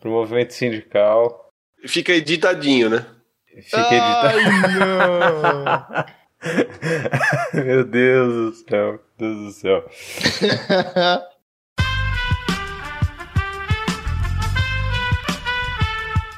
pro 0.00 0.10
movimento 0.10 0.52
sindical. 0.52 1.48
Fica 1.86 2.12
editadinho, 2.12 2.90
né? 2.90 3.06
Fica 3.62 3.78
editado. 3.78 4.38
Ai, 4.38 4.78
não. 4.78 6.04
Meu 7.54 7.84
Deus 7.84 8.34
do 8.34 8.68
céu, 8.68 9.00
Deus 9.18 9.36
do 9.36 9.52
céu. 9.52 9.88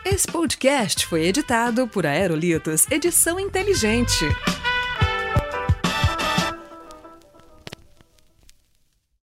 Esse 0.04 0.28
podcast 0.28 1.06
foi 1.06 1.24
editado 1.24 1.88
por 1.88 2.06
Aerolitos 2.06 2.86
Edição 2.90 3.40
Inteligente. 3.40 4.24